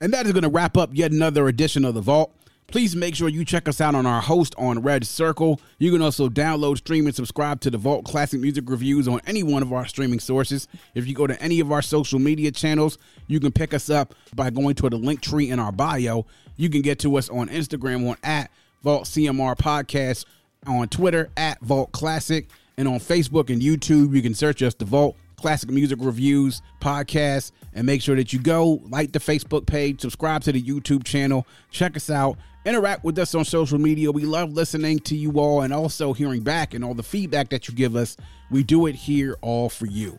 And 0.00 0.12
that 0.12 0.26
is 0.26 0.32
going 0.32 0.42
to 0.42 0.48
wrap 0.48 0.76
up 0.76 0.90
yet 0.92 1.12
another 1.12 1.48
edition 1.48 1.84
of 1.84 1.94
The 1.94 2.00
Vault. 2.00 2.34
Please 2.66 2.96
make 2.96 3.14
sure 3.14 3.28
you 3.28 3.44
check 3.44 3.68
us 3.68 3.80
out 3.80 3.94
on 3.94 4.04
our 4.04 4.20
host 4.20 4.54
on 4.58 4.80
Red 4.80 5.06
Circle. 5.06 5.60
You 5.78 5.92
can 5.92 6.02
also 6.02 6.28
download, 6.28 6.78
stream, 6.78 7.06
and 7.06 7.14
subscribe 7.14 7.60
to 7.60 7.70
The 7.70 7.78
Vault 7.78 8.04
Classic 8.04 8.40
Music 8.40 8.64
Reviews 8.66 9.06
on 9.06 9.20
any 9.26 9.44
one 9.44 9.62
of 9.62 9.72
our 9.72 9.86
streaming 9.86 10.18
sources. 10.18 10.66
If 10.94 11.06
you 11.06 11.14
go 11.14 11.26
to 11.26 11.40
any 11.40 11.60
of 11.60 11.70
our 11.70 11.82
social 11.82 12.18
media 12.18 12.50
channels, 12.50 12.98
you 13.28 13.38
can 13.38 13.52
pick 13.52 13.74
us 13.74 13.90
up 13.90 14.14
by 14.34 14.50
going 14.50 14.74
to 14.76 14.90
the 14.90 14.96
link 14.96 15.20
tree 15.20 15.50
in 15.50 15.60
our 15.60 15.70
bio. 15.70 16.26
You 16.56 16.68
can 16.68 16.82
get 16.82 16.98
to 17.00 17.16
us 17.16 17.28
on 17.28 17.48
Instagram 17.48 18.08
on 18.08 18.16
at 18.24 18.50
Vault 18.82 19.04
CMR 19.04 19.56
Podcast, 19.56 20.24
on 20.66 20.88
Twitter 20.88 21.30
at 21.36 21.60
Vault 21.60 21.92
Classic, 21.92 22.48
and 22.76 22.88
on 22.88 22.98
Facebook 22.98 23.50
and 23.50 23.62
YouTube, 23.62 24.14
you 24.16 24.22
can 24.22 24.34
search 24.34 24.62
us 24.62 24.74
The 24.74 24.84
Vault 24.84 25.16
Classic 25.36 25.70
Music 25.70 25.98
Reviews 26.00 26.62
podcast 26.80 27.52
and 27.72 27.86
make 27.86 28.02
sure 28.02 28.16
that 28.16 28.32
you 28.32 28.38
go 28.38 28.80
like 28.88 29.12
the 29.12 29.18
Facebook 29.18 29.66
page, 29.66 30.00
subscribe 30.00 30.42
to 30.42 30.52
the 30.52 30.62
YouTube 30.62 31.04
channel, 31.04 31.46
check 31.70 31.96
us 31.96 32.10
out, 32.10 32.38
interact 32.64 33.04
with 33.04 33.18
us 33.18 33.34
on 33.34 33.44
social 33.44 33.78
media. 33.78 34.10
We 34.10 34.24
love 34.24 34.52
listening 34.52 35.00
to 35.00 35.16
you 35.16 35.32
all 35.32 35.62
and 35.62 35.72
also 35.72 36.12
hearing 36.12 36.42
back 36.42 36.74
and 36.74 36.84
all 36.84 36.94
the 36.94 37.02
feedback 37.02 37.50
that 37.50 37.68
you 37.68 37.74
give 37.74 37.96
us. 37.96 38.16
We 38.50 38.62
do 38.62 38.86
it 38.86 38.94
here 38.94 39.36
all 39.42 39.68
for 39.68 39.86
you. 39.86 40.18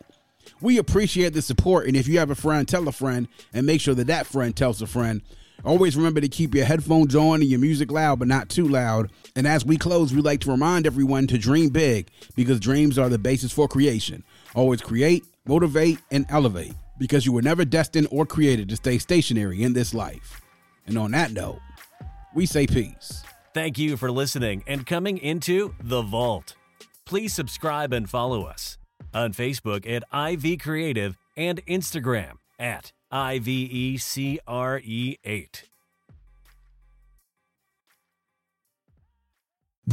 We 0.61 0.77
appreciate 0.77 1.33
the 1.33 1.41
support, 1.41 1.87
and 1.87 1.97
if 1.97 2.07
you 2.07 2.19
have 2.19 2.29
a 2.29 2.35
friend, 2.35 2.67
tell 2.67 2.87
a 2.87 2.91
friend, 2.91 3.27
and 3.53 3.65
make 3.65 3.81
sure 3.81 3.95
that 3.95 4.07
that 4.07 4.27
friend 4.27 4.55
tells 4.55 4.81
a 4.81 4.87
friend. 4.87 5.21
Always 5.63 5.97
remember 5.97 6.21
to 6.21 6.27
keep 6.27 6.53
your 6.53 6.65
headphones 6.65 7.15
on 7.15 7.41
and 7.41 7.49
your 7.49 7.59
music 7.59 7.91
loud, 7.91 8.19
but 8.19 8.27
not 8.27 8.49
too 8.49 8.67
loud. 8.67 9.11
And 9.35 9.47
as 9.47 9.65
we 9.65 9.77
close, 9.77 10.13
we 10.13 10.21
like 10.21 10.41
to 10.41 10.51
remind 10.51 10.85
everyone 10.85 11.25
to 11.27 11.39
dream 11.39 11.69
big 11.69 12.09
because 12.35 12.59
dreams 12.59 12.99
are 12.99 13.09
the 13.09 13.17
basis 13.17 13.51
for 13.51 13.67
creation. 13.67 14.23
Always 14.55 14.81
create, 14.81 15.23
motivate, 15.45 15.99
and 16.11 16.25
elevate 16.29 16.73
because 16.97 17.25
you 17.25 17.33
were 17.33 17.41
never 17.41 17.65
destined 17.65 18.07
or 18.09 18.25
created 18.25 18.69
to 18.69 18.77
stay 18.77 18.97
stationary 18.97 19.61
in 19.63 19.73
this 19.73 19.93
life. 19.93 20.41
And 20.87 20.97
on 20.97 21.11
that 21.11 21.31
note, 21.31 21.59
we 22.33 22.45
say 22.45 22.65
peace. 22.65 23.23
Thank 23.53 23.77
you 23.77 23.97
for 23.97 24.11
listening 24.11 24.63
and 24.65 24.85
coming 24.85 25.17
into 25.17 25.75
The 25.81 26.01
Vault. 26.01 26.55
Please 27.05 27.33
subscribe 27.33 27.93
and 27.93 28.09
follow 28.09 28.43
us 28.43 28.77
on 29.13 29.33
Facebook 29.33 29.85
at 29.89 30.03
IV 30.13 30.59
Creative 30.59 31.17
and 31.37 31.65
Instagram 31.65 32.37
at 32.57 32.93
E 33.13 33.97
IVECRE8. 33.97 35.63